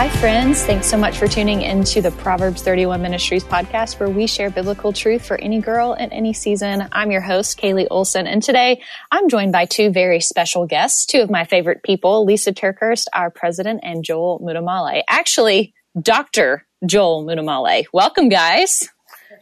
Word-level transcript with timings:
Hi, 0.00 0.08
friends. 0.08 0.62
Thanks 0.62 0.86
so 0.86 0.96
much 0.96 1.18
for 1.18 1.28
tuning 1.28 1.60
into 1.60 2.00
the 2.00 2.10
Proverbs 2.10 2.62
31 2.62 3.02
Ministries 3.02 3.44
podcast, 3.44 4.00
where 4.00 4.08
we 4.08 4.26
share 4.26 4.48
biblical 4.48 4.94
truth 4.94 5.26
for 5.26 5.38
any 5.38 5.60
girl 5.60 5.92
in 5.92 6.10
any 6.10 6.32
season. 6.32 6.88
I'm 6.90 7.10
your 7.10 7.20
host, 7.20 7.60
Kaylee 7.60 7.86
Olson, 7.90 8.26
and 8.26 8.42
today 8.42 8.80
I'm 9.10 9.28
joined 9.28 9.52
by 9.52 9.66
two 9.66 9.90
very 9.90 10.20
special 10.20 10.64
guests, 10.64 11.04
two 11.04 11.20
of 11.20 11.28
my 11.28 11.44
favorite 11.44 11.82
people, 11.82 12.26
Lysa 12.26 12.54
TerKeurst, 12.54 13.08
our 13.12 13.28
president, 13.28 13.80
and 13.82 14.02
Joel 14.02 14.40
Muddamalle. 14.40 15.02
Actually, 15.06 15.74
Dr. 16.00 16.66
Joel 16.86 17.26
Muddamalle. 17.26 17.84
Welcome, 17.92 18.30
guys. 18.30 18.88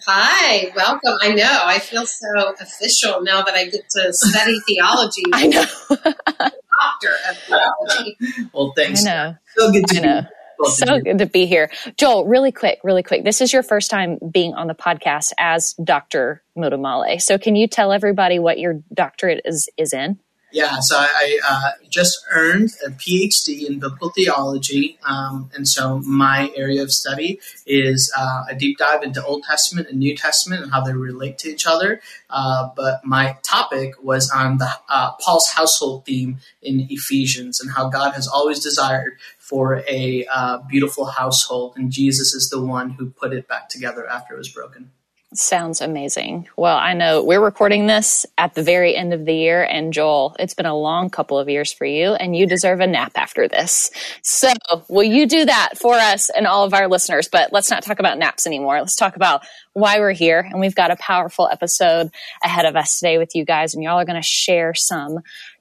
Hi, 0.09 0.73
welcome. 0.75 1.19
I 1.23 1.35
know. 1.35 1.63
I 1.67 1.79
feel 1.79 2.05
so 2.05 2.55
official 2.61 3.23
now 3.23 3.43
that 3.43 3.55
I 3.55 3.67
get 3.67 3.89
to 3.91 4.13
study 4.13 4.59
theology. 4.67 5.23
I 5.33 5.47
know. 5.47 5.65
doctor 6.81 7.15
of 7.31 7.39
theology. 7.39 8.17
Well, 8.53 8.73
thanks. 8.77 9.07
I 9.07 9.11
know. 9.11 9.37
So 9.57 9.73
good 9.73 9.87
to 9.87 9.99
I 9.99 10.01
know. 10.01 10.27
Be 10.59 10.65
both 10.65 10.83
of 10.83 10.89
So 10.89 11.01
good 11.01 11.19
to 11.19 11.27
be 11.27 11.47
here. 11.47 11.71
Joel, 11.97 12.27
really 12.27 12.53
quick, 12.53 12.81
really 12.85 13.03
quick. 13.03 13.25
This 13.25 13.41
is 13.41 13.53
your 13.53 13.63
first 13.63 13.91
time 13.91 14.19
being 14.31 14.55
on 14.55 14.67
the 14.67 14.75
podcast 14.75 15.33
as 15.39 15.75
Dr. 15.83 16.43
Muddamalle. 16.57 17.21
So 17.21 17.39
can 17.39 17.57
you 17.57 17.67
tell 17.67 17.93
everybody 17.93 18.39
what 18.39 18.59
your 18.59 18.81
doctorate 18.95 19.43
is, 19.45 19.69
is 19.77 19.93
in? 19.93 20.19
Yeah, 20.51 20.79
so 20.81 20.97
I, 20.97 21.09
I 21.15 21.39
uh, 21.47 21.85
just 21.91 22.25
earned 22.31 22.71
a 22.87 22.89
PhD 22.91 23.69
in 23.69 23.81
biblical 23.81 24.09
theology, 24.09 24.99
um, 25.07 25.51
and 25.55 25.69
so 25.69 25.99
my 25.99 26.51
area 26.57 26.83
of 26.83 26.91
study 26.91 27.39
is 27.67 28.11
uh, 28.17 28.45
a 28.49 28.55
deep 28.55 28.79
dive 28.79 29.03
into 29.03 29.23
Old 29.23 29.43
Testament 29.43 29.89
and 29.91 29.99
New 29.99 30.17
Testament 30.17 30.63
and 30.63 30.73
how 30.73 30.81
they 30.81 30.95
relate 30.95 31.37
to 31.39 31.51
each 31.51 31.67
other. 31.67 32.01
Uh, 32.31 32.71
but 32.75 33.05
my 33.05 33.37
topic 33.43 34.03
was 34.03 34.31
on 34.31 34.57
the 34.57 34.71
uh, 34.89 35.13
Paul's 35.21 35.49
household 35.49 36.07
theme 36.07 36.39
in 36.63 36.87
Ephesians 36.89 37.61
and 37.61 37.71
how 37.73 37.91
God 37.91 38.13
has 38.15 38.27
always 38.27 38.59
desired 38.59 39.19
for 39.49 39.83
a 39.89 40.27
uh, 40.33 40.59
beautiful 40.69 41.07
household, 41.07 41.75
and 41.77 41.91
Jesus 41.91 42.35
is 42.35 42.51
the 42.51 42.61
one 42.61 42.91
who 42.91 43.11
put 43.11 43.33
it 43.33 43.49
back 43.49 43.69
together 43.69 44.07
after 44.09 44.35
it 44.35 44.39
was 44.39 44.49
broken. 44.49 44.91
Sounds 45.35 45.83
amazing. 45.83 46.49
Well, 46.57 46.79
I 46.79 46.95
know 46.95 47.23
we're 47.23 47.45
recording 47.45 47.87
this 47.87 48.25
at 48.39 48.55
the 48.55 48.63
very 48.63 48.97
end 48.97 49.13
of 49.13 49.27
the 49.27 49.35
year, 49.35 49.63
and 49.63 49.93
Joel, 49.93 50.35
it's 50.39 50.55
been 50.55 50.65
a 50.65 50.75
long 50.75 51.11
couple 51.11 51.39
of 51.39 51.51
years 51.51 51.71
for 51.71 51.85
you, 51.85 52.15
and 52.15 52.35
you 52.35 52.47
deserve 52.47 52.81
a 52.81 52.87
nap 52.87 53.13
after 53.15 53.47
this. 53.47 53.91
So, 54.23 54.51
will 54.89 55.05
you 55.05 55.27
do 55.27 55.45
that 55.45 55.75
for 55.77 55.93
us 55.93 56.31
and 56.31 56.47
all 56.47 56.65
of 56.65 56.73
our 56.73 56.89
listeners? 56.89 57.29
But 57.29 57.53
let's 57.53 57.71
not 57.71 57.83
talk 57.83 57.99
about 57.99 58.17
naps 58.17 58.47
anymore. 58.47 58.79
Let's 58.79 58.97
talk 58.97 59.17
about 59.17 59.43
why 59.75 60.01
we're 60.01 60.13
here. 60.13 60.41
And 60.41 60.61
we've 60.61 60.75
got 60.75 60.91
a 60.91 60.97
powerful 60.97 61.47
episode 61.53 62.11
ahead 62.43 62.65
of 62.65 62.75
us 62.75 62.99
today 62.99 63.19
with 63.19 63.35
you 63.35 63.45
guys, 63.45 63.75
and 63.75 63.83
y'all 63.83 63.99
are 63.99 64.07
going 64.07 64.17
to 64.17 64.27
share 64.27 64.73
some 64.73 65.19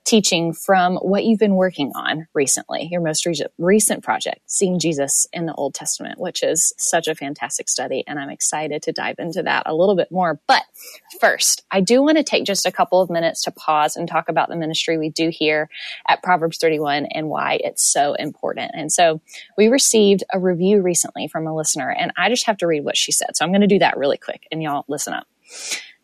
teaching 0.07 0.53
from 0.53 0.95
what 0.97 1.25
you've 1.25 1.37
been 1.37 1.55
working 1.55 1.91
on 1.93 2.27
recently, 2.33 2.87
your 2.89 3.01
most 3.01 3.25
recent, 3.25 3.51
recent 3.57 4.03
project, 4.03 4.39
Seeing 4.45 4.79
Jesus 4.79 5.27
in 5.33 5.45
the 5.45 5.53
Old 5.55 5.73
Testament, 5.73 6.17
which 6.17 6.43
is 6.43 6.73
such 6.77 7.09
a 7.09 7.15
fantastic 7.15 7.67
study. 7.67 8.05
And 8.07 8.17
I'm 8.17 8.29
excited 8.29 8.81
to 8.83 8.93
dive 8.93 9.17
into 9.19 9.43
that 9.43 9.63
a 9.65 9.75
little 9.75 9.97
bit 9.97 10.09
more. 10.09 10.39
But 10.47 10.63
first, 11.19 11.65
I 11.71 11.81
do 11.81 12.01
want 12.01 12.17
to 12.17 12.23
take 12.23 12.45
just 12.45 12.65
a 12.65 12.71
couple 12.71 13.01
of 13.01 13.09
minutes 13.09 13.43
to 13.43 13.51
pause 13.51 13.97
and 13.97 14.07
talk 14.07 14.29
about 14.29 14.47
the 14.47 14.55
ministry 14.55 14.97
we 14.97 15.09
do 15.09 15.29
here 15.29 15.69
at 16.07 16.23
Proverbs 16.23 16.57
31 16.57 17.07
and 17.07 17.27
why 17.27 17.59
it's 17.61 17.83
so 17.83 18.13
important. 18.13 18.71
And 18.75 18.89
so 18.89 19.19
we 19.57 19.67
received 19.67 20.23
a 20.31 20.39
review 20.39 20.81
recently 20.81 21.27
from 21.27 21.45
a 21.47 21.55
listener, 21.55 21.91
and 21.91 22.13
I 22.15 22.29
just 22.29 22.45
have 22.45 22.57
to 22.59 22.67
read 22.67 22.85
what 22.85 22.95
she 22.95 23.11
said. 23.11 23.35
So 23.35 23.43
I'm 23.43 23.51
going 23.51 23.59
to 23.59 23.67
do 23.67 23.79
that 23.79 23.97
really 23.97 24.17
quick, 24.17 24.47
and 24.53 24.63
y'all 24.63 24.85
listen 24.87 25.13
up. 25.13 25.27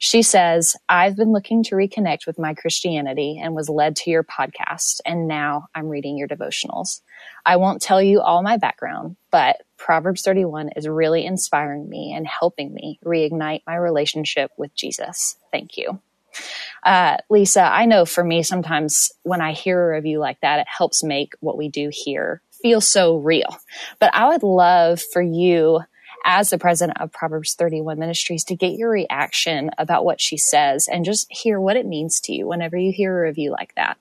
She 0.04 0.22
says, 0.22 0.76
I've 0.90 1.16
been 1.16 1.32
looking 1.32 1.64
to 1.64 1.76
reconnect 1.76 2.28
with 2.28 2.38
my 2.38 2.56
Christianity 2.56 3.40
and 3.42 3.56
was 3.56 3.70
led 3.70 3.96
to 3.96 4.10
your 4.10 4.26
podcast, 4.26 5.00
and 5.06 5.30
now 5.30 5.68
I'm 5.74 5.88
reading 5.88 6.18
your 6.18 6.28
devotionals. 6.28 7.00
I 7.46 7.56
won't 7.56 7.82
tell 7.82 8.02
you 8.02 8.20
all 8.20 8.44
my 8.44 8.58
background, 8.58 9.16
but 9.32 9.62
Proverbs 9.78 10.22
31 10.22 10.72
is 10.76 10.90
really 10.90 11.26
inspiring 11.26 11.88
me 11.88 12.14
and 12.14 12.28
helping 12.28 12.74
me 12.74 13.00
reignite 13.06 13.62
my 13.66 13.76
relationship 13.76 14.52
with 14.58 14.76
Jesus. 14.76 15.38
Thank 15.54 15.78
you. 15.78 16.02
Uh, 16.84 17.16
Lysa, 17.32 17.72
I 17.72 17.86
know 17.86 18.04
for 18.04 18.26
me, 18.26 18.44
sometimes 18.44 19.10
when 19.24 19.40
I 19.40 19.54
hear 19.54 19.82
a 19.82 19.96
review 19.96 20.20
like 20.20 20.42
that, 20.42 20.60
it 20.60 20.68
helps 20.68 21.02
make 21.02 21.32
what 21.40 21.58
we 21.58 21.70
do 21.70 21.90
here 21.94 22.42
feel 22.62 22.82
so 22.82 23.16
real. 23.16 23.58
But 24.00 24.14
I 24.14 24.28
would 24.28 24.44
love 24.44 25.02
for 25.14 25.22
you 25.22 25.80
as 26.26 26.50
the 26.50 26.58
president 26.58 27.02
of 27.02 27.12
Proverbs 27.12 27.54
31 27.56 28.00
Ministries 28.00 28.44
to 28.46 28.56
get 28.56 28.74
your 28.74 28.90
reaction 28.90 29.72
about 29.78 30.06
what 30.06 30.22
she 30.22 30.38
says 30.38 30.88
and 30.88 31.06
just 31.06 31.28
hear 31.30 31.60
what 31.60 31.76
it 31.78 31.86
means 31.86 32.20
to 32.22 32.34
you 32.34 32.48
whenever 32.48 32.78
you 32.78 32.92
hear 32.92 33.18
a 33.24 33.28
review 33.28 33.52
like 33.52 33.74
that. 33.76 33.98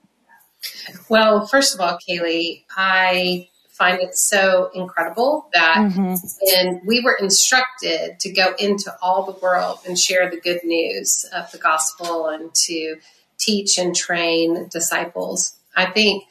Well, 1.09 1.47
first 1.47 1.75
of 1.75 1.81
all, 1.81 1.99
Kaylee, 2.09 2.65
I 2.77 3.49
find 3.71 4.01
it 4.01 4.17
so 4.17 4.71
incredible 4.75 5.49
that 5.53 5.77
Mm-hmm. 5.79 6.15
when 6.43 6.81
we 6.87 7.01
were 7.01 7.17
instructed 7.21 8.21
to 8.21 8.31
go 8.31 8.55
into 8.59 8.95
all 9.03 9.25
the 9.25 9.39
world 9.41 9.81
and 9.87 9.99
share 9.99 10.31
the 10.31 10.41
good 10.41 10.61
news 10.63 11.25
of 11.35 11.51
the 11.51 11.59
gospel 11.59 12.29
and 12.29 12.55
to 12.55 12.97
teach 13.39 13.79
and 13.79 13.97
train 13.97 14.69
disciples, 14.71 15.57
I 15.75 15.87
think 15.87 16.25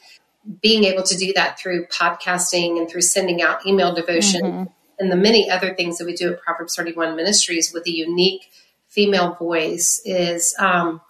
being 0.62 0.84
able 0.84 1.02
to 1.02 1.16
do 1.16 1.32
that 1.34 1.58
through 1.58 1.86
podcasting 1.86 2.78
and 2.78 2.88
through 2.88 3.02
sending 3.02 3.42
out 3.42 3.66
email 3.66 3.94
devotion 3.94 4.40
Mm-hmm. 4.42 4.62
And 5.02 5.10
the 5.10 5.16
many 5.16 5.50
other 5.50 5.74
things 5.74 5.98
that 5.98 6.06
we 6.06 6.14
do 6.14 6.32
at 6.32 6.40
Proverbs 6.40 6.76
31 6.76 7.16
Ministries 7.16 7.72
with 7.74 7.86
a 7.86 7.90
unique 7.90 8.50
female 8.88 9.34
voice 9.34 10.00
is 10.04 10.54
um, 10.60 11.00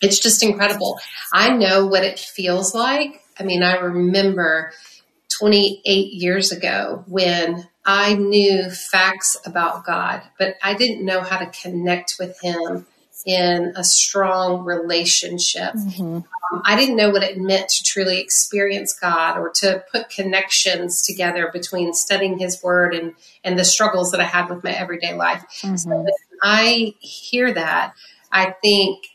it's 0.00 0.20
just 0.20 0.42
incredible. 0.42 1.00
I 1.32 1.50
know 1.50 1.86
what 1.86 2.04
it 2.04 2.20
feels 2.20 2.74
like. 2.74 3.22
I 3.38 3.42
mean, 3.42 3.64
I 3.64 3.76
remember 3.76 4.72
28 5.38 6.12
years 6.12 6.52
ago 6.52 7.04
when 7.08 7.68
I 7.84 8.14
knew 8.14 8.70
facts 8.70 9.36
about 9.44 9.84
God, 9.84 10.22
but 10.38 10.54
I 10.62 10.74
didn't 10.74 11.04
know 11.04 11.20
how 11.20 11.38
to 11.38 11.46
connect 11.46 12.14
with 12.20 12.40
Him 12.40 12.86
in 13.24 13.72
a 13.76 13.84
strong 13.84 14.64
relationship. 14.64 15.74
Um, 16.52 16.62
I 16.64 16.76
didn't 16.76 16.96
know 16.96 17.10
what 17.10 17.22
it 17.22 17.38
meant 17.38 17.68
to 17.70 17.82
truly 17.82 18.20
experience 18.20 18.92
God 18.92 19.38
or 19.38 19.50
to 19.56 19.84
put 19.90 20.10
connections 20.10 21.02
together 21.02 21.50
between 21.52 21.92
studying 21.94 22.38
His 22.38 22.62
Word 22.62 22.94
and, 22.94 23.14
and 23.42 23.58
the 23.58 23.64
struggles 23.64 24.10
that 24.12 24.20
I 24.20 24.24
had 24.24 24.48
with 24.48 24.62
my 24.62 24.72
everyday 24.72 25.14
life. 25.14 25.44
So 25.50 25.88
when 25.88 26.06
I 26.42 26.94
hear 27.00 27.52
that, 27.54 27.94
I 28.30 28.54
think, 28.62 29.06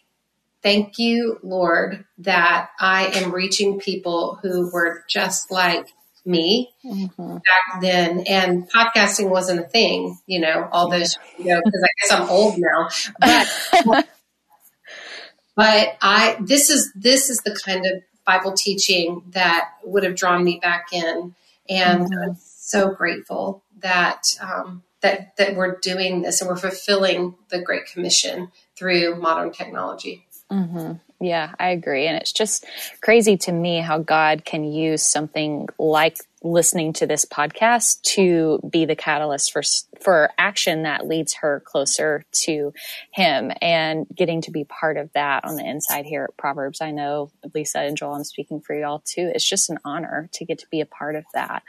thank 0.63 0.97
you, 0.97 1.39
Lord, 1.43 2.05
that 2.17 2.71
I 2.79 3.07
am 3.07 3.31
reaching 3.31 3.79
people 3.79 4.39
who 4.41 4.71
were 4.71 5.03
just 5.07 5.51
like 5.51 5.87
me 6.25 6.71
Mm-hmm. 6.85 7.37
back 7.37 7.81
then. 7.81 8.21
And 8.27 8.69
podcasting 8.71 9.29
wasn't 9.29 9.59
a 9.61 9.63
thing, 9.63 10.17
you 10.25 10.39
know, 10.39 10.67
all 10.71 10.89
those, 10.89 11.17
you 11.37 11.45
know, 11.45 11.61
because 11.63 11.83
I 11.83 11.87
guess 12.01 12.11
I'm 12.19 12.29
old 12.29 12.55
now. 12.57 12.89
But 13.19 13.47
but 15.55 15.97
I 16.01 16.37
this 16.39 16.69
is 16.69 16.91
this 16.95 17.29
is 17.29 17.37
the 17.39 17.57
kind 17.65 17.85
of 17.85 18.01
Bible 18.25 18.53
teaching 18.55 19.23
that 19.31 19.69
would 19.83 20.03
have 20.03 20.15
drawn 20.15 20.43
me 20.43 20.59
back 20.61 20.87
in, 20.91 21.35
and 21.69 22.01
Mhm. 22.07 22.23
I'm 22.23 22.37
so 22.43 22.91
grateful 22.93 23.63
that 23.79 24.23
um, 24.41 24.83
that 25.01 25.35
that 25.37 25.55
we're 25.55 25.77
doing 25.79 26.21
this 26.21 26.41
and 26.41 26.49
we're 26.49 26.55
fulfilling 26.57 27.35
the 27.49 27.59
Great 27.61 27.85
Commission 27.87 28.51
through 28.75 29.15
modern 29.15 29.51
technology. 29.51 30.25
hmm 30.49 30.93
Yeah, 31.21 31.53
I 31.59 31.69
agree. 31.69 32.07
And 32.07 32.17
it's 32.17 32.33
just 32.33 32.65
crazy 33.01 33.37
to 33.37 33.51
me 33.51 33.79
how 33.79 33.99
God 33.99 34.43
can 34.43 34.63
use 34.65 35.03
something 35.03 35.69
like 35.77 36.17
listening 36.43 36.93
to 36.93 37.05
this 37.05 37.25
podcast 37.25 38.01
to 38.01 38.59
be 38.67 38.85
the 38.85 38.95
catalyst 38.95 39.51
for 39.51 39.61
for 40.01 40.31
action 40.39 40.83
that 40.83 41.05
leads 41.05 41.35
her 41.35 41.61
closer 41.63 42.25
to 42.31 42.73
him 43.13 43.51
and 43.61 44.07
getting 44.15 44.41
to 44.41 44.49
be 44.49 44.63
part 44.63 44.97
of 44.97 45.11
that 45.13 45.45
on 45.45 45.55
the 45.55 45.63
inside 45.63 46.05
here 46.05 46.23
at 46.23 46.37
Proverbs. 46.37 46.81
I 46.81 46.89
know 46.89 47.29
Lysa 47.49 47.87
and 47.87 47.95
Joel, 47.95 48.15
I'm 48.15 48.23
speaking 48.23 48.61
for 48.61 48.73
y'all 48.73 49.03
too. 49.05 49.31
It's 49.33 49.47
just 49.47 49.69
an 49.69 49.77
honor 49.85 50.27
to 50.33 50.45
get 50.45 50.57
to 50.59 50.67
be 50.71 50.81
a 50.81 50.87
part 50.87 51.15
of 51.15 51.25
that. 51.35 51.61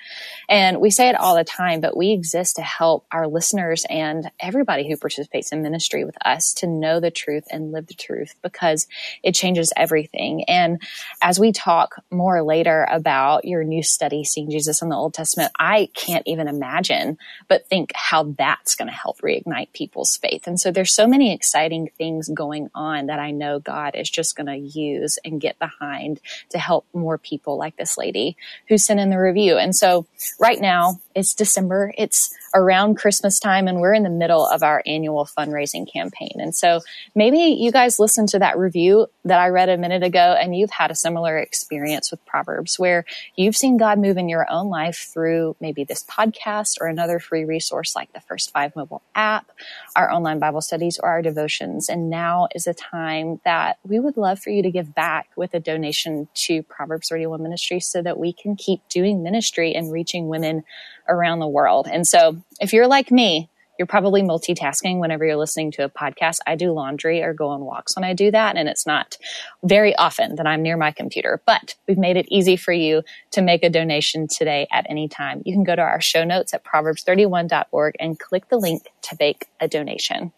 And 0.48 0.80
we 0.80 0.90
say 0.90 1.10
it 1.10 1.14
all 1.14 1.36
the 1.36 1.44
time, 1.44 1.82
but 1.82 1.94
we 1.94 2.12
exist 2.12 2.56
to 2.56 2.62
help 2.62 3.04
our 3.12 3.28
listeners 3.28 3.84
and 3.90 4.30
everybody 4.40 4.88
who 4.88 4.96
participates 4.96 5.52
in 5.52 5.60
ministry 5.60 6.04
with 6.06 6.16
us 6.24 6.54
to 6.54 6.66
know 6.66 6.98
the 6.98 7.10
truth 7.10 7.44
and 7.50 7.72
live 7.72 7.86
the 7.86 7.94
truth 7.94 8.34
because 8.42 8.86
it 9.22 9.34
changes 9.34 9.74
everything. 9.76 10.44
And 10.44 10.80
as 11.20 11.38
we 11.38 11.52
talk 11.52 12.02
more 12.10 12.42
later 12.42 12.86
about 12.90 13.44
your 13.44 13.62
new 13.62 13.82
study, 13.82 14.24
Seeing 14.24 14.50
Jesus 14.50 14.61
in 14.82 14.88
the 14.88 14.96
Old 14.96 15.14
Testament, 15.14 15.52
I 15.58 15.88
can't 15.94 16.26
even 16.26 16.48
imagine 16.48 17.18
but 17.48 17.66
think 17.66 17.92
how 17.94 18.34
that's 18.38 18.74
going 18.74 18.88
to 18.88 18.94
help 18.94 19.20
reignite 19.20 19.72
people's 19.72 20.16
faith. 20.16 20.46
And 20.46 20.60
so 20.60 20.70
there's 20.70 20.94
so 20.94 21.06
many 21.06 21.32
exciting 21.32 21.90
things 21.96 22.28
going 22.28 22.70
on 22.74 23.06
that 23.06 23.18
I 23.18 23.30
know 23.30 23.58
God 23.58 23.94
is 23.94 24.10
just 24.10 24.36
going 24.36 24.46
to 24.46 24.78
use 24.78 25.18
and 25.24 25.40
get 25.40 25.58
behind 25.58 26.20
to 26.50 26.58
help 26.58 26.86
more 26.92 27.18
people 27.18 27.56
like 27.56 27.76
this 27.76 27.98
lady 27.98 28.36
who 28.68 28.78
sent 28.78 29.00
in 29.00 29.10
the 29.10 29.18
review. 29.18 29.56
And 29.58 29.74
so 29.74 30.06
right 30.38 30.60
now 30.60 31.00
it's 31.14 31.34
December. 31.34 31.92
It's 31.96 32.34
around 32.54 32.96
Christmas 32.96 33.38
time 33.38 33.68
and 33.68 33.80
we're 33.80 33.94
in 33.94 34.02
the 34.02 34.10
middle 34.10 34.46
of 34.46 34.62
our 34.62 34.82
annual 34.86 35.26
fundraising 35.26 35.90
campaign. 35.90 36.32
And 36.38 36.54
so 36.54 36.80
maybe 37.14 37.38
you 37.38 37.72
guys 37.72 37.98
listened 37.98 38.28
to 38.30 38.38
that 38.38 38.58
review 38.58 39.06
that 39.24 39.38
I 39.38 39.48
read 39.48 39.68
a 39.68 39.76
minute 39.76 40.02
ago 40.02 40.36
and 40.38 40.56
you've 40.56 40.70
had 40.70 40.90
a 40.90 40.94
similar 40.94 41.38
experience 41.38 42.10
with 42.10 42.24
Proverbs 42.26 42.78
where 42.78 43.04
you've 43.36 43.56
seen 43.56 43.76
God 43.76 43.98
move 43.98 44.16
in 44.16 44.28
your 44.28 44.50
own 44.50 44.68
life 44.68 45.10
through 45.12 45.56
maybe 45.60 45.84
this 45.84 46.04
podcast 46.04 46.78
or 46.80 46.86
another 46.86 47.18
free 47.18 47.44
resource 47.44 47.94
like 47.94 48.12
the 48.12 48.20
First 48.20 48.52
Five 48.52 48.74
mobile 48.76 49.02
app, 49.14 49.50
our 49.96 50.10
online 50.10 50.38
Bible 50.38 50.60
studies, 50.60 50.98
or 51.02 51.08
our 51.08 51.22
devotions. 51.22 51.88
And 51.88 52.10
now 52.10 52.48
is 52.54 52.66
a 52.66 52.74
time 52.74 53.40
that 53.44 53.78
we 53.86 53.98
would 53.98 54.16
love 54.16 54.40
for 54.40 54.50
you 54.50 54.62
to 54.62 54.70
give 54.70 54.94
back 54.94 55.30
with 55.36 55.54
a 55.54 55.60
donation 55.60 56.28
to 56.34 56.62
Proverbs 56.62 57.08
31 57.08 57.42
Ministry 57.42 57.80
so 57.80 58.02
that 58.02 58.18
we 58.18 58.32
can 58.32 58.56
keep 58.56 58.80
doing 58.88 59.22
ministry 59.22 59.74
and 59.74 59.92
reaching 59.92 60.28
women 60.28 60.64
around 61.08 61.38
the 61.38 61.48
world. 61.48 61.88
And 61.90 62.06
so 62.06 62.42
if 62.60 62.72
you're 62.72 62.86
like 62.86 63.10
me, 63.10 63.48
you're 63.78 63.86
probably 63.86 64.22
multitasking 64.22 65.00
whenever 65.00 65.24
you're 65.24 65.36
listening 65.36 65.72
to 65.72 65.84
a 65.84 65.88
podcast. 65.88 66.38
I 66.46 66.56
do 66.56 66.72
laundry 66.72 67.22
or 67.22 67.32
go 67.32 67.48
on 67.48 67.64
walks 67.64 67.96
when 67.96 68.04
I 68.04 68.12
do 68.12 68.30
that. 68.30 68.56
And 68.56 68.68
it's 68.68 68.86
not 68.86 69.16
very 69.64 69.96
often 69.96 70.36
that 70.36 70.46
I'm 70.46 70.62
near 70.62 70.76
my 70.76 70.92
computer, 70.92 71.42
but 71.46 71.74
we've 71.88 71.98
made 71.98 72.16
it 72.16 72.26
easy 72.28 72.56
for 72.56 72.72
you 72.72 73.02
to 73.32 73.42
make 73.42 73.64
a 73.64 73.70
donation 73.70 74.28
today 74.28 74.68
at 74.70 74.86
any 74.88 75.08
time. 75.08 75.42
You 75.44 75.54
can 75.54 75.64
go 75.64 75.74
to 75.74 75.82
our 75.82 76.00
show 76.00 76.22
notes 76.22 76.54
at 76.54 76.64
proverbs31.org 76.64 77.94
and 77.98 78.20
click 78.20 78.48
the 78.50 78.58
link 78.58 78.84
to 79.02 79.16
make 79.18 79.46
a 79.58 79.68
donation. 79.68 80.32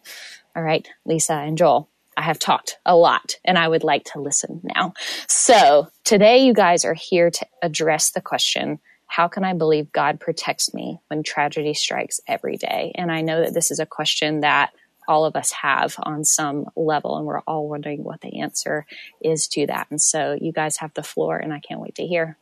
All 0.55 0.63
right, 0.63 0.87
Lysa 1.07 1.47
and 1.47 1.57
Joel. 1.57 1.89
I 2.17 2.21
have 2.21 2.39
talked 2.39 2.79
a 2.85 2.95
lot 2.95 3.35
and 3.43 3.57
I 3.57 3.67
would 3.67 3.83
like 3.83 4.05
to 4.13 4.21
listen 4.21 4.61
now. 4.63 4.93
So 5.27 5.89
today 6.05 6.45
you 6.45 6.53
guys 6.53 6.85
are 6.85 6.93
here 6.93 7.29
to 7.29 7.45
address 7.61 8.11
the 8.11 8.21
question, 8.21 8.79
how 9.07 9.27
can 9.27 9.43
I 9.43 9.53
believe 9.53 9.91
God 9.91 10.19
protects 10.19 10.73
me 10.73 10.99
when 11.07 11.23
tragedy 11.23 11.73
strikes 11.73 12.19
every 12.27 12.57
day? 12.57 12.91
And 12.95 13.11
I 13.11 13.21
know 13.21 13.41
that 13.41 13.53
this 13.53 13.71
is 13.71 13.79
a 13.79 13.85
question 13.85 14.41
that 14.41 14.71
all 15.07 15.25
of 15.25 15.35
us 15.35 15.51
have 15.51 15.95
on 15.99 16.23
some 16.23 16.65
level, 16.75 17.17
and 17.17 17.25
we're 17.25 17.41
all 17.41 17.69
wondering 17.69 18.03
what 18.03 18.21
the 18.21 18.41
answer 18.41 18.85
is 19.21 19.47
to 19.49 19.67
that. 19.67 19.87
And 19.89 20.01
so 20.01 20.37
you 20.39 20.51
guys 20.51 20.77
have 20.77 20.93
the 20.93 21.03
floor, 21.03 21.37
and 21.37 21.53
I 21.53 21.59
can't 21.59 21.79
wait 21.79 21.95
to 21.95 22.05
hear. 22.05 22.37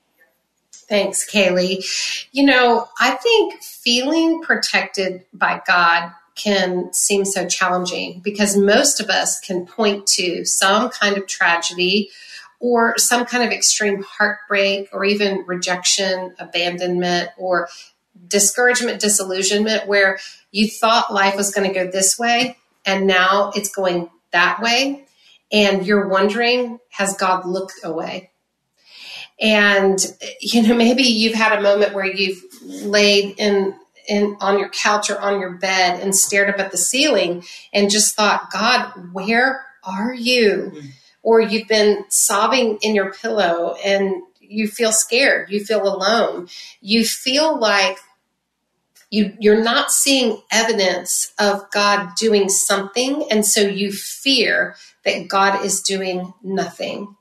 Thanks, 0.73 1.29
Kaylee. 1.29 1.85
You 2.31 2.45
know, 2.45 2.87
I 2.99 3.11
think 3.11 3.61
feeling 3.61 4.41
protected 4.41 5.25
by 5.33 5.61
God 5.65 6.11
can 6.35 6.91
seem 6.93 7.25
so 7.25 7.47
challenging 7.47 8.19
because 8.23 8.57
most 8.57 8.99
of 8.99 9.09
us 9.09 9.39
can 9.39 9.65
point 9.65 10.07
to 10.07 10.43
some 10.45 10.89
kind 10.89 11.17
of 11.17 11.27
tragedy 11.27 12.09
or 12.63 12.97
some 12.97 13.25
kind 13.25 13.43
of 13.43 13.51
extreme 13.51 14.01
heartbreak 14.03 14.87
or 14.93 15.03
even 15.03 15.43
rejection, 15.45 16.33
abandonment, 16.39 17.29
or 17.37 17.67
discouragement, 18.29 19.01
disillusionment, 19.01 19.85
where 19.85 20.17
you 20.51 20.69
thought 20.69 21.13
life 21.13 21.35
was 21.35 21.53
going 21.53 21.67
to 21.67 21.73
go 21.73 21.91
this 21.91 22.17
way 22.17 22.57
and 22.85 23.05
now 23.05 23.51
it's 23.53 23.67
going 23.67 24.09
that 24.31 24.61
way. 24.61 25.03
And 25.51 25.85
you're 25.85 26.07
wondering, 26.07 26.79
has 26.87 27.17
God 27.17 27.45
looked 27.45 27.81
away? 27.83 28.31
And, 29.41 29.99
you 30.39 30.65
know, 30.65 30.73
maybe 30.73 31.03
you've 31.03 31.35
had 31.35 31.59
a 31.59 31.61
moment 31.61 31.93
where 31.93 32.05
you've 32.05 32.41
laid 32.63 33.35
in 33.39 33.77
in 34.07 34.37
on 34.39 34.57
your 34.57 34.69
couch 34.69 35.09
or 35.09 35.19
on 35.19 35.41
your 35.41 35.51
bed 35.51 35.99
and 36.01 36.15
stared 36.15 36.49
up 36.49 36.59
at 36.59 36.71
the 36.71 36.77
ceiling 36.77 37.43
and 37.73 37.89
just 37.89 38.15
thought, 38.15 38.51
God, 38.51 39.13
where 39.13 39.65
are 39.83 40.13
you? 40.13 40.71
Mm. 40.73 40.91
Or 41.23 41.41
you've 41.41 41.67
been 41.67 42.05
sobbing 42.09 42.77
in 42.81 42.93
your 42.93 43.13
pillow 43.13 43.75
and 43.83 44.21
you 44.39 44.67
feel 44.67 44.91
scared, 44.91 45.49
you 45.49 45.63
feel 45.63 45.87
alone, 45.87 46.49
you 46.81 47.05
feel 47.05 47.57
like 47.57 47.97
you 49.09 49.35
you're 49.39 49.63
not 49.63 49.91
seeing 49.91 50.41
evidence 50.51 51.31
of 51.39 51.69
God 51.71 52.15
doing 52.19 52.49
something, 52.49 53.27
and 53.31 53.45
so 53.45 53.61
you 53.61 53.91
fear 53.91 54.75
that 55.05 55.27
God 55.27 55.63
is 55.63 55.81
doing 55.81 56.33
nothing. 56.43 57.15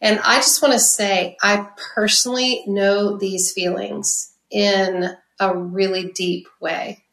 And 0.00 0.18
I 0.24 0.36
just 0.36 0.62
want 0.62 0.74
to 0.74 0.80
say, 0.80 1.36
I 1.42 1.68
personally 1.94 2.64
know 2.66 3.16
these 3.16 3.52
feelings 3.52 4.32
in 4.50 5.10
a 5.38 5.56
really 5.56 6.10
deep 6.12 6.48
way. 6.60 7.04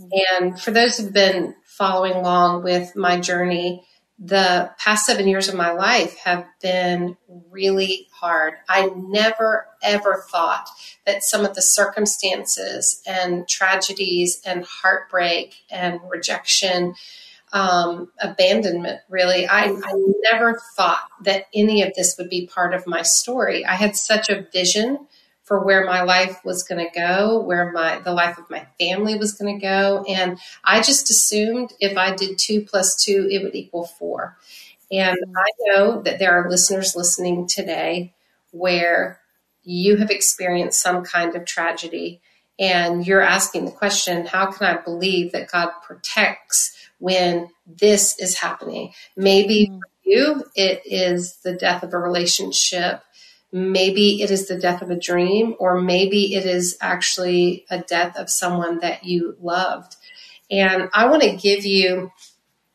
Mm-hmm. 0.00 0.44
And 0.44 0.60
for 0.60 0.70
those 0.70 0.96
who've 0.98 1.12
been 1.12 1.54
following 1.64 2.12
along 2.12 2.62
with 2.62 2.94
my 2.94 3.18
journey, 3.18 3.84
the 4.18 4.70
past 4.78 5.04
seven 5.04 5.28
years 5.28 5.48
of 5.48 5.54
my 5.54 5.72
life 5.72 6.16
have 6.18 6.46
been 6.62 7.16
really 7.50 8.08
hard. 8.12 8.54
I 8.68 8.90
never, 8.96 9.66
ever 9.82 10.24
thought 10.30 10.68
that 11.04 11.22
some 11.22 11.44
of 11.44 11.54
the 11.54 11.62
circumstances 11.62 13.02
and 13.06 13.46
tragedies 13.46 14.40
and 14.46 14.64
heartbreak 14.64 15.54
and 15.70 16.00
rejection, 16.08 16.94
um, 17.52 18.10
abandonment, 18.18 19.00
really, 19.10 19.46
I, 19.46 19.64
I 19.64 19.92
never 20.30 20.60
thought 20.76 21.08
that 21.22 21.46
any 21.54 21.82
of 21.82 21.92
this 21.94 22.16
would 22.16 22.30
be 22.30 22.46
part 22.46 22.72
of 22.72 22.86
my 22.86 23.02
story. 23.02 23.66
I 23.66 23.74
had 23.74 23.96
such 23.96 24.30
a 24.30 24.46
vision 24.50 25.06
for 25.46 25.64
where 25.64 25.86
my 25.86 26.02
life 26.02 26.44
was 26.44 26.64
going 26.64 26.84
to 26.84 26.92
go, 26.92 27.40
where 27.40 27.72
my 27.72 28.00
the 28.00 28.12
life 28.12 28.36
of 28.36 28.50
my 28.50 28.66
family 28.78 29.16
was 29.16 29.32
going 29.32 29.58
to 29.58 29.64
go, 29.64 30.04
and 30.08 30.38
I 30.62 30.82
just 30.82 31.08
assumed 31.08 31.72
if 31.80 31.96
I 31.96 32.14
did 32.14 32.36
two 32.36 32.62
plus 32.62 33.02
two, 33.02 33.28
it 33.30 33.42
would 33.42 33.54
equal 33.54 33.86
four. 33.86 34.36
And 34.90 35.16
I 35.36 35.50
know 35.60 36.02
that 36.02 36.18
there 36.18 36.32
are 36.32 36.50
listeners 36.50 36.94
listening 36.94 37.46
today 37.46 38.12
where 38.50 39.20
you 39.62 39.96
have 39.96 40.10
experienced 40.10 40.80
some 40.80 41.04
kind 41.04 41.34
of 41.34 41.44
tragedy 41.44 42.20
and 42.58 43.06
you're 43.06 43.22
asking 43.22 43.66
the 43.66 43.70
question, 43.70 44.26
how 44.26 44.50
can 44.50 44.66
I 44.66 44.80
believe 44.80 45.32
that 45.32 45.50
God 45.50 45.70
protects 45.82 46.74
when 46.98 47.50
this 47.66 48.18
is 48.18 48.38
happening? 48.38 48.92
Maybe 49.16 49.68
mm. 49.70 49.78
for 49.78 49.88
you, 50.04 50.44
it 50.54 50.82
is 50.86 51.36
the 51.38 51.52
death 51.52 51.82
of 51.82 51.92
a 51.92 51.98
relationship 51.98 53.02
maybe 53.56 54.20
it 54.20 54.30
is 54.30 54.48
the 54.48 54.58
death 54.58 54.82
of 54.82 54.90
a 54.90 54.98
dream, 54.98 55.54
or 55.58 55.80
maybe 55.80 56.34
it 56.34 56.44
is 56.44 56.76
actually 56.82 57.64
a 57.70 57.78
death 57.78 58.14
of 58.18 58.28
someone 58.28 58.80
that 58.80 59.04
you 59.04 59.34
loved. 59.40 59.96
And 60.50 60.90
I 60.92 61.06
want 61.06 61.22
to 61.22 61.36
give 61.36 61.64
you, 61.64 62.12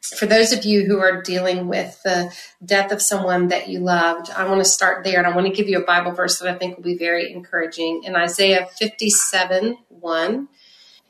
for 0.01 0.25
those 0.25 0.51
of 0.51 0.65
you 0.65 0.83
who 0.85 0.99
are 0.99 1.21
dealing 1.21 1.67
with 1.67 2.01
the 2.03 2.35
death 2.65 2.91
of 2.91 2.99
someone 2.99 3.49
that 3.49 3.69
you 3.69 3.79
loved, 3.79 4.31
I 4.31 4.47
want 4.47 4.59
to 4.59 4.65
start 4.65 5.03
there 5.03 5.19
and 5.19 5.27
I 5.27 5.35
want 5.35 5.45
to 5.45 5.53
give 5.53 5.69
you 5.69 5.77
a 5.77 5.85
Bible 5.85 6.13
verse 6.13 6.39
that 6.39 6.49
I 6.49 6.57
think 6.57 6.77
will 6.77 6.83
be 6.83 6.97
very 6.97 7.31
encouraging. 7.31 8.03
In 8.03 8.15
Isaiah 8.15 8.67
57 8.79 9.77
1, 9.89 10.47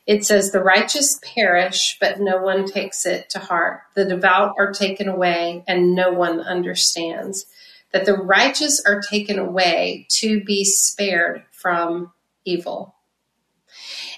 it 0.05 0.25
says, 0.25 0.51
The 0.51 0.59
righteous 0.59 1.17
perish, 1.23 1.97
but 2.01 2.19
no 2.19 2.41
one 2.41 2.65
takes 2.65 3.05
it 3.05 3.29
to 3.29 3.39
heart. 3.39 3.83
The 3.95 4.03
devout 4.03 4.55
are 4.59 4.73
taken 4.73 5.07
away, 5.07 5.63
and 5.65 5.95
no 5.95 6.11
one 6.11 6.41
understands 6.41 7.45
that 7.93 8.05
the 8.05 8.15
righteous 8.15 8.81
are 8.85 9.01
taken 9.01 9.39
away 9.39 10.07
to 10.09 10.43
be 10.43 10.63
spared 10.63 11.43
from 11.51 12.11
evil. 12.45 12.95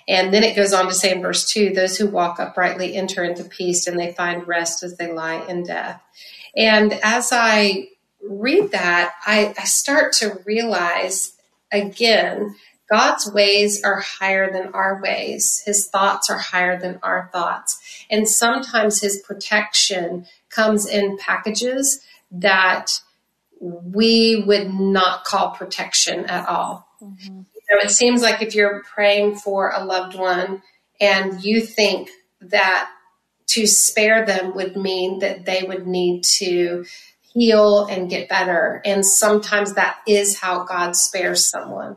And 0.08 0.34
then 0.34 0.44
it 0.44 0.56
goes 0.56 0.74
on 0.74 0.88
to 0.88 0.94
say 0.94 1.12
in 1.12 1.22
verse 1.22 1.50
2 1.50 1.72
those 1.72 1.98
who 1.98 2.08
walk 2.08 2.40
uprightly 2.40 2.96
enter 2.96 3.24
into 3.24 3.44
peace 3.44 3.88
and 3.88 4.00
they 4.00 4.12
find 4.14 4.48
rest 4.48 4.84
as 4.84 4.98
they 4.98 5.12
lie 5.12 5.46
in 5.48 5.64
death. 5.64 6.02
And 6.56 6.94
as 7.04 7.32
I 7.32 7.90
read 8.22 8.72
that, 8.72 9.14
I, 9.26 9.54
I 9.58 9.64
start 9.64 10.14
to 10.14 10.40
realize 10.46 11.34
again, 11.72 12.56
God's 12.90 13.32
ways 13.32 13.82
are 13.84 14.02
higher 14.02 14.52
than 14.52 14.68
our 14.74 15.02
ways. 15.02 15.64
His 15.66 15.88
thoughts 15.88 16.30
are 16.30 16.38
higher 16.38 16.80
than 16.80 17.00
our 17.02 17.30
thoughts. 17.34 17.80
And 18.12 18.28
sometimes 18.28 19.02
his 19.02 19.20
protection 19.26 20.28
comes 20.50 20.86
in 20.86 21.18
packages 21.18 22.02
that 22.30 23.00
we 23.64 24.44
would 24.46 24.74
not 24.74 25.24
call 25.24 25.52
protection 25.52 26.26
at 26.26 26.48
all. 26.50 26.86
Mm-hmm. 27.02 27.38
You 27.38 27.62
know, 27.72 27.82
it 27.82 27.92
seems 27.92 28.22
like 28.22 28.42
if 28.42 28.56
you're 28.56 28.84
praying 28.84 29.36
for 29.38 29.72
a 29.74 29.86
loved 29.86 30.16
one 30.16 30.62
and 31.00 31.42
you 31.44 31.62
think 31.62 32.10
that 32.42 32.90
to 33.48 33.66
spare 33.66 34.26
them 34.26 34.54
would 34.56 34.76
mean 34.76 35.20
that 35.20 35.46
they 35.46 35.64
would 35.64 35.88
need 35.88 36.24
to 36.24 36.86
heal 37.34 37.86
and 37.86 38.10
get 38.10 38.28
better. 38.28 38.82
And 38.84 39.06
sometimes 39.06 39.76
that 39.76 39.98
is 40.06 40.40
how 40.40 40.66
God 40.66 40.96
spares 40.98 41.50
someone. 41.50 41.96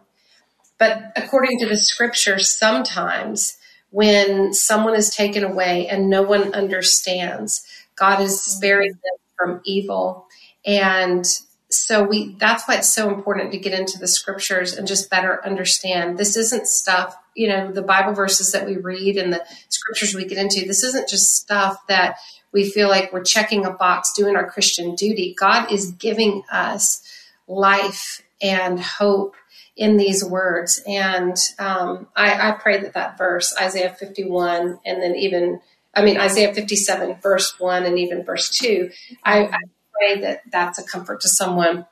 But 0.79 1.13
according 1.17 1.59
to 1.61 1.67
the 1.67 1.77
scripture, 1.77 2.39
sometimes 2.39 3.57
when 3.91 4.55
someone 4.55 4.95
is 4.95 5.15
taken 5.15 5.43
away 5.43 5.89
and 5.89 6.09
no 6.09 6.23
one 6.23 6.55
understands, 6.55 7.67
God 7.97 8.21
is 8.21 8.41
sparing 8.41 8.93
them 8.93 9.19
from 9.37 9.61
evil. 9.65 10.27
And 10.65 11.27
so 11.71 12.05
we 12.05 12.37
that's 12.39 12.67
why 12.67 12.77
it's 12.77 12.95
so 12.95 13.13
important 13.13 13.53
to 13.53 13.59
get 13.59 13.79
into 13.79 13.99
the 13.99 14.09
scriptures 14.09 14.75
and 14.75 14.87
just 14.87 15.11
better 15.11 15.45
understand. 15.45 16.19
This 16.19 16.37
isn't 16.37 16.67
stuff 16.67 17.17
you 17.35 17.49
know 17.49 17.71
the 17.71 17.83
bible 17.83 18.15
verses 18.15 18.53
that 18.53 18.67
we 18.67 18.77
read 18.77 19.17
and 19.17 19.33
the 19.33 19.45
scriptures 19.69 20.15
we 20.15 20.25
get 20.25 20.39
into. 20.39 20.67
This 20.67 20.83
isn't 20.83 21.09
just 21.09 21.35
stuff 21.35 21.87
that 21.89 22.17
we 22.53 22.69
feel 22.71 22.89
like 22.89 23.13
we're 23.13 23.25
checking 23.25 23.65
a 23.67 23.73
box 23.73 24.13
doing 24.13 24.37
our 24.37 24.49
christian 24.49 24.95
duty. 24.95 25.35
God 25.39 25.73
is 25.73 25.93
giving 25.93 26.43
us 26.51 27.03
life 27.49 28.23
and 28.41 28.81
hope 28.81 29.35
in 29.77 29.97
these 29.97 30.25
words. 30.25 30.83
And 30.87 31.37
um, 31.59 32.09
I, 32.17 32.49
I 32.49 32.53
pray 32.53 32.81
that 32.81 32.95
that 32.95 33.19
verse, 33.19 33.55
Isaiah 33.61 33.95
51, 33.95 34.81
and 34.85 35.03
then 35.03 35.15
even, 35.17 35.61
I 35.95 36.03
mean, 36.03 36.19
Isaiah 36.19 36.55
57, 36.55 37.17
verse 37.23 37.59
1, 37.61 37.85
and 37.85 37.99
even 37.99 38.25
verse 38.25 38.51
2, 38.51 38.91
I, 39.23 39.45
I 39.45 39.59
that 40.21 40.43
that's 40.50 40.79
a 40.79 40.85
comfort 40.85 41.21
to 41.23 41.29
someone. 41.29 41.87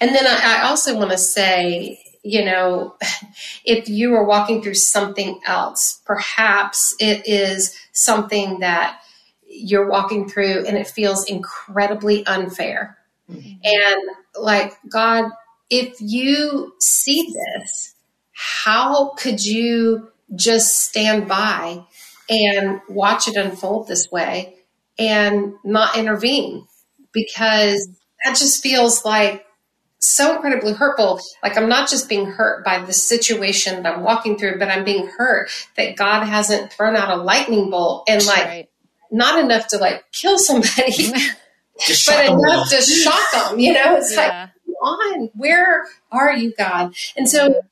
And 0.00 0.14
then 0.14 0.26
I, 0.26 0.60
I 0.60 0.68
also 0.68 0.96
want 0.96 1.10
to 1.10 1.18
say, 1.18 2.00
you 2.22 2.44
know, 2.44 2.96
if 3.64 3.88
you 3.88 4.14
are 4.14 4.24
walking 4.24 4.62
through 4.62 4.74
something 4.74 5.40
else, 5.46 6.00
perhaps 6.04 6.94
it 6.98 7.26
is 7.26 7.78
something 7.92 8.60
that 8.60 9.00
you're 9.46 9.88
walking 9.88 10.28
through 10.28 10.64
and 10.66 10.76
it 10.76 10.86
feels 10.86 11.24
incredibly 11.28 12.24
unfair. 12.26 12.98
Mm-hmm. 13.30 13.60
And 13.64 14.02
like, 14.40 14.74
God, 14.88 15.30
if 15.70 15.96
you 16.00 16.74
see 16.80 17.32
this, 17.32 17.94
how 18.32 19.10
could 19.10 19.44
you 19.44 20.10
just 20.34 20.78
stand 20.78 21.28
by 21.28 21.84
and 22.30 22.80
watch 22.88 23.28
it 23.28 23.36
unfold 23.36 23.88
this 23.88 24.10
way 24.10 24.56
and 24.98 25.54
not 25.64 25.96
intervene? 25.96 26.66
Because 27.12 27.88
that 28.24 28.36
just 28.36 28.62
feels 28.62 29.04
like 29.04 29.44
so 29.98 30.34
incredibly 30.34 30.72
hurtful. 30.72 31.20
Like 31.42 31.56
I'm 31.56 31.68
not 31.68 31.88
just 31.88 32.08
being 32.08 32.26
hurt 32.26 32.64
by 32.64 32.84
the 32.84 32.92
situation 32.92 33.82
that 33.82 33.96
I'm 33.96 34.02
walking 34.02 34.36
through, 34.36 34.58
but 34.58 34.68
I'm 34.68 34.84
being 34.84 35.06
hurt 35.06 35.50
that 35.76 35.96
God 35.96 36.24
hasn't 36.24 36.72
thrown 36.72 36.96
out 36.96 37.16
a 37.16 37.22
lightning 37.22 37.70
bolt 37.70 38.04
and 38.08 38.24
like 38.26 38.44
right. 38.44 38.68
not 39.10 39.42
enough 39.42 39.68
to 39.68 39.78
like 39.78 40.04
kill 40.12 40.38
somebody, 40.38 41.12
but 42.06 42.26
enough 42.26 42.68
to 42.70 42.82
shock 42.82 43.32
them. 43.32 43.60
You 43.60 43.74
know, 43.74 43.96
it's 43.96 44.14
yeah. 44.14 44.48
like, 44.66 44.76
on, 44.82 45.30
where 45.34 45.86
are 46.10 46.32
you, 46.32 46.52
God? 46.58 46.92
And 47.16 47.28
so 47.30 47.62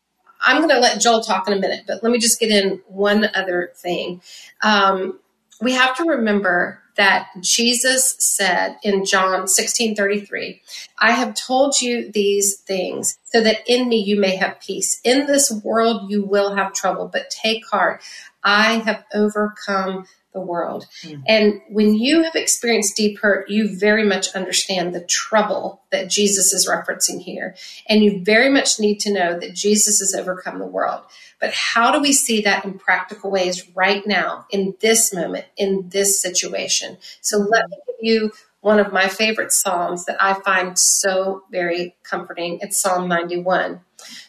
I'm 0.41 0.59
going 0.59 0.71
to 0.71 0.79
let 0.79 1.01
Joel 1.01 1.23
talk 1.23 1.49
in 1.49 1.53
a 1.53 1.59
minute, 1.59 1.85
but 1.87 2.03
let 2.03 2.13
me 2.13 2.19
just 2.19 2.39
get 2.39 2.51
in 2.51 2.81
one 2.87 3.27
other 3.35 3.73
thing. 3.75 4.23
Um, 4.63 5.19
we 5.61 5.73
have 5.73 5.97
to 5.97 6.05
remember 6.05 6.81
that 7.01 7.29
Jesus 7.41 8.15
said 8.19 8.77
in 8.83 9.07
John 9.07 9.49
16 9.49 9.97
33, 9.97 10.61
I 10.99 11.13
have 11.13 11.35
told 11.35 11.81
you 11.81 12.13
these 12.13 12.57
things 12.57 13.17
so 13.25 13.41
that 13.41 13.61
in 13.67 13.89
me 13.89 13.97
you 13.97 14.21
may 14.21 14.37
have 14.37 14.61
peace. 14.61 15.01
In 15.03 15.25
this 15.25 15.51
world 15.51 16.11
you 16.11 16.23
will 16.23 16.57
have 16.57 16.75
trouble, 16.75 17.09
but 17.11 17.31
take 17.31 17.67
heart. 17.67 18.03
I 18.45 18.81
have 18.81 19.03
overcome 19.15 20.05
the 20.33 20.41
world. 20.41 20.87
Mm. 21.03 21.23
And 21.27 21.61
when 21.69 21.95
you 21.95 22.23
have 22.23 22.35
experienced 22.35 22.97
deep 22.97 23.19
hurt, 23.19 23.51
you 23.51 23.77
very 23.77 24.05
much 24.05 24.35
understand 24.35 24.95
the 24.95 25.05
trouble 25.05 25.83
that 25.91 26.09
Jesus 26.09 26.53
is 26.53 26.69
referencing 26.69 27.21
here. 27.21 27.57
And 27.89 28.03
you 28.05 28.23
very 28.23 28.49
much 28.49 28.79
need 28.79 29.01
to 29.01 29.13
know 29.13 29.39
that 29.39 29.55
Jesus 29.55 29.99
has 30.01 30.15
overcome 30.15 30.59
the 30.59 30.67
world. 30.67 31.03
But 31.41 31.53
how 31.53 31.91
do 31.91 32.01
we 32.01 32.13
see 32.13 32.43
that 32.43 32.65
in 32.65 32.79
practical 32.79 33.31
ways 33.31 33.67
right 33.75 34.07
now, 34.07 34.47
in 34.51 34.75
this 34.81 35.13
moment, 35.13 35.47
in 35.57 35.89
this 35.89 36.21
situation? 36.21 36.99
So 37.21 37.39
let 37.39 37.69
me 37.69 37.77
give 37.87 37.97
you 38.01 38.33
one 38.61 38.79
of 38.79 38.93
my 38.93 39.09
favorite 39.09 39.53
Psalms 39.53 40.05
that 40.05 40.23
I 40.23 40.35
find 40.35 40.79
so 40.79 41.45
very 41.51 41.97
comforting. 42.03 42.59
It's 42.61 42.81
Psalm 42.81 43.09
91. 43.09 43.81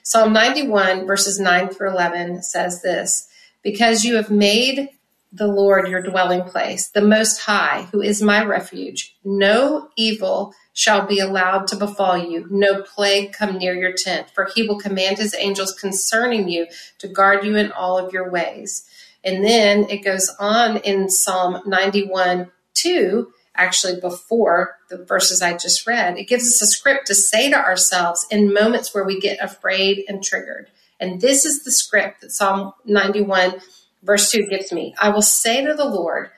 Psalm 0.04 0.34
91, 0.34 1.06
verses 1.06 1.40
9 1.40 1.70
through 1.70 1.92
11 1.92 2.44
says 2.44 2.82
this 2.82 3.28
Because 3.62 4.06
you 4.06 4.16
have 4.16 4.32
made 4.32 4.90
the 5.32 5.48
Lord 5.48 5.88
your 5.88 6.02
dwelling 6.02 6.44
place, 6.44 6.88
the 6.90 7.02
Most 7.02 7.40
High, 7.40 7.88
who 7.92 8.02
is 8.02 8.22
my 8.22 8.44
refuge. 8.44 9.16
No 9.24 9.90
evil 9.96 10.54
shall 10.74 11.06
be 11.06 11.20
allowed 11.20 11.68
to 11.68 11.76
befall 11.76 12.18
you, 12.18 12.48
no 12.50 12.82
plague 12.82 13.34
come 13.34 13.58
near 13.58 13.74
your 13.74 13.94
tent, 13.94 14.30
for 14.34 14.50
he 14.54 14.68
will 14.68 14.80
command 14.80 15.18
his 15.18 15.36
angels 15.36 15.74
concerning 15.74 16.50
you 16.50 16.68
to 16.98 17.08
guard 17.08 17.46
you 17.46 17.56
in 17.56 17.72
all 17.72 17.98
of 17.98 18.14
your 18.14 18.30
ways. 18.30 18.86
And 19.24 19.44
then 19.44 19.90
it 19.90 20.04
goes 20.04 20.34
on 20.40 20.78
in 20.78 21.10
Psalm 21.10 21.62
91 21.66 22.52
2, 22.74 23.32
actually 23.56 24.00
before 24.00 24.78
the 24.90 25.04
verses 25.04 25.42
I 25.42 25.54
just 25.54 25.86
read. 25.86 26.18
It 26.18 26.28
gives 26.28 26.46
us 26.46 26.62
a 26.62 26.68
script 26.68 27.08
to 27.08 27.16
say 27.16 27.50
to 27.50 27.58
ourselves 27.58 28.26
in 28.32 28.54
moments 28.54 28.94
where 28.94 29.04
we 29.04 29.20
get 29.20 29.44
afraid 29.44 30.06
and 30.08 30.24
triggered. 30.24 30.72
And 31.00 31.20
this 31.20 31.46
is 31.46 31.64
the 31.64 31.72
script 31.72 32.22
that 32.22 32.32
Psalm 32.32 32.74
91 32.86 33.60
Verse 34.04 34.32
2 34.32 34.48
gives 34.48 34.72
me 34.72 34.96
I 35.00 35.10
will 35.10 35.22
say 35.22 35.64
to 35.66 35.74
the 35.74 35.86
Lord, 35.86 36.30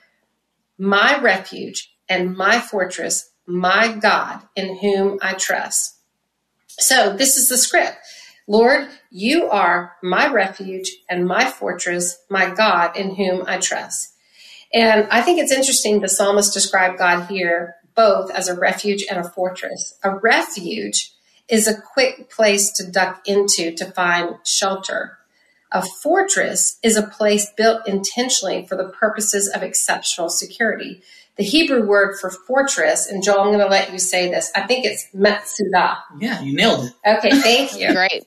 my 0.77 1.20
refuge 1.20 1.93
and 2.10 2.36
my 2.36 2.60
fortress, 2.60 3.32
my 3.46 3.93
God, 3.93 4.41
in 4.55 4.77
whom 4.77 5.20
I 5.22 5.34
trust. 5.34 5.98
So 6.67 7.15
this 7.15 7.38
is 7.38 7.50
the 7.50 7.58
script. 7.58 7.98
Lord, 8.48 8.89
you 9.10 9.48
are 9.48 9.96
my 10.03 10.32
refuge 10.32 10.91
and 11.10 11.25
my 11.25 11.46
fortress, 11.46 12.17
my 12.29 12.53
God, 12.53 12.98
in 12.98 13.15
whom 13.15 13.43
I 13.48 13.58
trust. 13.58 14.13
And 14.74 15.08
I 15.10 15.22
think 15.22 15.39
it's 15.39 15.51
interesting 15.51 16.00
the 16.00 16.10
psalmist 16.10 16.53
described 16.53 16.98
God 16.98 17.27
here 17.27 17.75
both 17.96 18.32
as 18.32 18.50
a 18.50 18.60
refuge 18.60 19.05
and 19.10 19.20
a 19.20 19.29
fortress. 19.29 19.98
A 20.03 20.15
refuge 20.15 21.12
is 21.48 21.67
a 21.67 21.79
quick 21.79 22.29
place 22.29 22.72
to 22.74 22.91
duck 22.91 23.22
into 23.25 23.72
to 23.75 23.91
find 23.91 24.36
shelter. 24.43 25.20
A 25.74 25.82
fortress 25.82 26.77
is 26.84 26.96
a 26.96 27.01
place 27.01 27.51
built 27.58 27.88
intentionally 27.88 28.65
for 28.68 28.77
the 28.77 28.89
purposes 28.89 29.50
of 29.50 29.63
exceptional 29.63 30.30
security. 30.30 31.01
The 31.36 31.44
Hebrew 31.44 31.88
word 31.88 32.15
for 32.22 32.30
fortress, 32.30 33.08
and 33.08 33.24
Joel, 33.24 33.39
I'm 33.39 33.48
going 33.48 33.58
to 33.58 33.65
let 33.65 33.92
you 33.92 33.98
say 33.98 34.30
this. 34.30 34.51
I 34.56 34.68
think 34.68 34.86
it's 34.86 35.08
metsudah. 35.15 35.98
Yeah, 36.20 36.42
you 36.42 36.56
nailed 36.56 36.86
it. 36.86 36.94
Okay, 37.06 37.32
thank 37.42 37.75
you. 37.75 37.92
Great. 37.94 38.24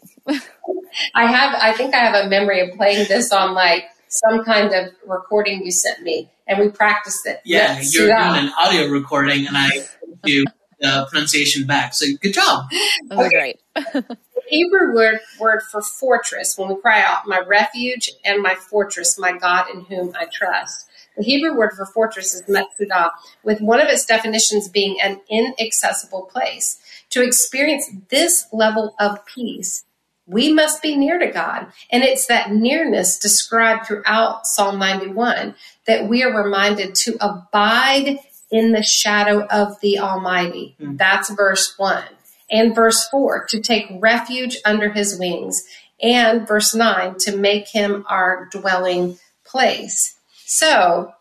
I 1.14 1.26
have. 1.26 1.54
I 1.54 1.72
think 1.72 1.94
I 1.94 1.98
have 1.98 2.26
a 2.26 2.28
memory 2.28 2.68
of 2.68 2.76
playing 2.76 3.06
this 3.06 3.30
on 3.30 3.54
like 3.54 3.84
some 4.08 4.42
kind 4.44 4.74
of 4.74 4.92
recording 5.06 5.64
you 5.64 5.70
sent 5.70 6.02
me, 6.02 6.28
and 6.48 6.58
we 6.58 6.68
practiced 6.68 7.26
it. 7.26 7.40
Yeah, 7.44 7.76
metsudah. 7.78 7.94
you're 7.94 8.06
doing 8.06 8.46
an 8.46 8.52
audio 8.58 8.88
recording, 8.88 9.46
and 9.46 9.56
I 9.56 9.68
do 10.24 10.44
the 10.80 11.06
pronunciation 11.08 11.64
back. 11.64 11.94
So 11.94 12.06
good 12.20 12.34
job. 12.34 12.68
That 13.06 13.18
was 13.18 13.26
okay. 13.28 13.54
great. 13.94 14.04
Hebrew 14.48 14.94
word, 14.94 15.20
word 15.40 15.62
for 15.70 15.82
fortress, 15.82 16.56
when 16.56 16.68
we 16.68 16.80
cry 16.80 17.02
out, 17.02 17.26
my 17.26 17.40
refuge 17.40 18.10
and 18.24 18.42
my 18.42 18.54
fortress, 18.54 19.18
my 19.18 19.36
God 19.36 19.66
in 19.72 19.82
whom 19.82 20.12
I 20.18 20.26
trust. 20.32 20.88
The 21.16 21.24
Hebrew 21.24 21.56
word 21.56 21.72
for 21.72 21.86
fortress 21.86 22.34
is 22.34 22.42
metsudah, 22.42 23.10
with 23.42 23.60
one 23.60 23.80
of 23.80 23.88
its 23.88 24.04
definitions 24.04 24.68
being 24.68 25.00
an 25.00 25.20
inaccessible 25.28 26.28
place. 26.32 26.78
To 27.10 27.22
experience 27.22 27.88
this 28.08 28.46
level 28.52 28.94
of 28.98 29.24
peace, 29.26 29.84
we 30.26 30.52
must 30.52 30.82
be 30.82 30.96
near 30.96 31.18
to 31.18 31.28
God. 31.28 31.68
And 31.90 32.02
it's 32.02 32.26
that 32.26 32.50
nearness 32.50 33.18
described 33.18 33.86
throughout 33.86 34.46
Psalm 34.46 34.78
91 34.78 35.54
that 35.86 36.08
we 36.08 36.22
are 36.22 36.42
reminded 36.44 36.94
to 36.96 37.16
abide 37.20 38.18
in 38.50 38.72
the 38.72 38.82
shadow 38.82 39.46
of 39.46 39.80
the 39.80 39.98
Almighty. 39.98 40.76
Mm. 40.80 40.98
That's 40.98 41.30
verse 41.30 41.74
1 41.76 42.02
and 42.50 42.74
verse 42.74 43.08
4 43.08 43.46
to 43.46 43.60
take 43.60 43.86
refuge 44.00 44.58
under 44.64 44.90
his 44.90 45.18
wings, 45.18 45.62
and 46.00 46.46
verse 46.46 46.74
9 46.74 47.16
to 47.20 47.36
make 47.36 47.68
him 47.68 48.04
our 48.08 48.48
dwelling 48.50 49.18
place. 49.44 50.16
So, 50.44 51.12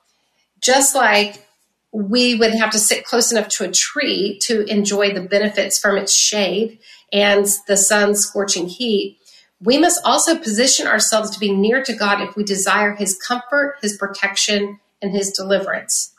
just 0.61 0.95
like 0.95 1.47
we 1.91 2.35
would 2.35 2.53
have 2.53 2.71
to 2.71 2.79
sit 2.79 3.05
close 3.05 3.31
enough 3.31 3.47
to 3.47 3.63
a 3.63 3.71
tree 3.71 4.37
to 4.43 4.65
enjoy 4.65 5.13
the 5.13 5.21
benefits 5.21 5.79
from 5.79 5.97
its 5.97 6.13
shade 6.13 6.79
and 7.13 7.47
the 7.67 7.77
sun's 7.77 8.25
scorching 8.25 8.67
heat, 8.67 9.17
we 9.61 9.77
must 9.77 10.01
also 10.03 10.37
position 10.37 10.87
ourselves 10.87 11.31
to 11.31 11.39
be 11.39 11.53
near 11.53 11.83
to 11.83 11.93
God 11.93 12.21
if 12.21 12.35
we 12.35 12.43
desire 12.43 12.93
his 12.93 13.17
comfort, 13.17 13.77
his 13.81 13.97
protection, 13.97 14.79
and 15.01 15.11
his 15.11 15.31
deliverance. 15.31 16.13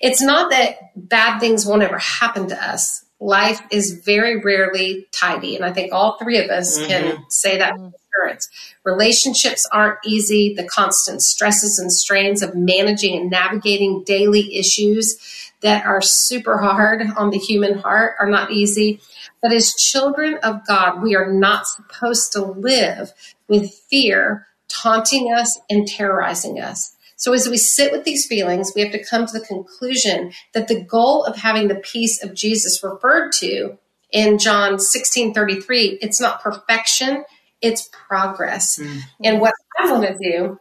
It's 0.00 0.20
not 0.20 0.50
that 0.50 0.90
bad 0.96 1.38
things 1.38 1.64
won't 1.64 1.82
ever 1.82 1.98
happen 1.98 2.48
to 2.48 2.62
us 2.62 3.03
life 3.24 3.60
is 3.70 4.02
very 4.04 4.40
rarely 4.40 5.06
tidy. 5.12 5.56
And 5.56 5.64
I 5.64 5.72
think 5.72 5.92
all 5.92 6.18
three 6.18 6.38
of 6.38 6.50
us 6.50 6.78
mm-hmm. 6.78 6.88
can 6.88 7.30
say 7.30 7.58
that 7.58 7.78
with 7.78 7.94
assurance. 7.94 8.48
Relationships 8.84 9.66
aren't 9.72 9.98
easy. 10.04 10.54
The 10.54 10.64
constant 10.64 11.22
stresses 11.22 11.78
and 11.78 11.90
strains 11.90 12.42
of 12.42 12.54
managing 12.54 13.18
and 13.18 13.30
navigating 13.30 14.04
daily 14.04 14.56
issues 14.56 15.52
that 15.62 15.86
are 15.86 16.02
super 16.02 16.58
hard 16.58 17.02
on 17.16 17.30
the 17.30 17.38
human 17.38 17.78
heart 17.78 18.16
are 18.20 18.28
not 18.28 18.50
easy. 18.50 19.00
But 19.40 19.52
as 19.52 19.74
children 19.74 20.38
of 20.42 20.66
God, 20.66 21.02
we 21.02 21.16
are 21.16 21.32
not 21.32 21.66
supposed 21.66 22.32
to 22.32 22.42
live 22.42 23.12
with 23.48 23.72
fear 23.72 24.46
taunting 24.68 25.32
us 25.32 25.58
and 25.70 25.88
terrorizing 25.88 26.60
us. 26.60 26.93
So 27.16 27.32
as 27.32 27.48
we 27.48 27.56
sit 27.56 27.92
with 27.92 28.04
these 28.04 28.26
feelings, 28.26 28.72
we 28.74 28.82
have 28.82 28.92
to 28.92 29.04
come 29.04 29.26
to 29.26 29.38
the 29.38 29.44
conclusion 29.44 30.32
that 30.52 30.68
the 30.68 30.82
goal 30.82 31.24
of 31.24 31.36
having 31.36 31.68
the 31.68 31.76
peace 31.76 32.22
of 32.22 32.34
Jesus 32.34 32.82
referred 32.82 33.32
to 33.40 33.78
in 34.10 34.38
John 34.38 34.78
16 34.78 35.34
33, 35.34 35.98
it's 36.00 36.20
not 36.20 36.42
perfection, 36.42 37.24
it's 37.60 37.88
progress. 37.92 38.78
Mm-hmm. 38.78 38.98
And 39.24 39.40
what 39.40 39.54
I 39.78 39.90
want 39.90 40.06
to 40.06 40.18
do 40.18 40.60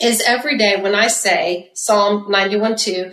is 0.00 0.22
every 0.26 0.58
day 0.58 0.80
when 0.80 0.94
I 0.94 1.08
say 1.08 1.70
Psalm 1.74 2.30
91 2.30 2.76
2, 2.76 3.12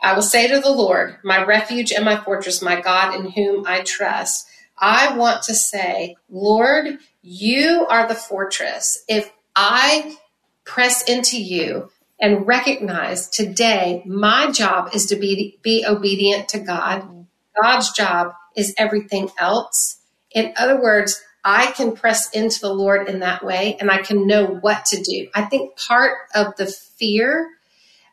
I 0.00 0.14
will 0.14 0.22
say 0.22 0.46
to 0.48 0.60
the 0.60 0.70
Lord, 0.70 1.16
my 1.24 1.44
refuge 1.44 1.92
and 1.92 2.04
my 2.04 2.16
fortress, 2.16 2.62
my 2.62 2.80
God 2.80 3.14
in 3.14 3.30
whom 3.30 3.66
I 3.66 3.80
trust. 3.80 4.46
I 4.76 5.16
want 5.16 5.42
to 5.44 5.54
say, 5.54 6.16
Lord, 6.28 6.98
you 7.22 7.86
are 7.88 8.06
the 8.06 8.14
fortress. 8.14 9.02
If 9.08 9.32
I 9.56 10.16
press 10.64 11.02
into 11.08 11.42
you 11.42 11.90
and 12.20 12.46
recognize 12.46 13.28
today 13.28 14.02
my 14.06 14.50
job 14.50 14.90
is 14.94 15.06
to 15.06 15.16
be, 15.16 15.58
be 15.62 15.84
obedient 15.86 16.48
to 16.50 16.58
God, 16.58 17.26
God's 17.60 17.92
job 17.92 18.32
is 18.56 18.74
everything 18.76 19.30
else. 19.38 20.00
In 20.32 20.52
other 20.56 20.80
words, 20.80 21.22
I 21.44 21.70
can 21.72 21.92
press 21.92 22.30
into 22.30 22.60
the 22.60 22.72
Lord 22.72 23.08
in 23.08 23.20
that 23.20 23.44
way 23.44 23.76
and 23.80 23.90
I 23.90 23.98
can 23.98 24.26
know 24.26 24.46
what 24.46 24.86
to 24.86 25.00
do. 25.00 25.28
I 25.34 25.42
think 25.42 25.76
part 25.76 26.18
of 26.34 26.56
the 26.56 26.66
fear 26.66 27.50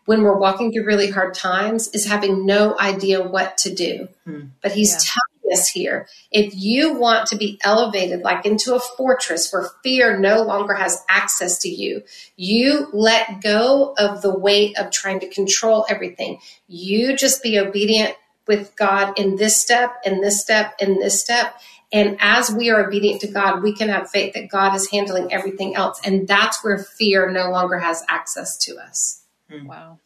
when 0.06 0.22
we're 0.22 0.38
walking 0.38 0.72
through 0.72 0.86
really 0.86 1.10
hard 1.10 1.34
times 1.34 1.88
is 1.90 2.06
having 2.06 2.46
no 2.46 2.78
idea 2.80 3.28
what 3.28 3.58
to 3.60 3.74
do. 3.74 4.08
Hmm. 4.24 4.42
But 4.62 4.72
he's 4.72 4.94
yeah. 4.94 5.22
Telling 5.46 5.60
us 5.60 5.68
here 5.70 6.08
if 6.32 6.54
you 6.56 6.94
want 6.94 7.28
to 7.28 7.38
be 7.38 7.60
elevated 7.64 8.22
like 8.22 8.46
into 8.46 8.76
a 8.76 8.80
fortress 8.80 9.52
where 9.52 9.70
fear 9.84 10.18
no 10.20 10.42
longer 10.42 10.74
has 10.74 11.04
access 11.10 11.58
to 11.60 11.70
you, 11.70 12.04
you 12.36 12.88
let 12.94 13.42
go 13.42 13.96
of 13.98 14.22
the 14.22 14.38
weight 14.38 14.78
of 14.78 14.92
trying 14.92 15.20
to 15.20 15.30
control 15.30 15.86
everything. 15.90 16.40
You 16.68 17.16
just 17.16 17.44
be 17.44 17.60
obedient 17.60 18.16
with 18.48 18.76
God 18.76 19.18
in 19.18 19.38
this 19.38 19.60
step, 19.60 19.96
in 20.06 20.22
this 20.22 20.42
step, 20.42 20.76
in 20.80 21.00
this 21.00 21.20
step. 21.20 21.56
And 21.92 22.18
as 22.20 22.52
we 22.52 22.70
are 22.70 22.86
obedient 22.86 23.22
to 23.22 23.28
God, 23.28 23.64
we 23.64 23.74
can 23.74 23.90
have 23.90 24.10
faith 24.10 24.34
that 24.34 24.50
God 24.50 24.76
is 24.76 24.90
handling 24.92 25.32
everything 25.32 25.76
else. 25.76 26.00
And 26.06 26.28
that's 26.28 26.64
where 26.64 26.78
fear 26.78 27.32
no 27.32 27.50
longer 27.50 27.80
has 27.80 28.04
access 28.10 28.58
to 28.66 28.78
us. 28.78 29.24
Mm. 29.50 29.68
Wow. 29.68 30.00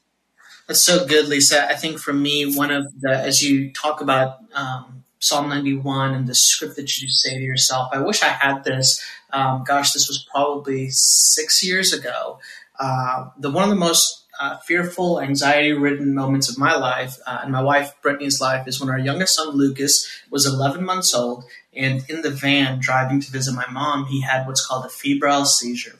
That's 0.67 0.84
so 0.84 1.05
good, 1.08 1.25
Lysa. 1.25 1.67
I 1.67 1.75
think 1.75 1.98
for 1.98 2.13
me, 2.13 2.55
one 2.55 2.69
of 2.69 2.88
the, 3.01 3.10
as 3.12 3.41
you 3.41 3.74
talk 3.74 4.01
about 4.01 4.38
um, 4.53 5.03
Psalm 5.20 5.50
91 5.50 6.14
and 6.14 6.28
the 6.28 6.36
script 6.36 6.76
that 6.78 7.02
you 7.02 7.10
say 7.10 7.38
to 7.38 7.44
yourself, 7.44 7.90
I 7.94 8.00
wish 8.00 8.24
I 8.24 8.30
had 8.30 8.64
this. 8.64 9.04
Um, 9.32 9.64
gosh, 9.66 9.92
this 9.92 10.08
was 10.08 10.26
probably 10.32 10.90
six 10.90 11.64
years 11.64 11.94
ago. 11.94 12.40
Uh, 12.80 13.30
the 13.38 13.52
one 13.52 13.64
of 13.64 13.70
the 13.70 13.76
most 13.76 14.26
uh, 14.40 14.58
fearful, 14.58 15.20
anxiety-ridden 15.20 16.16
moments 16.16 16.50
of 16.50 16.58
my 16.58 16.74
life 16.76 17.18
uh, 17.28 17.40
and 17.44 17.52
my 17.52 17.62
wife 17.62 17.94
Brittany's 18.02 18.40
life 18.40 18.68
is 18.68 18.80
when 18.80 18.90
our 18.90 18.98
youngest 18.98 19.36
son 19.36 19.50
Lucas 19.50 20.08
was 20.32 20.46
11 20.46 20.86
months 20.86 21.14
old, 21.14 21.44
and 21.76 22.10
in 22.10 22.22
the 22.22 22.30
van 22.30 22.80
driving 22.80 23.20
to 23.20 23.32
visit 23.32 23.54
my 23.54 23.66
mom, 23.70 24.06
he 24.06 24.22
had 24.22 24.48
what's 24.48 24.66
called 24.66 24.86
a 24.86 24.90
febrile 24.90 25.46
seizure 25.46 26.00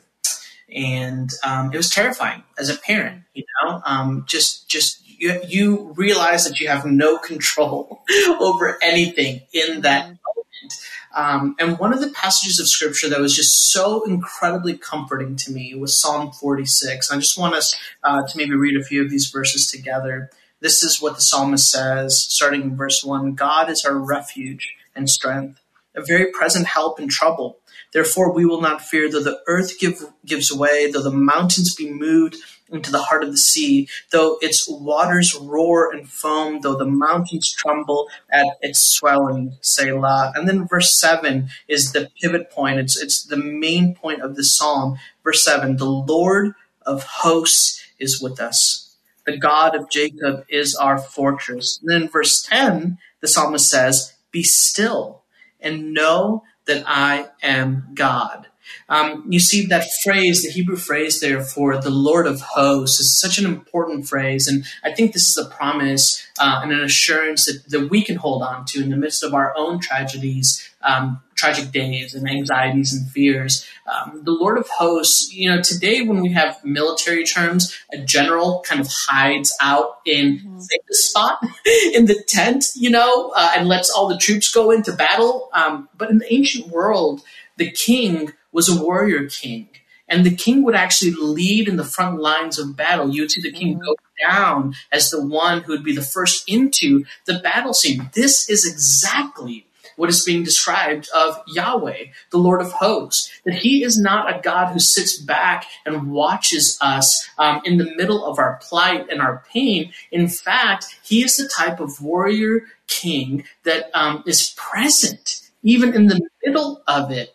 and 0.74 1.30
um, 1.44 1.72
it 1.72 1.76
was 1.76 1.90
terrifying 1.90 2.42
as 2.58 2.68
a 2.68 2.76
parent. 2.78 3.22
You 3.34 3.44
know, 3.62 3.82
um, 3.84 4.24
just 4.26 4.68
just 4.68 5.02
you, 5.20 5.40
you 5.46 5.92
realize 5.96 6.48
that 6.48 6.58
you 6.58 6.68
have 6.68 6.84
no 6.86 7.18
control 7.18 8.02
over 8.40 8.78
anything 8.82 9.42
in 9.52 9.82
that 9.82 10.04
mm-hmm. 10.04 10.14
moment. 10.14 10.74
Um, 11.14 11.56
and 11.58 11.78
one 11.78 11.92
of 11.92 12.00
the 12.00 12.10
passages 12.10 12.58
of 12.58 12.68
scripture 12.68 13.08
that 13.08 13.20
was 13.20 13.36
just 13.36 13.70
so 13.70 14.04
incredibly 14.04 14.76
comforting 14.76 15.36
to 15.36 15.52
me 15.52 15.74
was 15.74 16.00
Psalm 16.00 16.32
46. 16.32 17.10
I 17.10 17.16
just 17.16 17.38
want 17.38 17.54
us 17.54 17.76
uh, 18.02 18.26
to 18.26 18.36
maybe 18.36 18.54
read 18.54 18.80
a 18.80 18.84
few 18.84 19.04
of 19.04 19.10
these 19.10 19.28
verses 19.28 19.70
together. 19.70 20.30
This 20.60 20.82
is 20.82 21.00
what 21.00 21.16
the 21.16 21.20
psalmist 21.20 21.70
says, 21.70 22.20
starting 22.20 22.62
in 22.62 22.76
verse 22.76 23.04
1 23.04 23.34
God 23.34 23.70
is 23.70 23.84
our 23.84 23.96
refuge 23.96 24.74
and 24.94 25.08
strength, 25.08 25.60
a 25.94 26.02
very 26.02 26.30
present 26.32 26.66
help 26.66 27.00
in 27.00 27.08
trouble. 27.08 27.58
Therefore, 27.92 28.32
we 28.32 28.44
will 28.44 28.60
not 28.60 28.82
fear, 28.82 29.10
though 29.10 29.22
the 29.22 29.40
earth 29.48 29.78
give, 29.80 30.00
gives 30.24 30.52
way, 30.52 30.90
though 30.90 31.02
the 31.02 31.10
mountains 31.10 31.74
be 31.74 31.90
moved 31.90 32.36
into 32.72 32.90
the 32.90 33.02
heart 33.02 33.22
of 33.22 33.30
the 33.30 33.36
sea, 33.36 33.88
though 34.10 34.38
its 34.40 34.68
waters 34.68 35.34
roar 35.34 35.92
and 35.92 36.08
foam, 36.08 36.60
though 36.60 36.76
the 36.76 36.84
mountains 36.86 37.52
tremble 37.52 38.08
at 38.30 38.46
its 38.62 38.80
swelling, 38.80 39.56
Selah. 39.60 40.32
And 40.34 40.48
then 40.48 40.66
verse 40.66 40.98
7 40.98 41.48
is 41.68 41.92
the 41.92 42.10
pivot 42.20 42.50
point. 42.50 42.78
It's, 42.78 43.00
it's 43.00 43.22
the 43.22 43.36
main 43.36 43.94
point 43.94 44.22
of 44.22 44.36
the 44.36 44.44
psalm. 44.44 44.98
Verse 45.24 45.44
7 45.44 45.76
The 45.76 45.84
Lord 45.84 46.54
of 46.86 47.04
hosts 47.04 47.84
is 47.98 48.20
with 48.20 48.40
us. 48.40 48.96
The 49.26 49.36
God 49.36 49.76
of 49.76 49.90
Jacob 49.90 50.44
is 50.48 50.74
our 50.74 50.98
fortress. 50.98 51.78
And 51.80 51.90
then 51.90 52.08
verse 52.08 52.42
10, 52.42 52.98
the 53.20 53.28
psalmist 53.28 53.68
says, 53.68 54.14
Be 54.30 54.42
still 54.42 55.22
and 55.60 55.92
know 55.92 56.42
that 56.66 56.84
I 56.86 57.28
am 57.42 57.88
God. 57.94 58.46
Um, 58.88 59.24
you 59.28 59.38
see 59.38 59.66
that 59.66 59.86
phrase, 60.02 60.42
the 60.42 60.50
Hebrew 60.50 60.76
phrase 60.76 61.20
there 61.20 61.42
for 61.42 61.80
the 61.80 61.90
Lord 61.90 62.26
of 62.26 62.40
hosts, 62.40 63.00
is 63.00 63.20
such 63.20 63.38
an 63.38 63.46
important 63.46 64.08
phrase. 64.08 64.48
And 64.48 64.64
I 64.84 64.92
think 64.92 65.12
this 65.12 65.28
is 65.28 65.38
a 65.38 65.48
promise 65.48 66.26
uh, 66.40 66.60
and 66.62 66.72
an 66.72 66.80
assurance 66.80 67.46
that, 67.46 67.68
that 67.68 67.90
we 67.90 68.02
can 68.02 68.16
hold 68.16 68.42
on 68.42 68.64
to 68.66 68.82
in 68.82 68.90
the 68.90 68.96
midst 68.96 69.22
of 69.22 69.34
our 69.34 69.54
own 69.56 69.78
tragedies, 69.78 70.68
um, 70.82 71.20
tragic 71.34 71.70
days, 71.70 72.14
and 72.14 72.28
anxieties 72.28 72.92
and 72.92 73.10
fears. 73.10 73.66
Um, 73.86 74.22
the 74.24 74.32
Lord 74.32 74.58
of 74.58 74.68
hosts, 74.68 75.32
you 75.32 75.50
know, 75.50 75.62
today 75.62 76.02
when 76.02 76.20
we 76.20 76.32
have 76.32 76.62
military 76.64 77.24
terms, 77.24 77.76
a 77.92 77.98
general 77.98 78.64
kind 78.66 78.80
of 78.80 78.88
hides 78.90 79.54
out 79.60 80.00
in 80.04 80.38
mm-hmm. 80.38 80.58
the 80.58 80.94
spot 80.94 81.38
in 81.94 82.06
the 82.06 82.22
tent, 82.26 82.66
you 82.74 82.90
know, 82.90 83.32
uh, 83.36 83.52
and 83.56 83.68
lets 83.68 83.90
all 83.90 84.08
the 84.08 84.18
troops 84.18 84.52
go 84.52 84.70
into 84.70 84.92
battle. 84.92 85.50
Um, 85.52 85.88
but 85.96 86.10
in 86.10 86.18
the 86.18 86.32
ancient 86.32 86.68
world, 86.68 87.22
the 87.56 87.70
king 87.70 88.32
was 88.52 88.68
a 88.68 88.82
warrior 88.82 89.28
king. 89.28 89.68
And 90.08 90.26
the 90.26 90.34
king 90.34 90.64
would 90.64 90.74
actually 90.74 91.12
lead 91.12 91.68
in 91.68 91.76
the 91.76 91.84
front 91.84 92.20
lines 92.20 92.58
of 92.58 92.76
battle. 92.76 93.10
You 93.10 93.22
would 93.22 93.30
see 93.30 93.40
the 93.40 93.52
king 93.52 93.74
mm-hmm. 93.74 93.84
go 93.84 93.94
down 94.20 94.74
as 94.90 95.10
the 95.10 95.24
one 95.24 95.62
who 95.62 95.72
would 95.72 95.84
be 95.84 95.94
the 95.94 96.02
first 96.02 96.48
into 96.48 97.04
the 97.26 97.38
battle 97.38 97.72
scene. 97.72 98.10
This 98.12 98.50
is 98.50 98.66
exactly 98.66 99.66
what 99.94 100.10
is 100.10 100.24
being 100.24 100.42
described 100.42 101.08
of 101.14 101.40
Yahweh, 101.46 102.06
the 102.30 102.38
Lord 102.38 102.60
of 102.60 102.72
hosts. 102.72 103.30
That 103.44 103.54
he 103.54 103.84
is 103.84 103.98
not 103.98 104.34
a 104.34 104.40
God 104.40 104.72
who 104.72 104.80
sits 104.80 105.16
back 105.18 105.66
and 105.86 106.10
watches 106.10 106.76
us 106.80 107.28
um, 107.38 107.60
in 107.64 107.76
the 107.76 107.94
middle 107.96 108.24
of 108.24 108.38
our 108.38 108.58
plight 108.62 109.08
and 109.10 109.20
our 109.20 109.44
pain. 109.52 109.92
In 110.10 110.26
fact, 110.26 110.86
he 111.04 111.22
is 111.22 111.36
the 111.36 111.48
type 111.48 111.80
of 111.80 112.02
warrior 112.02 112.62
king 112.88 113.44
that 113.64 113.90
um, 113.94 114.24
is 114.26 114.54
present 114.56 115.42
even 115.62 115.94
in 115.94 116.06
the 116.06 116.20
middle 116.42 116.82
of 116.88 117.10
it 117.10 117.34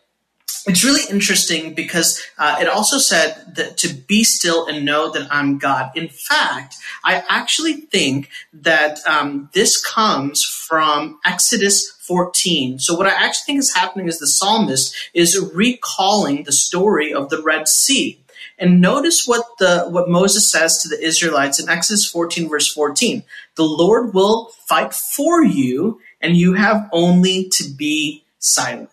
it's 0.68 0.84
really 0.84 1.04
interesting 1.10 1.74
because 1.76 2.26
uh, 2.38 2.58
it 2.60 2.68
also 2.68 2.98
said 2.98 3.56
that 3.56 3.78
to 3.78 3.94
be 3.94 4.24
still 4.24 4.66
and 4.66 4.84
know 4.84 5.12
that 5.12 5.28
I'm 5.32 5.58
God. 5.60 5.92
In 5.96 6.10
fact, 6.10 6.76
I 7.04 7.24
actually 7.30 7.74
think 7.74 8.30
that 8.52 9.00
um, 9.06 9.50
this 9.54 9.84
comes 9.84 10.44
from 10.44 11.20
Exodus 11.24 11.92
14. 12.02 12.80
So 12.80 12.96
what 12.96 13.06
I 13.06 13.12
actually 13.12 13.46
think 13.46 13.60
is 13.60 13.76
happening 13.76 14.08
is 14.08 14.20
the 14.20 14.28
psalmist 14.28 14.96
is 15.14 15.40
recalling 15.54 16.44
the 16.44 16.52
story 16.52 17.14
of 17.14 17.30
the 17.30 17.42
Red 17.42 17.68
Sea. 17.68 18.20
And 18.58 18.80
notice 18.80 19.28
what 19.28 19.46
the 19.60 19.86
what 19.90 20.10
Moses 20.10 20.50
says 20.50 20.82
to 20.82 20.90
the 20.90 21.04
Israelites 21.04 21.60
in 21.60 21.70
Exodus 21.70 22.10
14 22.10 22.48
verse 22.50 22.72
14. 22.72 23.24
The 23.56 23.64
Lord 23.64 24.14
will 24.14 24.52
fight 24.66 24.94
for 24.94 25.44
you 25.44 26.00
and 26.22 26.38
you 26.38 26.54
have 26.54 26.90
only 26.94 27.50
to 27.50 27.70
be 27.70 28.24
silent. 28.40 28.90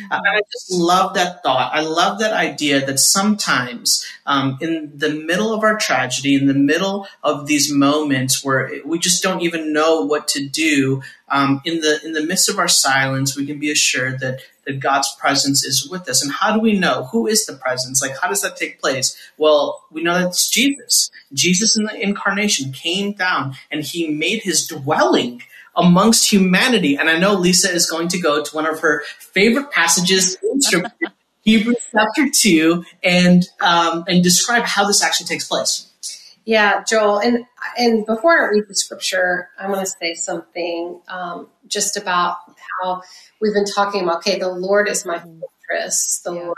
Mm-hmm. 0.00 0.12
I 0.12 0.40
just 0.52 0.70
love 0.70 1.14
that 1.14 1.42
thought. 1.42 1.72
I 1.74 1.80
love 1.80 2.20
that 2.20 2.32
idea 2.32 2.84
that 2.86 2.98
sometimes 2.98 4.06
um, 4.26 4.58
in 4.60 4.92
the 4.94 5.10
middle 5.10 5.52
of 5.52 5.62
our 5.62 5.76
tragedy, 5.76 6.34
in 6.34 6.46
the 6.46 6.54
middle 6.54 7.06
of 7.22 7.46
these 7.46 7.72
moments 7.72 8.44
where 8.44 8.70
we 8.84 8.98
just 8.98 9.22
don't 9.22 9.42
even 9.42 9.72
know 9.72 10.02
what 10.02 10.28
to 10.28 10.46
do, 10.46 11.02
um, 11.30 11.60
in 11.64 11.80
the 11.80 12.00
in 12.04 12.12
the 12.12 12.22
midst 12.22 12.48
of 12.48 12.58
our 12.58 12.68
silence, 12.68 13.36
we 13.36 13.46
can 13.46 13.58
be 13.58 13.70
assured 13.70 14.20
that 14.20 14.40
that 14.64 14.80
God's 14.80 15.14
presence 15.18 15.64
is 15.64 15.88
with 15.88 16.08
us. 16.08 16.22
And 16.22 16.30
how 16.30 16.52
do 16.52 16.60
we 16.60 16.78
know 16.78 17.04
who 17.04 17.26
is 17.26 17.46
the 17.46 17.54
presence? 17.54 18.02
Like, 18.02 18.18
how 18.20 18.28
does 18.28 18.42
that 18.42 18.56
take 18.56 18.80
place? 18.80 19.16
Well, 19.38 19.84
we 19.90 20.02
know 20.02 20.14
that 20.18 20.28
it's 20.28 20.50
Jesus. 20.50 21.10
Jesus 21.32 21.76
in 21.76 21.84
the 21.84 22.00
incarnation 22.00 22.72
came 22.72 23.12
down 23.12 23.54
and 23.70 23.82
he 23.82 24.08
made 24.08 24.42
his 24.42 24.66
dwelling 24.66 25.42
amongst 25.78 26.30
humanity. 26.30 26.96
And 26.96 27.08
I 27.08 27.18
know 27.18 27.36
Lysa 27.36 27.72
is 27.72 27.88
going 27.88 28.08
to 28.08 28.18
go 28.18 28.42
to 28.42 28.54
one 28.54 28.66
of 28.66 28.80
her 28.80 29.02
favorite 29.18 29.70
passages 29.70 30.36
in 30.42 30.60
Scripture, 30.60 30.90
Hebrews 31.42 31.76
chapter 31.92 32.28
2, 32.30 32.84
and, 33.02 33.44
um, 33.60 34.04
and 34.08 34.22
describe 34.22 34.64
how 34.64 34.86
this 34.86 35.02
actually 35.02 35.26
takes 35.26 35.46
place. 35.46 35.88
Yeah, 36.44 36.82
Joel, 36.82 37.18
and 37.18 37.44
and 37.76 38.06
before 38.06 38.32
I 38.32 38.48
read 38.48 38.68
the 38.68 38.74
scripture, 38.74 39.50
I 39.60 39.68
want 39.68 39.80
to 39.80 39.86
say 40.00 40.14
something 40.14 40.98
um, 41.06 41.48
just 41.66 41.98
about 41.98 42.38
how 42.80 43.02
we've 43.38 43.52
been 43.52 43.66
talking 43.66 44.02
about. 44.02 44.20
Okay, 44.20 44.38
the 44.38 44.48
Lord 44.48 44.88
is 44.88 45.04
my 45.04 45.18
fortress. 45.18 46.22
The 46.24 46.32
yeah. 46.32 46.40
Lord, 46.44 46.56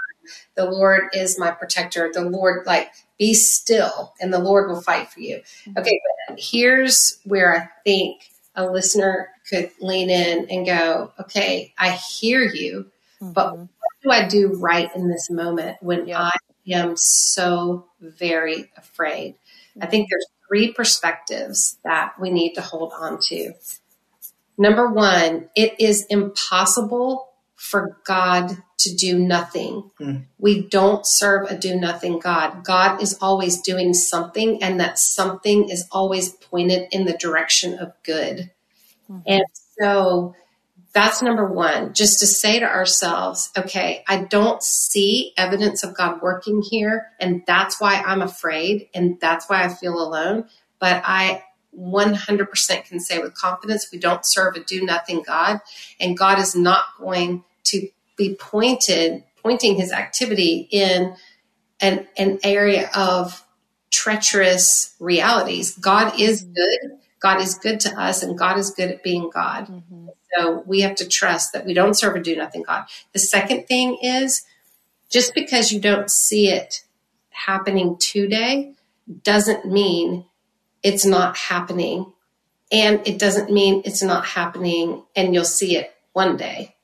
the 0.54 0.70
Lord 0.70 1.00
is 1.12 1.40
my 1.40 1.50
protector. 1.50 2.08
The 2.12 2.24
Lord, 2.24 2.66
like, 2.66 2.92
be 3.18 3.34
still, 3.34 4.14
and 4.20 4.32
the 4.32 4.38
Lord 4.38 4.70
will 4.70 4.80
fight 4.80 5.08
for 5.08 5.18
you. 5.18 5.38
Mm-hmm. 5.38 5.78
Okay, 5.78 6.00
but 6.28 6.38
here's 6.38 7.18
where 7.24 7.56
I 7.56 7.68
think 7.84 8.30
a 8.60 8.70
listener 8.70 9.28
could 9.48 9.70
lean 9.80 10.10
in 10.10 10.48
and 10.50 10.66
go, 10.66 11.12
okay, 11.20 11.72
I 11.78 11.90
hear 11.90 12.42
you, 12.42 12.86
mm-hmm. 13.20 13.32
but 13.32 13.56
what 13.56 13.68
do 14.02 14.10
I 14.10 14.28
do 14.28 14.54
right 14.54 14.94
in 14.94 15.08
this 15.08 15.30
moment 15.30 15.78
when 15.80 16.06
yeah. 16.08 16.22
I 16.22 16.38
am 16.68 16.96
so 16.96 17.86
very 18.00 18.70
afraid? 18.76 19.34
Mm-hmm. 19.34 19.82
I 19.82 19.86
think 19.86 20.08
there's 20.08 20.26
three 20.48 20.72
perspectives 20.72 21.78
that 21.84 22.14
we 22.20 22.30
need 22.30 22.54
to 22.54 22.60
hold 22.60 22.92
on 22.98 23.18
to. 23.28 23.52
Number 24.58 24.88
one, 24.88 25.48
it 25.56 25.74
is 25.80 26.04
impossible 26.10 27.30
for 27.54 27.98
God 28.04 28.56
to 28.80 28.94
do 28.94 29.18
nothing. 29.18 29.90
Mm. 30.00 30.24
We 30.38 30.62
don't 30.68 31.06
serve 31.06 31.50
a 31.50 31.56
do 31.56 31.76
nothing 31.76 32.18
God. 32.18 32.64
God 32.64 33.02
is 33.02 33.18
always 33.20 33.60
doing 33.60 33.94
something, 33.94 34.62
and 34.62 34.80
that 34.80 34.98
something 34.98 35.68
is 35.68 35.86
always 35.90 36.30
pointed 36.30 36.88
in 36.92 37.04
the 37.04 37.16
direction 37.16 37.78
of 37.78 37.92
good. 38.02 38.50
And 39.26 39.42
so 39.80 40.36
that's 40.92 41.22
number 41.22 41.46
one, 41.46 41.94
just 41.94 42.20
to 42.20 42.26
say 42.26 42.58
to 42.58 42.66
ourselves, 42.66 43.50
okay, 43.56 44.04
I 44.08 44.24
don't 44.24 44.62
see 44.62 45.32
evidence 45.36 45.84
of 45.84 45.96
God 45.96 46.20
working 46.22 46.62
here, 46.62 47.08
and 47.18 47.42
that's 47.46 47.80
why 47.80 48.02
I'm 48.04 48.22
afraid, 48.22 48.88
and 48.94 49.18
that's 49.20 49.48
why 49.48 49.64
I 49.64 49.68
feel 49.68 49.94
alone. 49.94 50.48
But 50.78 51.02
I 51.04 51.44
100% 51.78 52.84
can 52.84 53.00
say 53.00 53.18
with 53.18 53.34
confidence, 53.34 53.88
we 53.92 53.98
don't 53.98 54.26
serve 54.26 54.56
a 54.56 54.60
do 54.60 54.82
nothing 54.82 55.22
God, 55.24 55.60
and 55.98 56.18
God 56.18 56.38
is 56.38 56.56
not 56.56 56.84
going 56.98 57.44
to 57.64 57.88
be 58.20 58.34
pointed, 58.34 59.24
pointing 59.42 59.76
his 59.76 59.92
activity 59.92 60.68
in 60.70 61.16
an, 61.80 62.06
an 62.18 62.38
area 62.44 62.90
of 62.94 63.42
treacherous 63.90 64.94
realities. 65.00 65.76
God 65.78 66.20
is 66.20 66.42
good. 66.42 66.98
God 67.18 67.40
is 67.40 67.54
good 67.54 67.80
to 67.80 68.00
us, 68.00 68.22
and 68.22 68.38
God 68.38 68.58
is 68.58 68.70
good 68.70 68.90
at 68.90 69.02
being 69.02 69.30
God. 69.30 69.66
Mm-hmm. 69.66 70.08
So 70.36 70.62
we 70.66 70.82
have 70.82 70.94
to 70.96 71.08
trust 71.08 71.54
that 71.54 71.64
we 71.64 71.74
don't 71.74 71.94
serve 71.94 72.14
a 72.14 72.20
do 72.20 72.36
nothing 72.36 72.62
God. 72.62 72.84
The 73.12 73.18
second 73.18 73.66
thing 73.66 73.98
is 74.02 74.42
just 75.08 75.34
because 75.34 75.72
you 75.72 75.80
don't 75.80 76.10
see 76.10 76.48
it 76.48 76.84
happening 77.30 77.96
today 77.98 78.74
doesn't 79.22 79.64
mean 79.64 80.24
it's 80.82 81.04
not 81.04 81.36
happening. 81.36 82.12
And 82.70 83.06
it 83.06 83.18
doesn't 83.18 83.50
mean 83.50 83.82
it's 83.84 84.02
not 84.02 84.24
happening 84.24 85.02
and 85.16 85.34
you'll 85.34 85.44
see 85.44 85.76
it 85.76 85.92
one 86.12 86.36
day. 86.36 86.76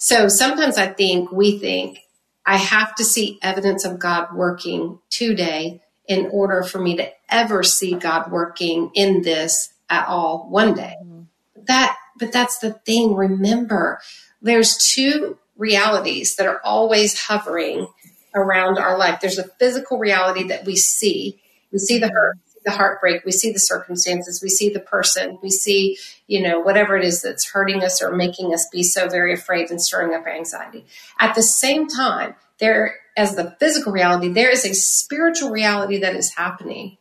So 0.00 0.28
sometimes 0.28 0.78
I 0.78 0.86
think 0.86 1.30
we 1.30 1.58
think 1.58 2.00
I 2.46 2.56
have 2.56 2.94
to 2.96 3.04
see 3.04 3.38
evidence 3.42 3.84
of 3.84 3.98
God 3.98 4.34
working 4.34 4.98
today 5.10 5.82
in 6.08 6.26
order 6.32 6.62
for 6.62 6.80
me 6.80 6.96
to 6.96 7.10
ever 7.28 7.62
see 7.62 7.92
God 7.94 8.32
working 8.32 8.90
in 8.94 9.20
this 9.20 9.74
at 9.90 10.08
all 10.08 10.48
one 10.48 10.72
day. 10.72 10.96
Mm-hmm. 11.02 11.20
That 11.66 11.96
but 12.18 12.32
that's 12.32 12.58
the 12.58 12.72
thing. 12.72 13.14
Remember, 13.14 14.00
there's 14.40 14.76
two 14.78 15.38
realities 15.56 16.36
that 16.36 16.46
are 16.46 16.62
always 16.64 17.20
hovering 17.20 17.86
around 18.34 18.78
our 18.78 18.96
life. 18.96 19.20
There's 19.20 19.38
a 19.38 19.48
physical 19.58 19.98
reality 19.98 20.44
that 20.48 20.64
we 20.64 20.76
see. 20.76 21.42
We 21.72 21.78
see 21.78 21.98
the 21.98 22.06
mm-hmm. 22.06 22.14
hurt, 22.14 22.38
the 22.64 22.70
heartbreak, 22.70 23.24
we 23.24 23.32
see 23.32 23.52
the 23.52 23.58
circumstances, 23.58 24.42
we 24.42 24.48
see 24.48 24.68
the 24.68 24.80
person, 24.80 25.38
we 25.42 25.50
see, 25.50 25.98
you 26.26 26.42
know, 26.42 26.60
whatever 26.60 26.96
it 26.96 27.04
is 27.04 27.22
that's 27.22 27.50
hurting 27.50 27.82
us 27.82 28.02
or 28.02 28.14
making 28.14 28.52
us 28.52 28.68
be 28.70 28.82
so 28.82 29.08
very 29.08 29.32
afraid 29.32 29.70
and 29.70 29.80
stirring 29.80 30.14
up 30.14 30.26
anxiety. 30.26 30.84
At 31.18 31.34
the 31.34 31.42
same 31.42 31.88
time, 31.88 32.34
there 32.58 32.96
as 33.16 33.34
the 33.34 33.56
physical 33.58 33.92
reality, 33.92 34.28
there 34.28 34.50
is 34.50 34.64
a 34.64 34.74
spiritual 34.74 35.50
reality 35.50 35.98
that 35.98 36.14
is 36.14 36.34
happening. 36.34 36.96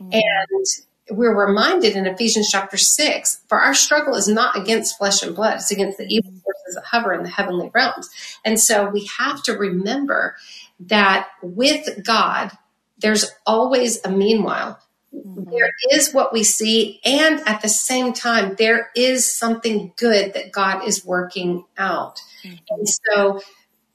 Mm-hmm. 0.00 0.12
And 0.12 0.66
we're 1.10 1.46
reminded 1.46 1.96
in 1.96 2.06
Ephesians 2.06 2.48
chapter 2.50 2.76
6 2.76 3.40
for 3.48 3.60
our 3.60 3.74
struggle 3.74 4.14
is 4.14 4.28
not 4.28 4.56
against 4.56 4.98
flesh 4.98 5.22
and 5.22 5.34
blood, 5.34 5.54
it's 5.54 5.72
against 5.72 5.98
the 5.98 6.06
evil 6.06 6.30
mm-hmm. 6.30 6.40
forces 6.40 6.74
that 6.74 6.84
hover 6.84 7.12
in 7.14 7.22
the 7.22 7.28
heavenly 7.28 7.70
realms. 7.74 8.10
And 8.44 8.60
so 8.60 8.88
we 8.88 9.08
have 9.18 9.42
to 9.44 9.52
remember 9.52 10.36
that 10.80 11.28
with 11.42 12.04
God, 12.04 12.52
there's 12.98 13.32
always 13.46 14.04
a 14.04 14.10
meanwhile. 14.10 14.78
There 15.10 15.66
mm-hmm. 15.66 15.98
is 15.98 16.12
what 16.12 16.32
we 16.32 16.44
see, 16.44 17.00
and 17.04 17.40
at 17.46 17.62
the 17.62 17.68
same 17.68 18.12
time, 18.12 18.56
there 18.58 18.90
is 18.94 19.30
something 19.30 19.92
good 19.96 20.34
that 20.34 20.52
God 20.52 20.86
is 20.86 21.04
working 21.04 21.64
out. 21.78 22.20
And 22.44 22.60
mm-hmm. 22.70 22.84
so 22.84 23.40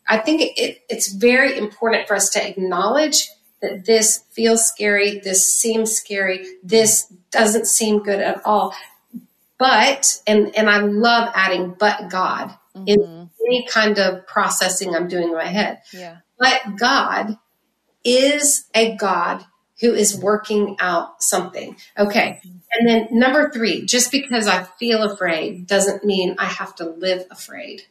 I 0.07 0.17
think 0.17 0.41
it, 0.41 0.81
it's 0.89 1.13
very 1.13 1.57
important 1.57 2.07
for 2.07 2.15
us 2.15 2.29
to 2.31 2.47
acknowledge 2.47 3.29
that 3.61 3.85
this 3.85 4.25
feels 4.31 4.65
scary, 4.65 5.19
this 5.19 5.59
seems 5.59 5.93
scary, 5.93 6.45
this 6.63 7.05
doesn't 7.31 7.67
seem 7.67 8.03
good 8.03 8.19
at 8.19 8.41
all. 8.45 8.75
But, 9.57 10.19
and, 10.27 10.53
and 10.57 10.69
I 10.69 10.79
love 10.79 11.31
adding 11.33 11.75
but 11.79 12.09
God 12.09 12.53
in 12.75 12.99
mm-hmm. 12.99 13.23
any 13.47 13.65
kind 13.67 13.99
of 13.99 14.27
processing 14.27 14.95
I'm 14.95 15.07
doing 15.07 15.29
in 15.29 15.33
my 15.33 15.45
head. 15.45 15.81
Yeah. 15.93 16.17
But 16.37 16.75
God 16.77 17.37
is 18.03 18.65
a 18.75 18.95
God 18.97 19.45
who 19.81 19.93
is 19.93 20.17
working 20.17 20.77
out 20.79 21.21
something. 21.21 21.75
Okay. 21.97 22.41
And 22.73 22.87
then 22.87 23.07
number 23.11 23.51
three, 23.51 23.85
just 23.85 24.11
because 24.11 24.47
I 24.47 24.63
feel 24.63 25.03
afraid 25.03 25.67
doesn't 25.67 26.03
mean 26.03 26.35
I 26.39 26.45
have 26.45 26.75
to 26.75 26.85
live 26.85 27.25
afraid. 27.29 27.83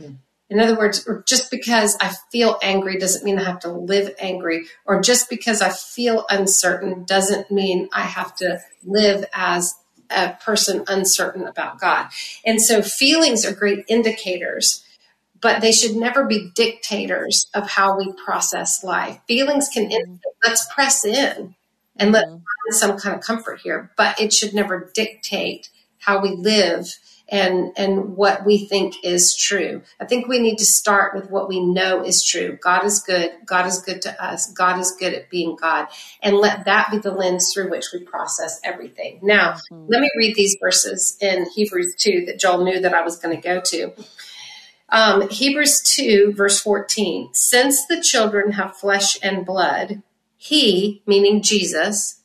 Hmm. 0.00 0.14
In 0.50 0.60
other 0.60 0.76
words, 0.76 1.06
or 1.06 1.24
just 1.26 1.50
because 1.50 1.96
I 2.00 2.12
feel 2.30 2.58
angry 2.62 2.98
doesn't 2.98 3.24
mean 3.24 3.38
I 3.38 3.44
have 3.44 3.60
to 3.60 3.70
live 3.70 4.14
angry, 4.18 4.66
or 4.84 5.00
just 5.00 5.30
because 5.30 5.62
I 5.62 5.70
feel 5.70 6.26
uncertain 6.30 7.04
doesn't 7.04 7.50
mean 7.50 7.88
I 7.92 8.02
have 8.02 8.36
to 8.36 8.60
live 8.84 9.24
as 9.32 9.74
a 10.10 10.34
person 10.44 10.84
uncertain 10.86 11.46
about 11.46 11.80
God. 11.80 12.08
And 12.44 12.60
so 12.60 12.82
feelings 12.82 13.44
are 13.46 13.54
great 13.54 13.84
indicators, 13.88 14.83
but 15.40 15.60
they 15.60 15.72
should 15.72 15.96
never 15.96 16.24
be 16.24 16.50
dictators 16.54 17.48
of 17.54 17.68
how 17.68 17.96
we 17.96 18.12
process 18.12 18.82
life. 18.82 19.18
Feelings 19.28 19.68
can 19.68 19.84
mm-hmm. 19.84 19.92
indicate, 19.92 20.32
let's 20.44 20.72
press 20.72 21.04
in 21.04 21.54
and 21.96 22.12
let 22.12 22.26
mm-hmm. 22.26 22.34
find 22.34 22.70
some 22.70 22.98
kind 22.98 23.14
of 23.14 23.22
comfort 23.22 23.60
here, 23.60 23.90
but 23.96 24.20
it 24.20 24.32
should 24.32 24.54
never 24.54 24.90
dictate 24.94 25.70
how 25.98 26.20
we 26.20 26.30
live 26.30 26.98
and 27.28 27.72
and 27.76 28.16
what 28.16 28.44
we 28.44 28.66
think 28.66 28.96
is 29.02 29.34
true. 29.34 29.82
I 29.98 30.04
think 30.04 30.28
we 30.28 30.38
need 30.38 30.58
to 30.58 30.64
start 30.64 31.14
with 31.14 31.30
what 31.30 31.48
we 31.48 31.58
know 31.58 32.04
is 32.04 32.22
true. 32.22 32.58
God 32.60 32.84
is 32.84 33.00
good. 33.00 33.32
God 33.46 33.66
is 33.66 33.80
good 33.80 34.02
to 34.02 34.24
us. 34.24 34.52
God 34.52 34.78
is 34.78 34.94
good 34.98 35.14
at 35.14 35.30
being 35.30 35.56
God. 35.56 35.88
And 36.22 36.36
let 36.36 36.66
that 36.66 36.90
be 36.90 36.98
the 36.98 37.12
lens 37.12 37.52
through 37.52 37.70
which 37.70 37.86
we 37.92 38.00
process 38.00 38.60
everything. 38.62 39.20
Now, 39.22 39.52
mm-hmm. 39.52 39.86
let 39.88 40.00
me 40.00 40.10
read 40.16 40.34
these 40.34 40.56
verses 40.60 41.16
in 41.20 41.46
Hebrews 41.54 41.94
2 41.96 42.26
that 42.26 42.38
Joel 42.38 42.64
knew 42.64 42.80
that 42.80 42.94
I 42.94 43.02
was 43.02 43.18
going 43.18 43.34
to 43.34 43.42
go 43.42 43.60
to. 43.60 43.92
Um, 44.94 45.28
Hebrews 45.28 45.82
2, 45.82 46.34
verse 46.34 46.60
14. 46.60 47.30
Since 47.32 47.84
the 47.86 48.00
children 48.00 48.52
have 48.52 48.76
flesh 48.76 49.18
and 49.24 49.44
blood, 49.44 50.02
he, 50.36 51.02
meaning 51.04 51.42
Jesus, 51.42 52.20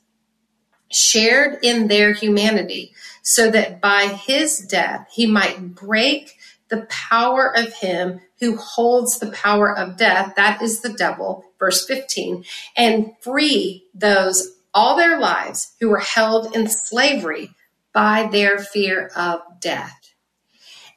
shared 0.91 1.57
in 1.63 1.87
their 1.87 2.13
humanity, 2.13 2.93
so 3.23 3.49
that 3.49 3.81
by 3.81 4.03
his 4.03 4.59
death 4.59 5.07
he 5.11 5.25
might 5.25 5.73
break 5.73 6.37
the 6.67 6.85
power 6.91 7.51
of 7.57 7.73
him 7.73 8.21
who 8.39 8.55
holds 8.55 9.17
the 9.17 9.31
power 9.31 9.75
of 9.75 9.97
death, 9.97 10.35
that 10.35 10.61
is 10.61 10.81
the 10.81 10.93
devil, 10.93 11.45
verse 11.57 11.87
15, 11.87 12.45
and 12.77 13.13
free 13.19 13.87
those 13.95 14.57
all 14.75 14.95
their 14.95 15.19
lives 15.19 15.73
who 15.79 15.89
were 15.89 15.97
held 15.97 16.55
in 16.55 16.67
slavery 16.67 17.49
by 17.93 18.29
their 18.31 18.59
fear 18.59 19.07
of 19.15 19.41
death. 19.59 20.13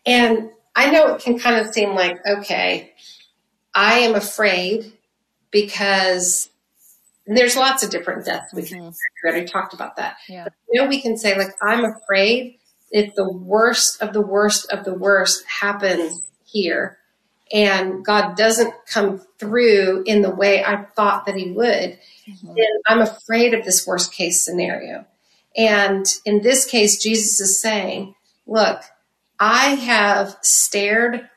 And 0.05 0.51
I 0.75 0.91
know 0.91 1.15
it 1.15 1.23
can 1.23 1.39
kind 1.39 1.65
of 1.65 1.73
seem 1.73 1.95
like, 1.95 2.19
okay, 2.27 2.93
I 3.75 4.01
am 4.01 4.15
afraid 4.15 4.93
because 5.51 6.49
there's 7.27 7.57
lots 7.57 7.83
of 7.83 7.91
different 7.91 8.25
deaths 8.25 8.53
we 8.53 8.63
can. 8.63 8.79
Mm-hmm. 8.79 8.89
We 9.25 9.31
already 9.31 9.47
talked 9.47 9.75
about 9.75 9.97
that. 9.97 10.17
Yeah. 10.29 10.45
But, 10.45 10.55
you 10.71 10.81
know, 10.81 10.89
we 10.89 11.01
can 11.01 11.17
say 11.17 11.37
like, 11.37 11.55
I'm 11.63 11.85
afraid 11.85 12.59
if 12.91 13.15
the 13.15 13.31
worst 13.31 14.03
of 14.03 14.13
the 14.13 14.21
worst 14.21 14.71
of 14.71 14.85
the 14.85 14.95
worst 14.95 15.45
happens 15.47 16.23
here, 16.45 16.99
and 17.53 18.05
God 18.05 18.37
doesn't 18.37 18.73
come 18.87 19.21
through 19.39 20.05
in 20.07 20.23
the 20.23 20.35
way 20.35 20.65
I 20.65 20.85
thought 20.97 21.27
that 21.27 21.37
He 21.37 21.53
would, 21.53 21.99
mm-hmm. 22.29 22.47
then 22.47 22.67
I'm 22.87 23.01
afraid 23.01 23.55
of 23.55 23.65
this 23.65 23.87
worst 23.87 24.13
case 24.13 24.45
scenario. 24.45 25.07
And 25.57 26.07
in 26.25 26.41
this 26.43 26.65
case, 26.65 27.03
Jesus 27.03 27.41
is 27.41 27.61
saying, 27.61 28.15
look, 28.47 28.81
I 29.45 29.75
have 29.75 30.37
stared 30.43 31.29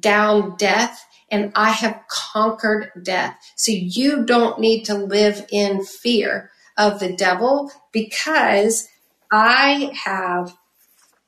down 0.00 0.56
death 0.56 1.04
and 1.30 1.52
I 1.54 1.68
have 1.68 2.00
conquered 2.08 2.90
death. 3.02 3.36
So 3.56 3.72
you 3.72 4.24
don't 4.24 4.58
need 4.58 4.84
to 4.84 4.94
live 4.94 5.44
in 5.52 5.84
fear 5.84 6.50
of 6.78 6.98
the 6.98 7.14
devil 7.14 7.70
because 7.92 8.88
I 9.30 9.92
have 10.02 10.56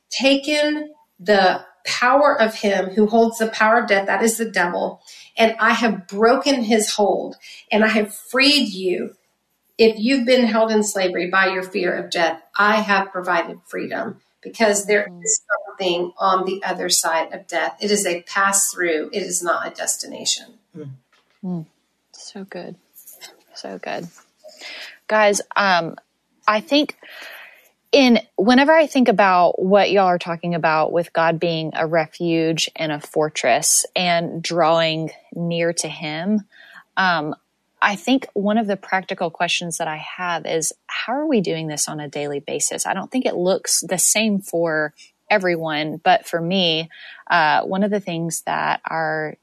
taken 0.09 0.95
the 1.21 1.67
power 1.85 2.41
of 2.41 2.55
him 2.55 2.87
who 2.87 3.07
holds 3.07 3.37
the 3.37 3.49
power 3.49 3.81
of 3.81 3.89
death, 3.89 4.07
that 4.07 4.23
is 4.23 4.39
the 4.39 4.51
devil, 4.51 5.03
and 5.37 5.55
I 5.61 5.75
have 5.75 6.07
broken 6.07 6.63
his 6.63 6.95
hold 6.95 7.37
and 7.71 7.85
I 7.85 7.89
have 7.89 8.15
freed 8.15 8.73
you. 8.73 9.13
If 9.77 9.99
you've 9.99 10.25
been 10.25 10.47
held 10.47 10.71
in 10.71 10.85
slavery 10.85 11.29
by 11.29 11.49
your 11.49 11.65
fear 11.65 11.93
of 11.93 12.11
death, 12.11 12.41
I 12.57 12.77
have 12.77 13.13
provided 13.13 13.59
freedom 13.67 14.23
because 14.45 14.87
there 14.87 15.09
is 15.25 15.41
something 15.67 16.13
on 16.19 16.45
the 16.45 16.63
other 16.63 16.89
side 16.89 17.33
of 17.33 17.49
death. 17.49 17.77
It 17.81 17.91
is 17.91 18.07
a 18.07 18.23
pass 18.23 18.73
through, 18.73 19.11
it 19.13 19.23
is 19.23 19.43
not 19.43 19.67
a 19.67 19.71
destination. 19.71 20.59
So 22.13 22.45
good. 22.45 22.77
So 23.55 23.79
good. 23.79 24.07
Guys, 25.09 25.41
um, 25.57 25.97
I 26.47 26.61
think 26.61 26.97
in 27.91 28.21
whenever 28.37 28.73
I 28.73 28.87
think 28.87 29.09
about 29.09 29.63
what 29.63 29.91
y'all 29.91 30.07
are 30.07 30.19
talking 30.19 30.55
about 30.55 30.93
with 30.93 31.13
God 31.13 31.39
being 31.39 31.73
a 31.75 31.87
refuge 31.87 32.69
and 32.75 32.93
a 32.93 33.01
fortress 33.01 33.87
and 33.95 34.43
drawing 34.43 35.11
near 35.35 35.73
to 35.75 35.89
Him, 35.89 36.43
um, 36.97 37.35
I 37.85 37.97
think 37.97 38.27
one 38.33 38.57
of 38.57 38.67
the 38.67 38.79
practical 38.79 39.31
questions 39.31 39.77
that 39.77 39.89
I 39.89 39.99
have 39.99 40.47
is 40.47 40.73
how 40.87 41.13
are 41.13 41.27
we 41.27 41.43
doing 41.43 41.67
this 41.67 41.87
on 41.87 42.01
a 42.01 42.09
daily 42.09 42.41
basis? 42.41 42.87
I 42.87 42.95
don't 42.95 43.11
think 43.11 43.27
it 43.27 43.37
looks 43.37 43.83
the 43.87 43.99
same 43.99 44.41
for 44.41 44.95
everyone, 45.31 46.01
but 46.03 46.27
for 46.27 46.41
me, 46.41 46.89
uh, 47.31 47.63
one 47.65 47.85
of 47.85 47.91
the 47.91 48.01
things 48.01 48.43
that 48.47 48.81
our 48.87 49.37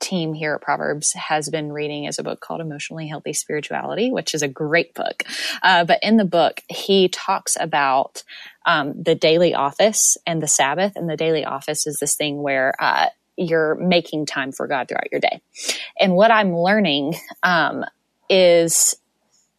team 0.00 0.32
here 0.32 0.54
at 0.54 0.62
Proverbs 0.62 1.12
has 1.12 1.50
been 1.50 1.72
reading 1.72 2.04
is 2.04 2.18
a 2.18 2.22
book 2.22 2.40
called 2.40 2.62
Emotionally 2.62 3.06
Healthy 3.06 3.34
Spirituality, 3.34 4.10
which 4.10 4.34
is 4.34 4.40
a 4.40 4.48
great 4.48 4.94
book. 4.94 5.22
Uh, 5.62 5.84
but 5.84 5.98
in 6.02 6.16
the 6.16 6.24
book, 6.24 6.62
he 6.68 7.08
talks 7.08 7.54
about 7.60 8.22
um, 8.64 9.02
the 9.02 9.14
daily 9.14 9.54
office 9.54 10.16
and 10.26 10.42
the 10.42 10.48
Sabbath. 10.48 10.96
And 10.96 11.08
the 11.08 11.18
daily 11.18 11.44
office 11.44 11.86
is 11.86 11.98
this 12.00 12.16
thing 12.16 12.40
where 12.42 12.72
uh, 12.78 13.08
you're 13.36 13.74
making 13.76 14.26
time 14.26 14.52
for 14.52 14.66
God 14.66 14.88
throughout 14.88 15.10
your 15.10 15.20
day. 15.20 15.40
And 15.98 16.14
what 16.14 16.30
I'm 16.30 16.56
learning 16.56 17.14
um, 17.42 17.84
is 18.28 18.96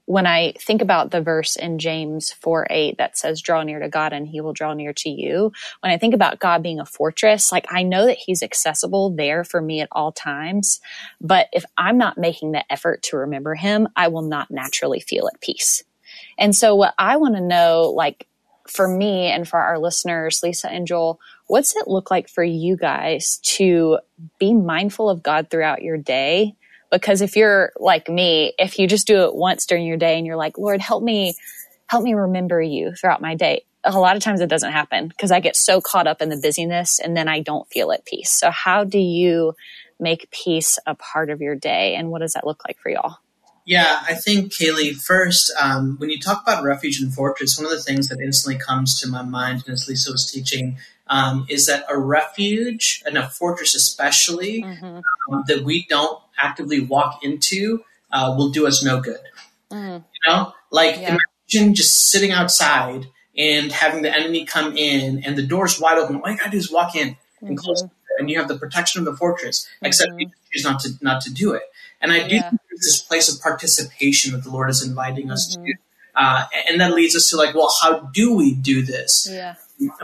when 0.05 0.27
I 0.27 0.53
think 0.59 0.81
about 0.81 1.09
the 1.09 1.21
verse 1.21 1.55
in 1.55 1.79
James 1.79 2.31
4 2.31 2.67
8 2.69 2.97
that 2.99 3.17
says, 3.17 3.41
draw 3.41 3.63
near 3.63 3.79
to 3.79 3.89
God 3.89 4.13
and 4.13 4.27
he 4.27 4.39
will 4.39 4.53
draw 4.53 4.73
near 4.73 4.93
to 4.93 5.09
you, 5.09 5.51
when 5.79 5.91
I 5.91 5.97
think 5.97 6.13
about 6.13 6.39
God 6.39 6.61
being 6.61 6.79
a 6.79 6.85
fortress, 6.85 7.51
like 7.51 7.65
I 7.71 7.83
know 7.83 8.05
that 8.05 8.17
he's 8.17 8.43
accessible 8.43 9.09
there 9.09 9.43
for 9.43 9.61
me 9.61 9.81
at 9.81 9.89
all 9.91 10.11
times. 10.11 10.79
But 11.19 11.47
if 11.51 11.65
I'm 11.77 11.97
not 11.97 12.17
making 12.17 12.51
the 12.51 12.71
effort 12.71 13.01
to 13.03 13.17
remember 13.17 13.55
him, 13.55 13.87
I 13.95 14.09
will 14.09 14.21
not 14.21 14.51
naturally 14.51 14.99
feel 14.99 15.27
at 15.27 15.41
peace. 15.41 15.83
And 16.37 16.55
so 16.55 16.75
what 16.75 16.93
I 16.99 17.17
want 17.17 17.35
to 17.35 17.41
know, 17.41 17.91
like 17.95 18.27
for 18.67 18.87
me 18.87 19.27
and 19.27 19.47
for 19.47 19.59
our 19.59 19.79
listeners, 19.79 20.41
Lysa 20.43 20.69
and 20.69 20.87
Joel, 20.87 21.19
what's 21.47 21.75
it 21.75 21.87
look 21.87 22.09
like 22.11 22.27
for 22.27 22.43
you 22.43 22.77
guys 22.77 23.39
to 23.43 23.99
be 24.39 24.53
mindful 24.53 25.09
of 25.09 25.23
God 25.23 25.49
throughout 25.49 25.81
your 25.81 25.97
day? 25.97 26.55
Because 26.91 27.21
if 27.21 27.35
you're 27.35 27.71
like 27.77 28.09
me, 28.09 28.53
if 28.57 28.79
you 28.79 28.87
just 28.87 29.07
do 29.07 29.23
it 29.23 29.35
once 29.35 29.65
during 29.65 29.85
your 29.85 29.97
day 29.97 30.17
and 30.17 30.25
you're 30.25 30.37
like, 30.37 30.57
Lord, 30.57 30.81
help 30.81 31.03
me, 31.03 31.35
help 31.87 32.03
me 32.03 32.13
remember 32.13 32.61
you 32.61 32.93
throughout 32.93 33.21
my 33.21 33.35
day. 33.35 33.63
A 33.83 33.99
lot 33.99 34.15
of 34.15 34.23
times 34.23 34.41
it 34.41 34.49
doesn't 34.49 34.71
happen 34.71 35.07
because 35.07 35.31
I 35.31 35.39
get 35.39 35.55
so 35.55 35.81
caught 35.81 36.07
up 36.07 36.21
in 36.21 36.29
the 36.29 36.37
busyness 36.37 36.99
and 36.99 37.15
then 37.15 37.27
I 37.27 37.41
don't 37.41 37.69
feel 37.69 37.91
at 37.91 38.05
peace. 38.05 38.31
So 38.31 38.49
how 38.49 38.83
do 38.83 38.97
you 38.97 39.53
make 39.99 40.29
peace 40.31 40.79
a 40.85 40.95
part 40.95 41.29
of 41.29 41.41
your 41.41 41.55
day 41.55 41.95
and 41.95 42.09
what 42.09 42.21
does 42.21 42.33
that 42.33 42.45
look 42.45 42.63
like 42.67 42.79
for 42.79 42.89
y'all? 42.89 43.17
Yeah, 43.65 44.01
I 44.07 44.13
think, 44.13 44.51
Kaylee, 44.51 44.95
first, 44.95 45.51
um, 45.59 45.95
when 45.97 46.11
you 46.11 46.19
talk 46.19 46.43
about 46.43 46.63
refuge 46.63 46.99
and 46.99 47.11
fortress, 47.11 47.57
one 47.57 47.65
of 47.65 47.71
the 47.71 47.81
things 47.81 48.09
that 48.09 48.19
instantly 48.19 48.61
comes 48.61 48.99
to 49.01 49.09
my 49.09 49.23
mind, 49.23 49.63
and 49.65 49.73
as 49.73 49.87
Lysa 49.89 50.11
was 50.11 50.31
teaching, 50.31 50.77
um, 51.07 51.45
is 51.49 51.67
that 51.67 51.85
a 51.89 51.97
refuge 51.97 53.03
and 53.05 53.17
a 53.17 53.27
fortress, 53.27 53.75
especially, 53.75 54.63
mm-hmm. 54.63 54.99
um, 55.33 55.43
that 55.47 55.63
we 55.63 55.85
don't 55.87 56.19
actively 56.37 56.79
walk 56.79 57.23
into 57.23 57.83
uh, 58.11 58.33
will 58.37 58.49
do 58.49 58.65
us 58.65 58.83
no 58.83 59.01
good. 59.01 59.19
Mm. 59.71 59.97
You 59.97 60.29
know, 60.29 60.53
like 60.71 60.97
yeah. 60.97 61.17
imagine 61.49 61.75
just 61.75 62.09
sitting 62.09 62.31
outside 62.31 63.07
and 63.37 63.71
having 63.71 64.01
the 64.01 64.15
enemy 64.15 64.45
come 64.45 64.77
in 64.77 65.23
and 65.25 65.37
the 65.37 65.45
door's 65.45 65.79
wide 65.79 65.97
open. 65.97 66.17
All 66.17 66.31
you 66.31 66.37
gotta 66.37 66.51
do 66.51 66.57
is 66.57 66.71
walk 66.71 66.95
in 66.95 67.09
mm-hmm. 67.09 67.47
and 67.47 67.57
close, 67.57 67.83
and 68.17 68.29
you 68.29 68.37
have 68.39 68.47
the 68.47 68.57
protection 68.57 68.99
of 68.99 69.05
the 69.05 69.17
fortress. 69.17 69.65
Mm-hmm. 69.65 69.85
Except 69.85 70.11
you 70.19 70.29
choose 70.51 70.63
not 70.63 70.79
to 70.81 70.89
not 71.01 71.21
to 71.21 71.33
do 71.33 71.53
it. 71.53 71.63
And 72.01 72.11
I 72.11 72.27
do 72.27 72.35
yeah. 72.35 72.49
think 72.49 72.61
there's 72.69 72.81
this 72.81 73.01
place 73.01 73.33
of 73.33 73.41
participation 73.41 74.33
that 74.33 74.43
the 74.43 74.49
Lord 74.49 74.69
is 74.69 74.85
inviting 74.85 75.31
us 75.31 75.55
mm-hmm. 75.55 75.65
to. 75.65 75.73
Uh, 76.15 76.45
and 76.69 76.79
that 76.79 76.93
leads 76.93 77.13
us 77.13 77.29
to 77.29 77.35
like, 77.35 77.53
well, 77.53 77.73
how 77.81 77.99
do 78.13 78.33
we 78.33 78.53
do 78.53 78.83
this? 78.83 79.27
Yeah 79.29 79.55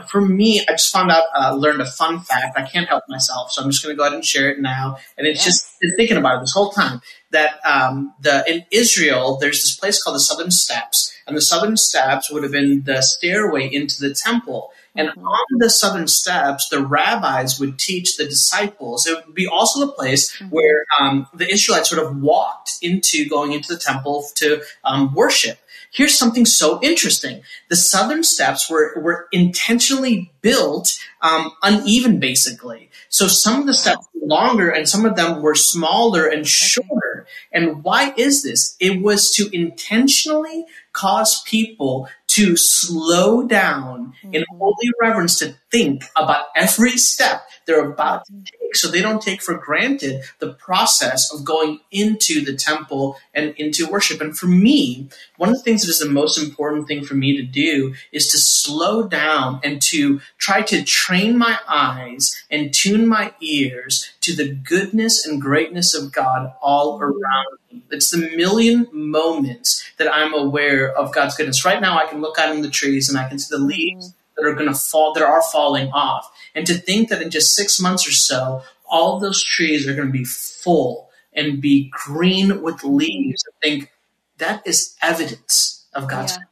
for 0.08 0.20
me, 0.20 0.60
I 0.68 0.72
just 0.72 0.92
found 0.92 1.10
out, 1.10 1.24
uh, 1.34 1.54
learned 1.54 1.80
a 1.80 1.86
fun 1.86 2.20
fact. 2.20 2.58
I 2.58 2.62
can't 2.62 2.88
help 2.88 3.04
myself, 3.08 3.52
so 3.52 3.62
I'm 3.62 3.70
just 3.70 3.82
going 3.82 3.94
to 3.94 3.96
go 3.96 4.04
ahead 4.04 4.14
and 4.14 4.24
share 4.24 4.50
it 4.50 4.60
now. 4.60 4.98
And 5.16 5.26
it's 5.26 5.44
just 5.44 5.78
been 5.80 5.94
thinking 5.96 6.16
about 6.16 6.38
it 6.38 6.40
this 6.40 6.52
whole 6.52 6.70
time 6.70 7.00
that 7.30 7.64
um, 7.64 8.12
the 8.20 8.44
in 8.46 8.64
Israel, 8.70 9.38
there's 9.40 9.62
this 9.62 9.76
place 9.76 10.02
called 10.02 10.16
the 10.16 10.20
Southern 10.20 10.50
Steps, 10.50 11.12
and 11.26 11.36
the 11.36 11.40
Southern 11.40 11.76
Steps 11.76 12.30
would 12.30 12.42
have 12.42 12.52
been 12.52 12.82
the 12.84 13.02
stairway 13.02 13.72
into 13.72 14.00
the 14.00 14.14
temple. 14.14 14.72
And 14.94 15.08
mm-hmm. 15.08 15.24
on 15.24 15.46
the 15.58 15.70
southern 15.70 16.06
steps, 16.06 16.68
the 16.68 16.84
rabbis 16.84 17.58
would 17.58 17.78
teach 17.78 18.16
the 18.16 18.24
disciples. 18.24 19.06
It 19.06 19.24
would 19.24 19.34
be 19.34 19.46
also 19.46 19.86
the 19.86 19.92
place 19.92 20.36
mm-hmm. 20.36 20.48
where 20.48 20.84
um, 21.00 21.26
the 21.32 21.50
Israelites 21.50 21.88
sort 21.88 22.04
of 22.04 22.20
walked 22.20 22.72
into 22.82 23.26
going 23.26 23.52
into 23.52 23.72
the 23.72 23.80
temple 23.80 24.26
to 24.34 24.62
um, 24.84 25.14
worship. 25.14 25.58
Here's 25.92 26.18
something 26.18 26.46
so 26.46 26.80
interesting. 26.82 27.42
The 27.68 27.76
southern 27.76 28.24
steps 28.24 28.68
were, 28.70 28.94
were 28.96 29.28
intentionally 29.30 30.32
built 30.40 30.98
um, 31.20 31.52
uneven, 31.62 32.18
basically. 32.18 32.90
So 33.10 33.28
some 33.28 33.60
of 33.60 33.66
the 33.66 33.74
steps 33.74 34.08
were 34.14 34.26
longer 34.26 34.70
and 34.70 34.88
some 34.88 35.04
of 35.04 35.16
them 35.16 35.42
were 35.42 35.54
smaller 35.54 36.26
and 36.26 36.48
shorter. 36.48 37.26
And 37.52 37.84
why 37.84 38.14
is 38.16 38.42
this? 38.42 38.74
It 38.80 39.02
was 39.02 39.30
to 39.32 39.54
intentionally 39.54 40.64
cause 40.94 41.42
people 41.42 42.08
to 42.28 42.56
slow 42.56 43.46
down 43.46 44.14
mm-hmm. 44.22 44.34
in 44.34 44.44
holy 44.58 44.90
reverence 44.98 45.38
to 45.40 45.54
think 45.70 46.04
about 46.16 46.46
every 46.56 46.96
step 46.96 47.42
they're 47.66 47.84
about 47.84 48.26
to 48.26 48.32
mm-hmm. 48.32 48.42
take 48.44 48.62
so 48.74 48.88
they 48.88 49.02
don't 49.02 49.22
take 49.22 49.42
for 49.42 49.54
granted 49.54 50.22
the 50.38 50.52
process 50.54 51.32
of 51.32 51.44
going 51.44 51.80
into 51.90 52.44
the 52.44 52.54
temple 52.54 53.16
and 53.34 53.54
into 53.56 53.86
worship. 53.86 54.20
And 54.20 54.36
for 54.36 54.46
me, 54.46 55.08
one 55.36 55.50
of 55.50 55.56
the 55.56 55.62
things 55.62 55.82
that 55.82 55.90
is 55.90 55.98
the 55.98 56.08
most 56.08 56.38
important 56.38 56.88
thing 56.88 57.04
for 57.04 57.14
me 57.14 57.36
to 57.36 57.42
do 57.42 57.94
is 58.12 58.28
to 58.28 58.38
slow 58.38 59.06
down 59.06 59.60
and 59.62 59.80
to 59.82 60.20
try 60.38 60.62
to 60.62 60.82
train 60.84 61.36
my 61.36 61.58
eyes 61.68 62.42
and 62.50 62.72
tune 62.72 63.06
my 63.06 63.34
ears 63.40 64.12
to 64.22 64.34
the 64.34 64.48
goodness 64.48 65.26
and 65.26 65.40
greatness 65.40 65.94
of 65.94 66.12
God 66.12 66.52
all 66.62 66.94
mm-hmm. 66.94 67.04
around 67.04 67.46
me. 67.70 67.82
It's 67.90 68.10
the 68.10 68.30
million 68.36 68.88
moments 68.92 69.84
that 69.98 70.12
I'm 70.12 70.34
aware 70.34 70.90
of 70.90 71.12
God's 71.12 71.36
goodness. 71.36 71.64
Right 71.64 71.80
now, 71.80 71.98
I 71.98 72.06
can 72.06 72.20
look 72.20 72.38
out 72.38 72.54
in 72.54 72.62
the 72.62 72.70
trees 72.70 73.08
and 73.08 73.18
I 73.18 73.28
can 73.28 73.38
see 73.38 73.54
the 73.54 73.62
leaves 73.62 74.08
mm-hmm. 74.08 74.21
That 74.36 74.46
are 74.46 74.54
going 74.54 74.68
to 74.68 74.74
fall, 74.74 75.12
that 75.14 75.22
are 75.22 75.42
falling 75.52 75.88
off. 75.92 76.30
And 76.54 76.66
to 76.66 76.74
think 76.74 77.08
that 77.08 77.22
in 77.22 77.30
just 77.30 77.54
six 77.54 77.80
months 77.80 78.06
or 78.06 78.12
so, 78.12 78.62
all 78.90 79.18
those 79.18 79.42
trees 79.42 79.88
are 79.88 79.94
going 79.94 80.08
to 80.08 80.12
be 80.12 80.24
full 80.24 81.10
and 81.32 81.60
be 81.60 81.90
green 81.90 82.62
with 82.62 82.84
leaves, 82.84 83.44
I 83.48 83.66
think 83.66 83.92
that 84.38 84.66
is 84.66 84.96
evidence 85.02 85.86
of 85.94 86.08
God's 86.08 86.32
yeah. 86.32 86.44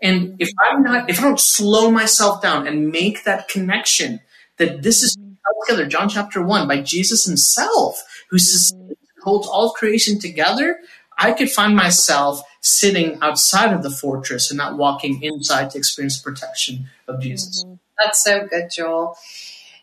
And 0.00 0.36
if 0.38 0.50
I'm 0.60 0.82
not, 0.82 1.10
if 1.10 1.18
I 1.18 1.22
don't 1.22 1.40
slow 1.40 1.90
myself 1.90 2.40
down 2.40 2.66
and 2.66 2.90
make 2.90 3.24
that 3.24 3.48
connection 3.48 4.20
that 4.58 4.82
this 4.82 5.02
is 5.02 5.16
held 5.16 5.56
together, 5.66 5.88
John 5.88 6.08
chapter 6.08 6.42
one, 6.42 6.68
by 6.68 6.80
Jesus 6.80 7.24
himself, 7.24 8.04
who 8.30 8.36
mm-hmm. 8.36 8.92
holds 9.24 9.48
all 9.48 9.70
creation 9.72 10.20
together, 10.20 10.78
I 11.18 11.32
could 11.32 11.50
find 11.50 11.74
myself 11.74 12.42
sitting 12.60 13.18
outside 13.20 13.72
of 13.72 13.82
the 13.82 13.90
fortress 13.90 14.50
and 14.50 14.58
not 14.58 14.78
walking 14.78 15.20
inside 15.22 15.70
to 15.70 15.78
experience 15.78 16.20
protection 16.20 16.88
of 17.08 17.20
Jesus. 17.20 17.64
Mm-hmm. 17.64 17.74
That's 17.98 18.22
so 18.22 18.46
good, 18.46 18.70
Joel. 18.70 19.16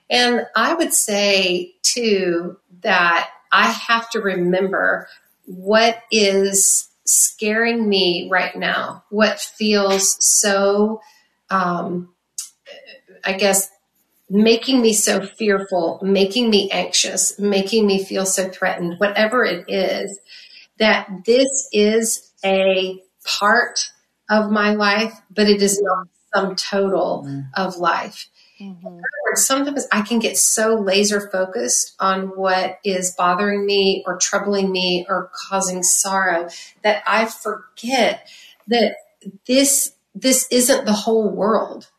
And 0.10 0.46
I 0.56 0.74
would 0.74 0.94
say, 0.94 1.76
too, 1.82 2.58
that 2.82 3.30
I 3.52 3.72
have 3.72 4.10
to 4.12 4.20
remember 4.22 5.08
what 5.46 6.02
is 6.12 6.90
scaring 7.06 7.88
me 7.88 8.28
right 8.32 8.56
now, 8.56 9.04
what 9.10 9.40
feels 9.40 10.18
so, 10.24 11.02
um, 11.50 12.14
I 13.24 13.34
guess, 13.34 13.70
making 14.30 14.82
me 14.82 14.94
so 14.94 15.26
fearful, 15.26 16.00
making 16.04 16.50
me 16.50 16.70
anxious, 16.72 17.38
making 17.38 17.86
me 17.86 18.04
feel 18.04 18.26
so 18.26 18.50
threatened, 18.50 18.96
whatever 19.00 19.44
it 19.44 19.66
is, 19.70 20.20
that 20.78 21.08
this 21.26 21.70
is 21.72 22.32
a 22.44 23.02
part 23.24 23.92
of 24.30 24.52
my 24.52 24.74
life, 24.74 25.14
but 25.30 25.48
it 25.48 25.62
is 25.62 25.82
not 25.82 26.08
some 26.36 26.56
total 26.56 27.24
mm-hmm. 27.26 27.42
of 27.56 27.78
life. 27.78 28.30
Mm-hmm. 28.60 28.88
In 28.88 28.94
other 28.94 29.24
words, 29.26 29.46
sometimes 29.46 29.88
I 29.92 30.02
can 30.02 30.20
get 30.20 30.38
so 30.38 30.76
laser 30.76 31.30
focused 31.30 31.96
on 32.00 32.28
what 32.28 32.80
is 32.84 33.14
bothering 33.18 33.66
me 33.66 34.04
or 34.06 34.18
troubling 34.18 34.72
me 34.72 35.06
or 35.10 35.30
causing 35.34 35.84
sorrow 35.84 36.50
that 36.84 37.04
I 37.06 37.26
forget 37.26 38.30
that 38.68 38.96
this 39.46 39.94
this 40.14 40.48
isn't 40.52 40.86
the 40.86 40.94
whole 40.94 41.30
world. 41.30 41.90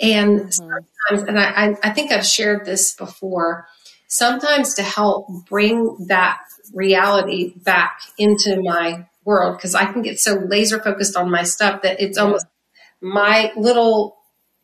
And 0.00 0.40
mm-hmm. 0.40 0.48
sometimes, 0.50 1.28
and 1.28 1.38
I, 1.38 1.76
I 1.82 1.90
think 1.90 2.12
I've 2.12 2.26
shared 2.26 2.66
this 2.66 2.94
before, 2.94 3.66
sometimes 4.06 4.74
to 4.74 4.82
help 4.82 5.26
bring 5.48 6.06
that 6.08 6.40
reality 6.74 7.54
back 7.56 8.00
into 8.18 8.60
my 8.62 9.06
world, 9.24 9.56
because 9.56 9.74
I 9.74 9.86
can 9.90 10.02
get 10.02 10.20
so 10.20 10.34
laser 10.34 10.78
focused 10.78 11.16
on 11.16 11.30
my 11.30 11.44
stuff 11.44 11.80
that 11.82 12.00
it's 12.00 12.18
almost 12.18 12.46
my 13.04 13.52
little 13.56 14.16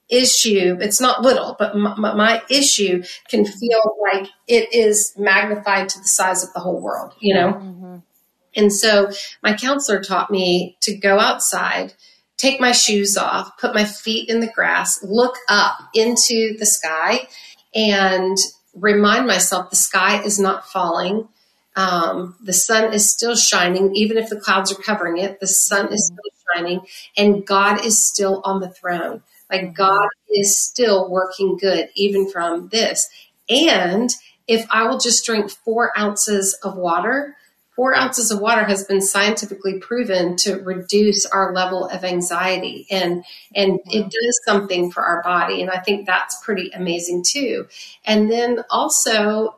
issue. 0.08 0.76
It's 0.80 1.00
not 1.00 1.22
little, 1.22 1.54
but 1.58 1.76
my, 1.76 1.94
my, 2.14 2.42
issue 2.50 3.04
can 3.28 3.44
feel 3.44 3.96
like 4.12 4.28
it 4.48 4.72
is 4.74 5.12
magnified 5.16 5.88
to 5.90 6.00
the 6.00 6.08
size 6.08 6.42
of 6.42 6.52
the 6.52 6.58
whole 6.58 6.80
world, 6.80 7.14
you 7.20 7.32
know? 7.32 7.52
Mm-hmm. 7.52 7.96
And 8.56 8.72
so 8.72 9.12
my 9.44 9.54
counselor 9.54 10.02
taught 10.02 10.32
me 10.32 10.76
to 10.80 10.96
go 10.96 11.20
outside 11.20 11.94
take 12.40 12.58
my 12.58 12.72
shoes 12.72 13.18
off, 13.18 13.58
put 13.58 13.74
my 13.74 13.84
feet 13.84 14.30
in 14.30 14.40
the 14.40 14.50
grass, 14.50 15.02
look 15.02 15.36
up 15.48 15.76
into 15.94 16.56
the 16.58 16.64
sky, 16.64 17.28
and 17.74 18.38
remind 18.74 19.26
myself 19.26 19.68
the 19.68 19.76
sky 19.76 20.22
is 20.22 20.40
not 20.40 20.66
falling. 20.66 21.28
Um, 21.80 22.36
the 22.42 22.52
sun 22.52 22.92
is 22.92 23.10
still 23.10 23.34
shining, 23.34 23.96
even 23.96 24.18
if 24.18 24.28
the 24.28 24.38
clouds 24.38 24.70
are 24.70 24.82
covering 24.82 25.16
it. 25.16 25.40
The 25.40 25.46
sun 25.46 25.90
is 25.90 26.06
still 26.12 26.54
shining, 26.54 26.80
and 27.16 27.46
God 27.46 27.84
is 27.86 28.04
still 28.04 28.42
on 28.44 28.60
the 28.60 28.68
throne. 28.68 29.22
Like 29.50 29.74
God 29.74 30.08
is 30.28 30.58
still 30.58 31.10
working 31.10 31.56
good, 31.56 31.88
even 31.94 32.30
from 32.30 32.68
this. 32.68 33.08
And 33.48 34.10
if 34.46 34.66
I 34.70 34.86
will 34.88 34.98
just 34.98 35.24
drink 35.24 35.50
four 35.50 35.98
ounces 35.98 36.52
of 36.62 36.76
water, 36.76 37.36
four 37.74 37.96
ounces 37.96 38.30
of 38.30 38.40
water 38.40 38.64
has 38.64 38.84
been 38.84 39.00
scientifically 39.00 39.78
proven 39.78 40.36
to 40.36 40.56
reduce 40.56 41.24
our 41.24 41.54
level 41.54 41.86
of 41.86 42.04
anxiety. 42.04 42.86
And 42.90 43.24
and 43.56 43.80
it 43.86 44.02
does 44.02 44.40
something 44.44 44.92
for 44.92 45.02
our 45.02 45.22
body. 45.22 45.62
And 45.62 45.70
i 45.70 45.78
think 45.78 46.06
that's 46.06 46.44
pretty 46.44 46.70
amazing 46.74 47.24
too. 47.26 47.68
And 48.04 48.30
then 48.30 48.64
also 48.68 49.54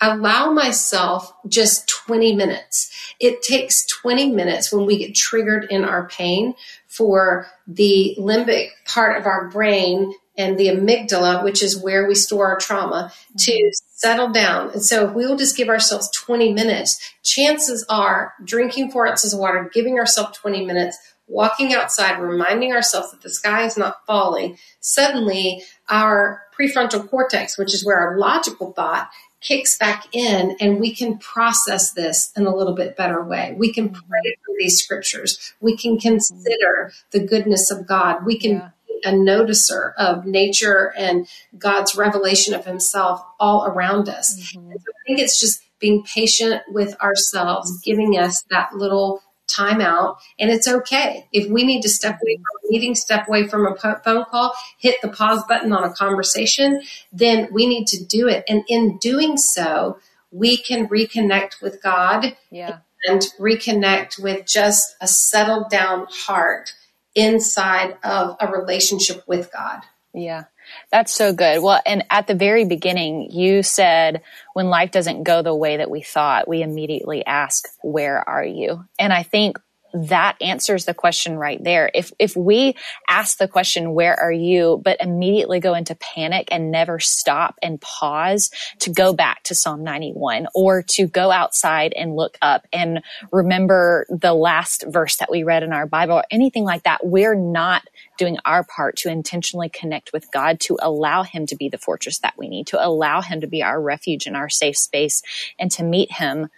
allow 0.00 0.52
myself 0.52 1.32
just 1.48 1.88
20 1.88 2.34
minutes 2.34 2.90
it 3.20 3.42
takes 3.42 3.84
20 3.86 4.32
minutes 4.32 4.72
when 4.72 4.86
we 4.86 4.96
get 4.96 5.14
triggered 5.14 5.66
in 5.70 5.84
our 5.84 6.08
pain 6.08 6.54
for 6.88 7.46
the 7.66 8.16
limbic 8.18 8.70
part 8.86 9.18
of 9.18 9.26
our 9.26 9.48
brain 9.48 10.12
and 10.36 10.58
the 10.58 10.68
amygdala, 10.68 11.44
which 11.44 11.62
is 11.62 11.80
where 11.80 12.08
we 12.08 12.14
store 12.14 12.46
our 12.46 12.58
trauma, 12.58 13.12
to 13.36 13.52
mm-hmm. 13.52 13.68
settle 13.94 14.30
down. 14.30 14.70
And 14.70 14.82
so 14.82 15.08
if 15.08 15.14
we 15.14 15.26
will 15.26 15.36
just 15.36 15.56
give 15.56 15.68
ourselves 15.68 16.10
20 16.12 16.54
minutes, 16.54 16.98
chances 17.22 17.84
are 17.90 18.32
drinking 18.42 18.90
four 18.90 19.06
ounces 19.06 19.34
of 19.34 19.40
water, 19.40 19.70
giving 19.72 19.98
ourselves 19.98 20.38
20 20.38 20.64
minutes, 20.64 20.96
walking 21.26 21.74
outside, 21.74 22.18
reminding 22.18 22.72
ourselves 22.72 23.10
that 23.10 23.20
the 23.20 23.30
sky 23.30 23.64
is 23.64 23.76
not 23.76 24.06
falling, 24.06 24.56
suddenly 24.80 25.62
our 25.90 26.42
prefrontal 26.58 27.08
cortex, 27.08 27.58
which 27.58 27.74
is 27.74 27.84
where 27.84 27.98
our 27.98 28.16
logical 28.18 28.72
thought 28.72 29.10
kicks 29.40 29.78
back 29.78 30.06
in 30.12 30.56
and 30.60 30.78
we 30.78 30.94
can 30.94 31.18
process 31.18 31.92
this 31.92 32.30
in 32.36 32.46
a 32.46 32.54
little 32.54 32.74
bit 32.74 32.96
better 32.96 33.22
way. 33.22 33.54
We 33.56 33.72
can 33.72 33.88
mm-hmm. 33.88 34.08
pray 34.08 34.36
through 34.44 34.56
these 34.58 34.82
scriptures. 34.82 35.54
We 35.60 35.76
can 35.76 35.98
consider 35.98 36.92
the 37.10 37.20
goodness 37.20 37.70
of 37.70 37.86
God. 37.86 38.24
We 38.24 38.38
can 38.38 38.52
yeah 38.52 38.70
a 39.04 39.12
noticer 39.12 39.94
of 39.96 40.26
nature 40.26 40.92
and 40.96 41.26
God's 41.58 41.96
revelation 41.96 42.54
of 42.54 42.64
Himself 42.64 43.24
all 43.38 43.64
around 43.64 44.08
us. 44.08 44.38
Mm-hmm. 44.38 44.72
So 44.72 44.76
I 44.76 45.06
think 45.06 45.20
it's 45.20 45.40
just 45.40 45.62
being 45.78 46.04
patient 46.04 46.62
with 46.68 47.00
ourselves, 47.00 47.80
giving 47.82 48.18
us 48.18 48.42
that 48.50 48.74
little 48.74 49.22
time 49.50 49.80
out. 49.80 50.18
And 50.38 50.50
it's 50.50 50.68
okay. 50.68 51.26
If 51.32 51.48
we 51.48 51.64
need 51.64 51.82
to 51.82 51.88
step 51.88 52.18
away 52.22 52.36
from 52.36 52.68
a 52.68 52.72
meeting, 52.72 52.94
step 52.94 53.28
away 53.28 53.48
from 53.48 53.66
a 53.66 53.76
phone 53.76 54.24
call, 54.24 54.54
hit 54.78 54.96
the 55.02 55.08
pause 55.08 55.42
button 55.48 55.72
on 55.72 55.84
a 55.84 55.92
conversation, 55.92 56.82
then 57.12 57.48
we 57.52 57.66
need 57.66 57.86
to 57.88 58.04
do 58.04 58.28
it. 58.28 58.44
And 58.48 58.64
in 58.68 58.98
doing 58.98 59.36
so, 59.36 59.98
we 60.30 60.56
can 60.56 60.88
reconnect 60.88 61.60
with 61.60 61.82
God 61.82 62.36
yeah. 62.50 62.78
and 63.06 63.22
reconnect 63.38 64.22
with 64.22 64.46
just 64.46 64.94
a 65.00 65.06
settled 65.06 65.70
down 65.70 66.06
heart 66.10 66.72
inside 67.14 67.96
of 68.04 68.36
a 68.40 68.46
relationship 68.46 69.24
with 69.26 69.50
God. 69.52 69.80
Yeah. 70.12 70.44
That's 70.90 71.12
so 71.12 71.32
good. 71.32 71.62
Well, 71.62 71.80
and 71.86 72.04
at 72.10 72.26
the 72.26 72.34
very 72.34 72.64
beginning, 72.64 73.30
you 73.30 73.62
said 73.62 74.22
when 74.54 74.68
life 74.68 74.90
doesn't 74.90 75.22
go 75.22 75.42
the 75.42 75.54
way 75.54 75.78
that 75.78 75.90
we 75.90 76.02
thought, 76.02 76.48
we 76.48 76.62
immediately 76.62 77.24
ask, 77.24 77.68
Where 77.82 78.28
are 78.28 78.44
you? 78.44 78.84
And 78.98 79.12
I 79.12 79.22
think 79.22 79.58
that 79.92 80.36
answers 80.40 80.84
the 80.84 80.94
question 80.94 81.36
right 81.36 81.62
there. 81.62 81.90
If, 81.94 82.12
if 82.18 82.36
we 82.36 82.76
ask 83.08 83.38
the 83.38 83.48
question, 83.48 83.94
where 83.94 84.18
are 84.18 84.32
you? 84.32 84.80
But 84.84 85.00
immediately 85.00 85.60
go 85.60 85.74
into 85.74 85.94
panic 85.94 86.48
and 86.50 86.70
never 86.70 86.98
stop 86.98 87.58
and 87.62 87.80
pause 87.80 88.50
to 88.80 88.90
go 88.90 89.12
back 89.12 89.42
to 89.44 89.54
Psalm 89.54 89.82
91 89.84 90.48
or 90.54 90.82
to 90.82 91.06
go 91.06 91.30
outside 91.30 91.92
and 91.92 92.16
look 92.16 92.38
up 92.42 92.66
and 92.72 93.02
remember 93.32 94.06
the 94.08 94.34
last 94.34 94.84
verse 94.88 95.16
that 95.16 95.30
we 95.30 95.42
read 95.42 95.62
in 95.62 95.72
our 95.72 95.86
Bible 95.86 96.16
or 96.16 96.24
anything 96.30 96.64
like 96.64 96.84
that, 96.84 97.06
we're 97.06 97.34
not 97.34 97.82
doing 98.18 98.36
our 98.44 98.64
part 98.64 98.96
to 98.96 99.08
intentionally 99.08 99.68
connect 99.68 100.12
with 100.12 100.30
God, 100.30 100.60
to 100.60 100.76
allow 100.80 101.22
Him 101.22 101.46
to 101.46 101.56
be 101.56 101.68
the 101.68 101.78
fortress 101.78 102.18
that 102.18 102.34
we 102.36 102.48
need, 102.48 102.66
to 102.68 102.84
allow 102.84 103.22
Him 103.22 103.40
to 103.40 103.46
be 103.46 103.62
our 103.62 103.80
refuge 103.80 104.26
and 104.26 104.36
our 104.36 104.48
safe 104.48 104.76
space, 104.76 105.22
and 105.58 105.70
to 105.72 105.82
meet 105.82 106.12
Him 106.12 106.48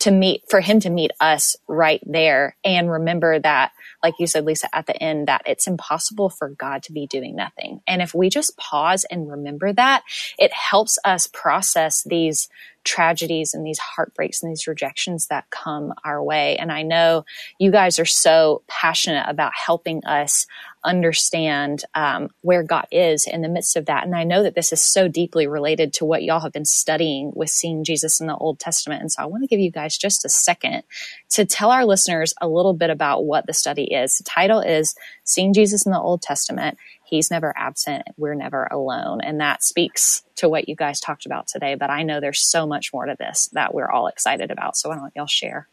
to 0.00 0.10
meet 0.10 0.42
for 0.48 0.60
him 0.60 0.80
to 0.80 0.90
meet 0.90 1.10
us 1.20 1.56
right 1.68 2.00
there 2.06 2.56
and 2.64 2.90
remember 2.90 3.38
that 3.38 3.72
like 4.02 4.14
you 4.18 4.26
said 4.26 4.44
Lysa 4.44 4.66
at 4.72 4.86
the 4.86 5.02
end 5.02 5.28
that 5.28 5.42
it's 5.46 5.66
impossible 5.66 6.30
for 6.30 6.48
god 6.48 6.82
to 6.84 6.92
be 6.92 7.06
doing 7.06 7.36
nothing 7.36 7.80
and 7.86 8.00
if 8.00 8.14
we 8.14 8.28
just 8.28 8.56
pause 8.56 9.04
and 9.10 9.30
remember 9.30 9.72
that 9.72 10.02
it 10.38 10.52
helps 10.52 10.98
us 11.04 11.26
process 11.26 12.02
these 12.04 12.48
tragedies 12.86 13.52
and 13.52 13.66
these 13.66 13.80
heartbreaks 13.80 14.42
and 14.42 14.50
these 14.50 14.66
rejections 14.66 15.26
that 15.26 15.50
come 15.50 15.92
our 16.04 16.22
way. 16.22 16.56
And 16.56 16.72
I 16.72 16.82
know 16.82 17.26
you 17.58 17.70
guys 17.70 17.98
are 17.98 18.06
so 18.06 18.62
passionate 18.68 19.26
about 19.28 19.52
helping 19.54 20.04
us 20.06 20.46
understand 20.86 21.84
um, 21.94 22.28
where 22.40 22.62
God 22.62 22.86
is 22.90 23.26
in 23.26 23.42
the 23.42 23.48
midst 23.48 23.76
of 23.76 23.86
that. 23.86 24.04
And 24.04 24.14
I 24.14 24.24
know 24.24 24.42
that 24.42 24.54
this 24.54 24.72
is 24.72 24.82
so 24.82 25.08
deeply 25.08 25.46
related 25.46 25.92
to 25.94 26.04
what 26.04 26.22
y'all 26.22 26.40
have 26.40 26.52
been 26.52 26.64
studying 26.64 27.32
with 27.34 27.50
seeing 27.50 27.84
Jesus 27.84 28.20
in 28.20 28.26
the 28.26 28.36
Old 28.36 28.58
Testament. 28.58 29.02
And 29.02 29.12
so 29.12 29.22
I 29.22 29.26
want 29.26 29.42
to 29.42 29.48
give 29.48 29.60
you 29.60 29.70
guys 29.70 29.98
just 29.98 30.24
a 30.24 30.28
second 30.28 30.84
to 31.30 31.44
tell 31.44 31.70
our 31.70 31.84
listeners 31.84 32.32
a 32.40 32.48
little 32.48 32.74
bit 32.74 32.90
about 32.90 33.24
what 33.24 33.46
the 33.46 33.52
study 33.52 33.92
is. 33.92 34.16
The 34.16 34.24
title 34.24 34.60
is 34.60 34.94
Seeing 35.24 35.52
Jesus 35.52 35.84
in 35.84 35.92
the 35.92 36.00
Old 36.00 36.22
Testament 36.22 36.78
he's 37.06 37.30
never 37.30 37.54
absent. 37.56 38.02
We're 38.16 38.34
never 38.34 38.64
alone. 38.64 39.20
And 39.22 39.40
that 39.40 39.62
speaks 39.62 40.22
to 40.36 40.48
what 40.48 40.68
you 40.68 40.76
guys 40.76 41.00
talked 41.00 41.24
about 41.24 41.46
today. 41.46 41.74
But 41.76 41.90
I 41.90 42.02
know 42.02 42.20
there's 42.20 42.40
so 42.40 42.66
much 42.66 42.92
more 42.92 43.06
to 43.06 43.16
this 43.18 43.48
that 43.52 43.72
we're 43.72 43.90
all 43.90 44.08
excited 44.08 44.50
about. 44.50 44.76
So 44.76 44.90
why 44.90 44.96
don't 44.96 45.12
y'all 45.16 45.26
share? 45.26 45.68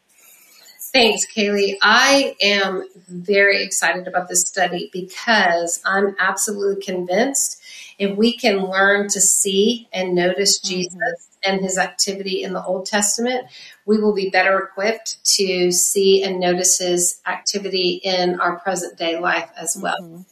Thanks, 0.94 1.26
Kaylee. 1.26 1.76
I 1.82 2.36
am 2.40 2.86
very 3.08 3.64
excited 3.64 4.06
about 4.06 4.28
this 4.28 4.42
study 4.42 4.90
because 4.92 5.82
I'm 5.84 6.14
absolutely 6.20 6.84
convinced 6.84 7.60
if 7.98 8.16
we 8.16 8.36
can 8.36 8.70
learn 8.70 9.08
to 9.08 9.20
see 9.20 9.88
and 9.92 10.14
notice 10.14 10.60
mm-hmm. 10.60 10.72
Jesus 10.72 10.94
mm-hmm. 10.94 11.52
and 11.52 11.60
his 11.60 11.78
activity 11.78 12.44
in 12.44 12.52
the 12.52 12.64
Old 12.64 12.86
Testament, 12.86 13.48
we 13.86 13.98
will 13.98 14.14
be 14.14 14.30
better 14.30 14.56
equipped 14.56 15.18
to 15.34 15.72
see 15.72 16.22
and 16.22 16.38
notice 16.38 16.78
his 16.78 17.20
activity 17.26 18.00
in 18.04 18.38
our 18.38 18.60
present 18.60 18.96
day 18.96 19.18
life 19.18 19.50
as 19.56 19.76
well. 19.76 20.00
Mm-hmm. 20.00 20.22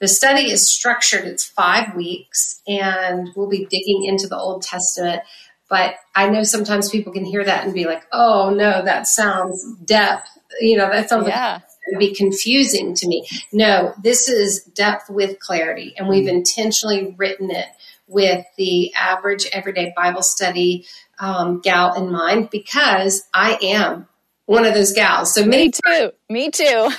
The 0.00 0.08
study 0.08 0.50
is 0.50 0.68
structured, 0.68 1.24
it's 1.24 1.44
five 1.44 1.94
weeks, 1.94 2.62
and 2.66 3.28
we'll 3.36 3.50
be 3.50 3.66
digging 3.66 4.06
into 4.06 4.26
the 4.26 4.36
Old 4.36 4.62
Testament. 4.62 5.22
But 5.70 5.94
I 6.14 6.28
know 6.28 6.42
sometimes 6.42 6.90
people 6.90 7.12
can 7.12 7.24
hear 7.24 7.44
that 7.44 7.64
and 7.64 7.72
be 7.72 7.86
like, 7.86 8.02
oh 8.12 8.50
no, 8.50 8.84
that 8.84 9.06
sounds 9.06 9.64
depth. 9.84 10.28
You 10.60 10.76
know, 10.76 10.90
that 10.90 11.08
sounds 11.08 11.28
yeah. 11.28 11.60
like 11.92 12.00
be 12.00 12.14
confusing 12.14 12.94
to 12.96 13.06
me. 13.06 13.26
No, 13.52 13.94
this 14.02 14.28
is 14.28 14.64
depth 14.64 15.08
with 15.08 15.38
clarity, 15.38 15.94
and 15.96 16.08
we've 16.08 16.26
mm-hmm. 16.26 16.38
intentionally 16.38 17.14
written 17.16 17.50
it 17.50 17.66
with 18.08 18.44
the 18.58 18.92
average 18.94 19.46
everyday 19.52 19.92
Bible 19.96 20.22
study 20.22 20.86
um, 21.20 21.60
gal 21.60 21.94
in 21.94 22.10
mind 22.10 22.50
because 22.50 23.22
I 23.32 23.56
am 23.62 24.08
one 24.46 24.66
of 24.66 24.74
those 24.74 24.92
gals. 24.92 25.32
So 25.32 25.44
me 25.44 25.70
too. 25.70 26.10
Me 26.28 26.50
too. 26.50 26.90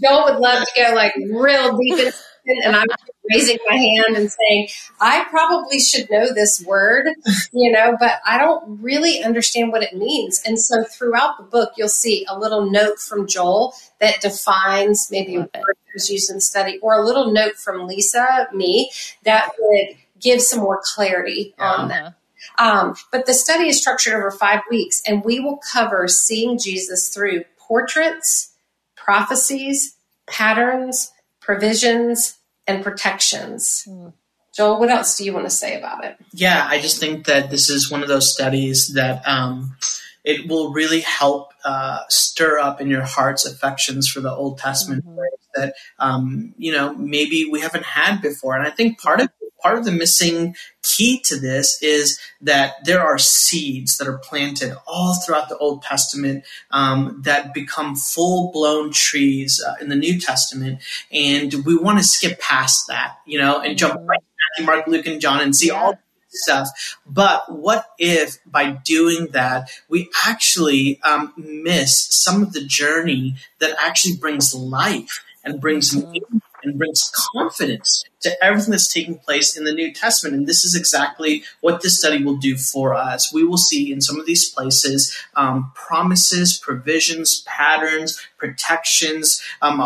Joel 0.00 0.24
would 0.24 0.38
love 0.38 0.64
to 0.64 0.72
go 0.76 0.94
like 0.94 1.14
real 1.16 1.76
deep 1.76 1.98
in 1.98 2.12
and 2.44 2.76
I'm 2.76 2.86
raising 3.30 3.58
my 3.68 3.76
hand 3.76 4.16
and 4.16 4.30
saying, 4.30 4.68
I 5.00 5.24
probably 5.30 5.78
should 5.78 6.10
know 6.10 6.32
this 6.32 6.62
word, 6.66 7.08
you 7.52 7.70
know, 7.70 7.96
but 7.98 8.20
I 8.26 8.38
don't 8.38 8.80
really 8.82 9.22
understand 9.22 9.72
what 9.72 9.82
it 9.82 9.94
means. 9.94 10.42
And 10.44 10.58
so 10.58 10.84
throughout 10.84 11.36
the 11.38 11.44
book, 11.44 11.72
you'll 11.76 11.88
see 11.88 12.26
a 12.28 12.38
little 12.38 12.70
note 12.70 12.98
from 12.98 13.26
Joel 13.26 13.74
that 14.00 14.20
defines 14.20 15.08
maybe 15.10 15.36
a 15.36 15.40
word 15.40 15.50
that 15.54 15.94
was 15.94 16.10
used 16.10 16.30
in 16.30 16.40
study, 16.40 16.78
or 16.80 16.94
a 16.94 17.04
little 17.04 17.32
note 17.32 17.56
from 17.56 17.88
Lysa, 17.88 18.52
me, 18.52 18.90
that 19.24 19.50
would 19.58 19.96
give 20.20 20.40
some 20.40 20.60
more 20.60 20.80
clarity 20.82 21.54
on 21.58 21.88
that. 21.88 22.14
Um, 22.58 22.96
but 23.10 23.26
the 23.26 23.34
study 23.34 23.68
is 23.68 23.80
structured 23.80 24.14
over 24.14 24.30
five 24.30 24.60
weeks, 24.70 25.02
and 25.06 25.24
we 25.24 25.40
will 25.40 25.60
cover 25.72 26.08
seeing 26.08 26.58
Jesus 26.58 27.08
through 27.08 27.44
portraits, 27.56 28.52
prophecies, 28.96 29.96
patterns, 30.26 31.12
provisions, 31.42 32.38
and 32.66 32.82
protections. 32.82 33.84
Mm. 33.88 34.12
Joel, 34.54 34.78
what 34.78 34.90
else 34.90 35.16
do 35.16 35.24
you 35.24 35.32
want 35.32 35.46
to 35.46 35.50
say 35.50 35.78
about 35.78 36.04
it? 36.04 36.16
Yeah, 36.32 36.66
I 36.68 36.80
just 36.80 37.00
think 37.00 37.26
that 37.26 37.50
this 37.50 37.70
is 37.70 37.90
one 37.90 38.02
of 38.02 38.08
those 38.08 38.30
studies 38.30 38.92
that 38.94 39.26
um, 39.26 39.76
it 40.24 40.48
will 40.48 40.72
really 40.72 41.00
help 41.00 41.52
uh, 41.64 42.00
stir 42.08 42.58
up 42.58 42.80
in 42.80 42.88
your 42.88 43.02
heart's 43.02 43.46
affections 43.46 44.08
for 44.08 44.20
the 44.20 44.30
Old 44.30 44.58
Testament 44.58 45.04
mm-hmm. 45.06 45.20
that 45.54 45.74
um, 45.98 46.54
you 46.58 46.72
know 46.72 46.94
maybe 46.94 47.48
we 47.50 47.60
haven't 47.60 47.84
had 47.84 48.20
before. 48.20 48.54
And 48.54 48.66
I 48.66 48.70
think 48.70 49.00
part 49.00 49.20
of 49.20 49.30
part 49.62 49.78
of 49.78 49.84
the 49.84 49.92
missing 49.92 50.54
key 50.82 51.20
to 51.24 51.38
this 51.38 51.80
is 51.82 52.18
that 52.40 52.84
there 52.84 53.00
are 53.00 53.18
seeds 53.18 53.98
that 53.98 54.08
are 54.08 54.18
planted 54.18 54.76
all 54.86 55.14
throughout 55.14 55.48
the 55.48 55.56
Old 55.58 55.82
Testament 55.82 56.44
um, 56.70 57.22
that 57.24 57.54
become 57.54 57.94
full 57.94 58.50
blown 58.52 58.92
trees 58.92 59.62
uh, 59.64 59.74
in 59.80 59.88
the 59.88 59.96
New 59.96 60.20
Testament. 60.20 60.80
And 61.12 61.54
we 61.64 61.76
want 61.76 61.98
to 61.98 62.04
skip 62.04 62.40
past 62.40 62.88
that, 62.88 63.18
you 63.26 63.38
know, 63.38 63.60
and 63.60 63.78
jump 63.78 63.94
right 64.06 64.18
to 64.18 64.62
Matthew, 64.62 64.66
Mark, 64.66 64.86
Luke, 64.86 65.06
and 65.06 65.20
John 65.20 65.40
and 65.40 65.54
see 65.54 65.68
yeah. 65.68 65.80
all 65.80 65.98
stuff. 66.28 66.96
But 67.06 67.52
what 67.52 67.86
if 67.98 68.38
by 68.46 68.70
doing 68.70 69.28
that, 69.32 69.70
we 69.88 70.10
actually 70.26 71.00
um, 71.02 71.32
miss 71.36 72.08
some 72.10 72.42
of 72.42 72.52
the 72.52 72.64
journey 72.64 73.36
that 73.60 73.76
actually 73.78 74.16
brings 74.16 74.54
life 74.54 75.24
and 75.44 75.60
brings 75.60 75.94
mm-hmm. 75.94 76.10
meaning 76.10 76.42
and 76.62 76.78
brings 76.78 77.10
confidence 77.34 78.04
to 78.20 78.44
everything 78.44 78.70
that's 78.70 78.92
taking 78.92 79.18
place 79.18 79.56
in 79.56 79.64
the 79.64 79.72
New 79.72 79.92
Testament. 79.92 80.36
And 80.36 80.46
this 80.46 80.64
is 80.64 80.74
exactly 80.74 81.42
what 81.60 81.82
this 81.82 81.98
study 81.98 82.22
will 82.24 82.36
do 82.36 82.56
for 82.56 82.94
us. 82.94 83.32
We 83.32 83.44
will 83.44 83.58
see 83.58 83.92
in 83.92 84.00
some 84.00 84.18
of 84.18 84.26
these 84.26 84.50
places 84.50 85.16
um, 85.34 85.72
promises, 85.74 86.58
provisions, 86.58 87.42
patterns, 87.42 88.20
protections 88.38 89.42
um, 89.60 89.80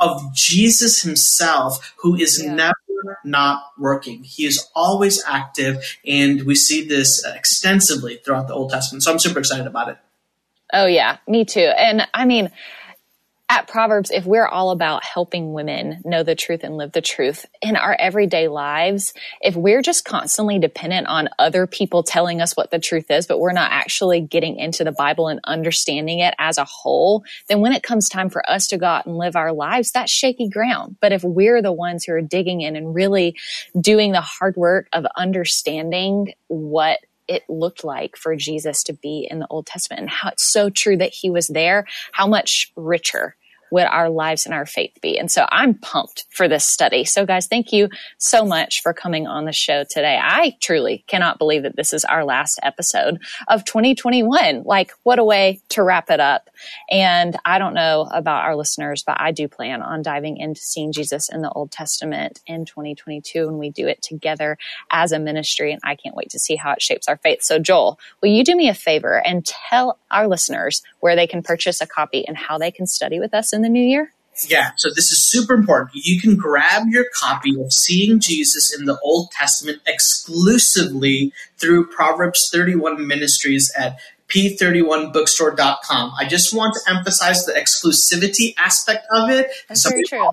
of 0.00 0.34
Jesus 0.34 1.02
himself, 1.02 1.94
who 1.98 2.14
is 2.14 2.42
yeah. 2.42 2.54
never 2.54 2.74
not 3.24 3.72
working. 3.78 4.24
He 4.24 4.46
is 4.46 4.68
always 4.74 5.22
active, 5.26 5.98
and 6.06 6.42
we 6.42 6.54
see 6.54 6.86
this 6.86 7.24
extensively 7.24 8.16
throughout 8.16 8.48
the 8.48 8.54
Old 8.54 8.70
Testament. 8.70 9.02
So 9.02 9.12
I'm 9.12 9.18
super 9.18 9.38
excited 9.38 9.66
about 9.66 9.88
it. 9.90 9.98
Oh, 10.72 10.86
yeah, 10.86 11.18
me 11.28 11.44
too. 11.44 11.60
And 11.60 12.06
I 12.14 12.24
mean, 12.24 12.50
at 13.54 13.68
Proverbs, 13.68 14.10
if 14.10 14.26
we're 14.26 14.48
all 14.48 14.70
about 14.70 15.04
helping 15.04 15.52
women 15.52 16.02
know 16.04 16.24
the 16.24 16.34
truth 16.34 16.64
and 16.64 16.76
live 16.76 16.90
the 16.90 17.00
truth 17.00 17.46
in 17.62 17.76
our 17.76 17.96
everyday 18.00 18.48
lives, 18.48 19.14
if 19.40 19.54
we're 19.54 19.80
just 19.80 20.04
constantly 20.04 20.58
dependent 20.58 21.06
on 21.06 21.28
other 21.38 21.64
people 21.68 22.02
telling 22.02 22.40
us 22.40 22.56
what 22.56 22.72
the 22.72 22.80
truth 22.80 23.08
is, 23.12 23.28
but 23.28 23.38
we're 23.38 23.52
not 23.52 23.70
actually 23.70 24.20
getting 24.20 24.56
into 24.56 24.82
the 24.82 24.90
Bible 24.90 25.28
and 25.28 25.38
understanding 25.44 26.18
it 26.18 26.34
as 26.36 26.58
a 26.58 26.64
whole, 26.64 27.22
then 27.48 27.60
when 27.60 27.72
it 27.72 27.84
comes 27.84 28.08
time 28.08 28.28
for 28.28 28.42
us 28.50 28.66
to 28.66 28.76
go 28.76 28.86
out 28.86 29.06
and 29.06 29.18
live 29.18 29.36
our 29.36 29.52
lives, 29.52 29.92
that's 29.92 30.10
shaky 30.10 30.48
ground. 30.48 30.96
But 31.00 31.12
if 31.12 31.22
we're 31.22 31.62
the 31.62 31.72
ones 31.72 32.02
who 32.02 32.12
are 32.14 32.20
digging 32.20 32.60
in 32.60 32.74
and 32.74 32.92
really 32.92 33.36
doing 33.80 34.10
the 34.10 34.20
hard 34.20 34.56
work 34.56 34.88
of 34.92 35.06
understanding 35.16 36.34
what 36.48 36.98
it 37.28 37.44
looked 37.48 37.84
like 37.84 38.16
for 38.16 38.34
Jesus 38.34 38.82
to 38.82 38.94
be 38.94 39.28
in 39.30 39.38
the 39.38 39.46
Old 39.46 39.66
Testament 39.66 40.00
and 40.00 40.10
how 40.10 40.30
it's 40.30 40.44
so 40.44 40.70
true 40.70 40.96
that 40.96 41.14
he 41.14 41.30
was 41.30 41.46
there, 41.46 41.86
how 42.10 42.26
much 42.26 42.72
richer 42.74 43.36
would 43.74 43.86
our 43.86 44.08
lives 44.08 44.46
and 44.46 44.54
our 44.54 44.66
faith 44.66 44.96
be? 45.02 45.18
And 45.18 45.28
so 45.28 45.46
I'm 45.50 45.74
pumped 45.74 46.26
for 46.30 46.46
this 46.46 46.64
study. 46.64 47.04
So 47.04 47.26
guys, 47.26 47.48
thank 47.48 47.72
you 47.72 47.88
so 48.18 48.44
much 48.44 48.80
for 48.82 48.92
coming 48.92 49.26
on 49.26 49.46
the 49.46 49.52
show 49.52 49.82
today. 49.82 50.16
I 50.22 50.56
truly 50.60 51.04
cannot 51.08 51.38
believe 51.38 51.64
that 51.64 51.74
this 51.74 51.92
is 51.92 52.04
our 52.04 52.24
last 52.24 52.60
episode 52.62 53.20
of 53.48 53.64
2021. 53.64 54.62
Like 54.62 54.92
what 55.02 55.18
a 55.18 55.24
way 55.24 55.60
to 55.70 55.82
wrap 55.82 56.08
it 56.08 56.20
up. 56.20 56.50
And 56.88 57.36
I 57.44 57.58
don't 57.58 57.74
know 57.74 58.08
about 58.12 58.44
our 58.44 58.54
listeners, 58.54 59.02
but 59.02 59.20
I 59.20 59.32
do 59.32 59.48
plan 59.48 59.82
on 59.82 60.02
diving 60.02 60.36
into 60.36 60.60
seeing 60.60 60.92
Jesus 60.92 61.28
in 61.28 61.42
the 61.42 61.50
Old 61.50 61.72
Testament 61.72 62.40
in 62.46 62.64
2022 62.64 63.48
and 63.48 63.58
we 63.58 63.70
do 63.70 63.88
it 63.88 64.02
together 64.02 64.56
as 64.92 65.10
a 65.10 65.18
ministry. 65.18 65.72
And 65.72 65.80
I 65.82 65.96
can't 65.96 66.14
wait 66.14 66.30
to 66.30 66.38
see 66.38 66.54
how 66.54 66.70
it 66.74 66.80
shapes 66.80 67.08
our 67.08 67.16
faith. 67.16 67.42
So 67.42 67.58
Joel, 67.58 67.98
will 68.22 68.30
you 68.30 68.44
do 68.44 68.54
me 68.54 68.68
a 68.68 68.74
favor 68.74 69.20
and 69.26 69.44
tell 69.44 69.98
our 70.12 70.28
listeners 70.28 70.82
where 71.00 71.16
they 71.16 71.26
can 71.26 71.42
purchase 71.42 71.80
a 71.80 71.86
copy 71.88 72.26
and 72.28 72.36
how 72.36 72.56
they 72.56 72.70
can 72.70 72.86
study 72.86 73.18
with 73.18 73.34
us 73.34 73.52
in 73.52 73.63
the 73.64 73.68
new 73.68 73.82
year? 73.82 74.12
Yeah, 74.48 74.70
so 74.76 74.88
this 74.88 75.12
is 75.12 75.24
super 75.24 75.54
important. 75.54 75.90
You 75.94 76.20
can 76.20 76.36
grab 76.36 76.88
your 76.88 77.04
copy 77.14 77.54
of 77.60 77.72
Seeing 77.72 78.18
Jesus 78.18 78.76
in 78.76 78.86
the 78.86 78.98
Old 79.00 79.30
Testament 79.30 79.80
exclusively 79.86 81.32
through 81.58 81.86
Proverbs 81.86 82.50
31 82.52 83.06
Ministries 83.06 83.72
at 83.78 83.96
p31bookstore.com. 84.28 86.12
I 86.18 86.26
just 86.26 86.52
want 86.52 86.74
to 86.74 86.92
emphasize 86.92 87.46
the 87.46 87.52
exclusivity 87.52 88.54
aspect 88.58 89.06
of 89.12 89.30
it. 89.30 89.50
That's 89.68 89.82
some 89.82 89.92
very 89.92 90.04
true. 90.04 90.30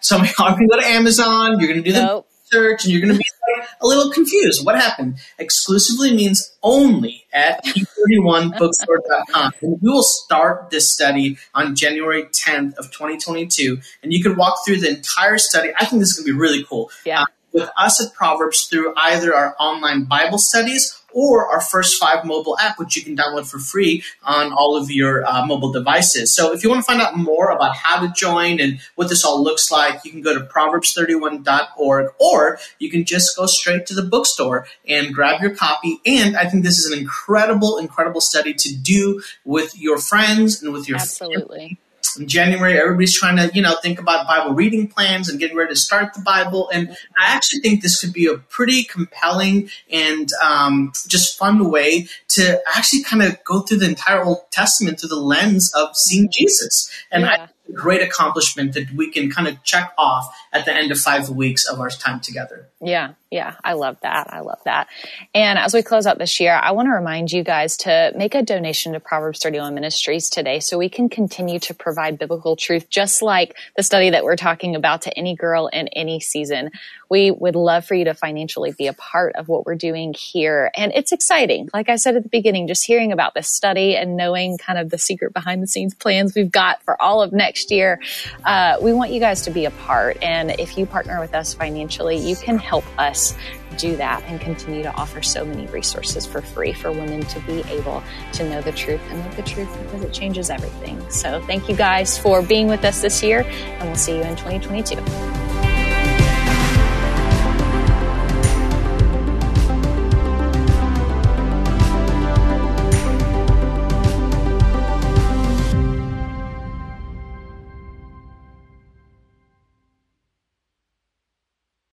Some 0.00 0.22
of 0.22 0.32
y'all 0.38 0.56
can 0.56 0.66
go 0.66 0.80
to 0.80 0.86
Amazon. 0.86 1.60
You're 1.60 1.68
going 1.68 1.82
to 1.84 1.92
do 1.92 1.96
nope. 1.96 2.28
And 2.54 2.84
you're 2.86 3.00
going 3.00 3.12
to 3.12 3.18
be 3.18 3.24
like 3.56 3.68
a 3.80 3.86
little 3.86 4.10
confused. 4.10 4.64
What 4.64 4.76
happened? 4.76 5.18
Exclusively 5.38 6.14
means 6.14 6.52
only 6.62 7.24
at 7.32 7.64
p31bookstore.com. 7.64 9.52
And 9.62 9.78
we 9.82 9.90
will 9.90 10.02
start 10.02 10.70
this 10.70 10.92
study 10.92 11.36
on 11.54 11.74
January 11.74 12.24
10th 12.24 12.74
of 12.74 12.90
2022. 12.90 13.80
And 14.02 14.12
you 14.12 14.22
can 14.22 14.36
walk 14.36 14.58
through 14.64 14.78
the 14.78 14.88
entire 14.88 15.38
study. 15.38 15.70
I 15.78 15.84
think 15.84 16.00
this 16.00 16.10
is 16.10 16.16
going 16.16 16.26
to 16.26 16.32
be 16.32 16.38
really 16.38 16.64
cool. 16.64 16.90
Yeah. 17.04 17.22
Uh, 17.22 17.26
with 17.52 17.70
us 17.78 18.04
at 18.04 18.12
Proverbs 18.14 18.64
through 18.64 18.92
either 18.96 19.32
our 19.32 19.54
online 19.60 20.04
Bible 20.04 20.38
studies 20.38 21.00
or 21.14 21.48
our 21.48 21.60
First 21.60 21.98
Five 21.98 22.24
mobile 22.24 22.58
app, 22.58 22.78
which 22.78 22.96
you 22.96 23.02
can 23.02 23.16
download 23.16 23.46
for 23.46 23.58
free 23.58 24.02
on 24.22 24.52
all 24.52 24.76
of 24.76 24.90
your 24.90 25.24
uh, 25.24 25.46
mobile 25.46 25.72
devices. 25.72 26.34
So 26.34 26.52
if 26.52 26.62
you 26.62 26.68
want 26.68 26.84
to 26.84 26.86
find 26.86 27.00
out 27.00 27.16
more 27.16 27.50
about 27.50 27.76
how 27.76 28.04
to 28.04 28.12
join 28.12 28.60
and 28.60 28.80
what 28.96 29.08
this 29.08 29.24
all 29.24 29.42
looks 29.42 29.70
like, 29.70 30.04
you 30.04 30.10
can 30.10 30.20
go 30.20 30.36
to 30.36 30.44
proverbs31.org 30.44 32.12
or 32.18 32.58
you 32.78 32.90
can 32.90 33.04
just 33.04 33.36
go 33.36 33.46
straight 33.46 33.86
to 33.86 33.94
the 33.94 34.02
bookstore 34.02 34.66
and 34.86 35.14
grab 35.14 35.40
your 35.40 35.54
copy. 35.54 36.00
And 36.04 36.36
I 36.36 36.46
think 36.50 36.64
this 36.64 36.78
is 36.78 36.90
an 36.92 36.98
incredible, 36.98 37.78
incredible 37.78 38.20
study 38.20 38.52
to 38.54 38.76
do 38.76 39.22
with 39.44 39.78
your 39.78 39.98
friends 39.98 40.62
and 40.62 40.72
with 40.72 40.88
your 40.88 40.98
Absolutely. 40.98 41.58
Family 41.58 41.78
in 42.16 42.28
January, 42.28 42.78
everybody's 42.78 43.18
trying 43.18 43.36
to, 43.36 43.50
you 43.54 43.62
know, 43.62 43.76
think 43.82 43.98
about 43.98 44.26
Bible 44.26 44.54
reading 44.54 44.88
plans 44.88 45.28
and 45.28 45.38
getting 45.38 45.56
ready 45.56 45.72
to 45.72 45.78
start 45.78 46.14
the 46.14 46.20
Bible. 46.20 46.70
And 46.72 46.90
I 47.16 47.34
actually 47.34 47.60
think 47.60 47.82
this 47.82 48.00
could 48.00 48.12
be 48.12 48.26
a 48.26 48.38
pretty 48.38 48.84
compelling 48.84 49.70
and 49.90 50.28
um, 50.42 50.92
just 51.08 51.38
fun 51.38 51.70
way 51.70 52.08
to 52.28 52.60
actually 52.76 53.02
kind 53.04 53.22
of 53.22 53.42
go 53.44 53.60
through 53.60 53.78
the 53.78 53.88
entire 53.88 54.24
Old 54.24 54.50
Testament 54.50 55.00
through 55.00 55.10
the 55.10 55.16
lens 55.16 55.72
of 55.74 55.96
seeing 55.96 56.28
Jesus. 56.30 56.90
And 57.10 57.22
yeah. 57.22 57.46
I, 57.48 57.48
great 57.72 58.02
accomplishment 58.02 58.74
that 58.74 58.90
we 58.92 59.10
can 59.10 59.30
kind 59.30 59.48
of 59.48 59.62
check 59.62 59.92
off 59.96 60.26
at 60.52 60.64
the 60.64 60.72
end 60.72 60.92
of 60.92 60.98
five 60.98 61.30
weeks 61.30 61.66
of 61.66 61.80
our 61.80 61.88
time 61.88 62.20
together. 62.20 62.68
Yeah, 62.80 63.14
yeah, 63.34 63.56
I 63.64 63.72
love 63.72 63.96
that. 64.02 64.32
I 64.32 64.42
love 64.42 64.60
that. 64.64 64.86
And 65.34 65.58
as 65.58 65.74
we 65.74 65.82
close 65.82 66.06
out 66.06 66.18
this 66.18 66.38
year, 66.38 66.54
I 66.54 66.70
want 66.70 66.86
to 66.86 66.92
remind 66.92 67.32
you 67.32 67.42
guys 67.42 67.76
to 67.78 68.12
make 68.14 68.36
a 68.36 68.42
donation 68.42 68.92
to 68.92 69.00
Proverbs 69.00 69.40
31 69.42 69.74
Ministries 69.74 70.30
today 70.30 70.60
so 70.60 70.78
we 70.78 70.88
can 70.88 71.08
continue 71.08 71.58
to 71.58 71.74
provide 71.74 72.16
biblical 72.16 72.54
truth, 72.54 72.88
just 72.88 73.22
like 73.22 73.56
the 73.76 73.82
study 73.82 74.10
that 74.10 74.22
we're 74.22 74.36
talking 74.36 74.76
about 74.76 75.02
to 75.02 75.18
any 75.18 75.34
girl 75.34 75.66
in 75.66 75.88
any 75.88 76.20
season. 76.20 76.70
We 77.10 77.32
would 77.32 77.56
love 77.56 77.84
for 77.84 77.94
you 77.94 78.04
to 78.04 78.14
financially 78.14 78.72
be 78.72 78.86
a 78.86 78.92
part 78.92 79.34
of 79.34 79.48
what 79.48 79.66
we're 79.66 79.74
doing 79.74 80.14
here. 80.14 80.70
And 80.76 80.92
it's 80.94 81.10
exciting. 81.10 81.68
Like 81.74 81.88
I 81.88 81.96
said 81.96 82.14
at 82.14 82.22
the 82.22 82.28
beginning, 82.28 82.68
just 82.68 82.84
hearing 82.84 83.10
about 83.10 83.34
this 83.34 83.48
study 83.48 83.96
and 83.96 84.16
knowing 84.16 84.58
kind 84.58 84.78
of 84.78 84.90
the 84.90 84.98
secret 84.98 85.32
behind 85.32 85.60
the 85.60 85.66
scenes 85.66 85.92
plans 85.92 86.36
we've 86.36 86.52
got 86.52 86.82
for 86.84 87.00
all 87.02 87.20
of 87.20 87.32
next 87.32 87.72
year. 87.72 88.00
Uh, 88.44 88.76
we 88.80 88.92
want 88.92 89.10
you 89.10 89.18
guys 89.18 89.42
to 89.42 89.50
be 89.50 89.64
a 89.64 89.72
part. 89.72 90.22
And 90.22 90.52
if 90.52 90.78
you 90.78 90.86
partner 90.86 91.18
with 91.18 91.34
us 91.34 91.52
financially, 91.52 92.16
you 92.16 92.36
can 92.36 92.58
help 92.58 92.84
us 93.24 93.36
do 93.76 93.96
that 93.96 94.22
and 94.24 94.40
continue 94.40 94.82
to 94.82 94.92
offer 94.92 95.22
so 95.22 95.44
many 95.44 95.66
resources 95.66 96.24
for 96.26 96.40
free 96.40 96.72
for 96.72 96.92
women 96.92 97.22
to 97.22 97.40
be 97.40 97.60
able 97.68 98.02
to 98.32 98.48
know 98.48 98.60
the 98.60 98.72
truth 98.72 99.00
and 99.10 99.18
live 99.24 99.36
the 99.36 99.42
truth 99.42 99.68
because 99.84 100.02
it 100.02 100.12
changes 100.12 100.50
everything. 100.50 100.98
So 101.10 101.40
thank 101.42 101.68
you 101.68 101.76
guys 101.76 102.16
for 102.16 102.42
being 102.42 102.68
with 102.68 102.84
us 102.84 103.00
this 103.00 103.22
year 103.22 103.40
and 103.42 103.88
we'll 103.88 103.96
see 103.96 104.16
you 104.16 104.22
in 104.22 104.36
2022. 104.36 105.73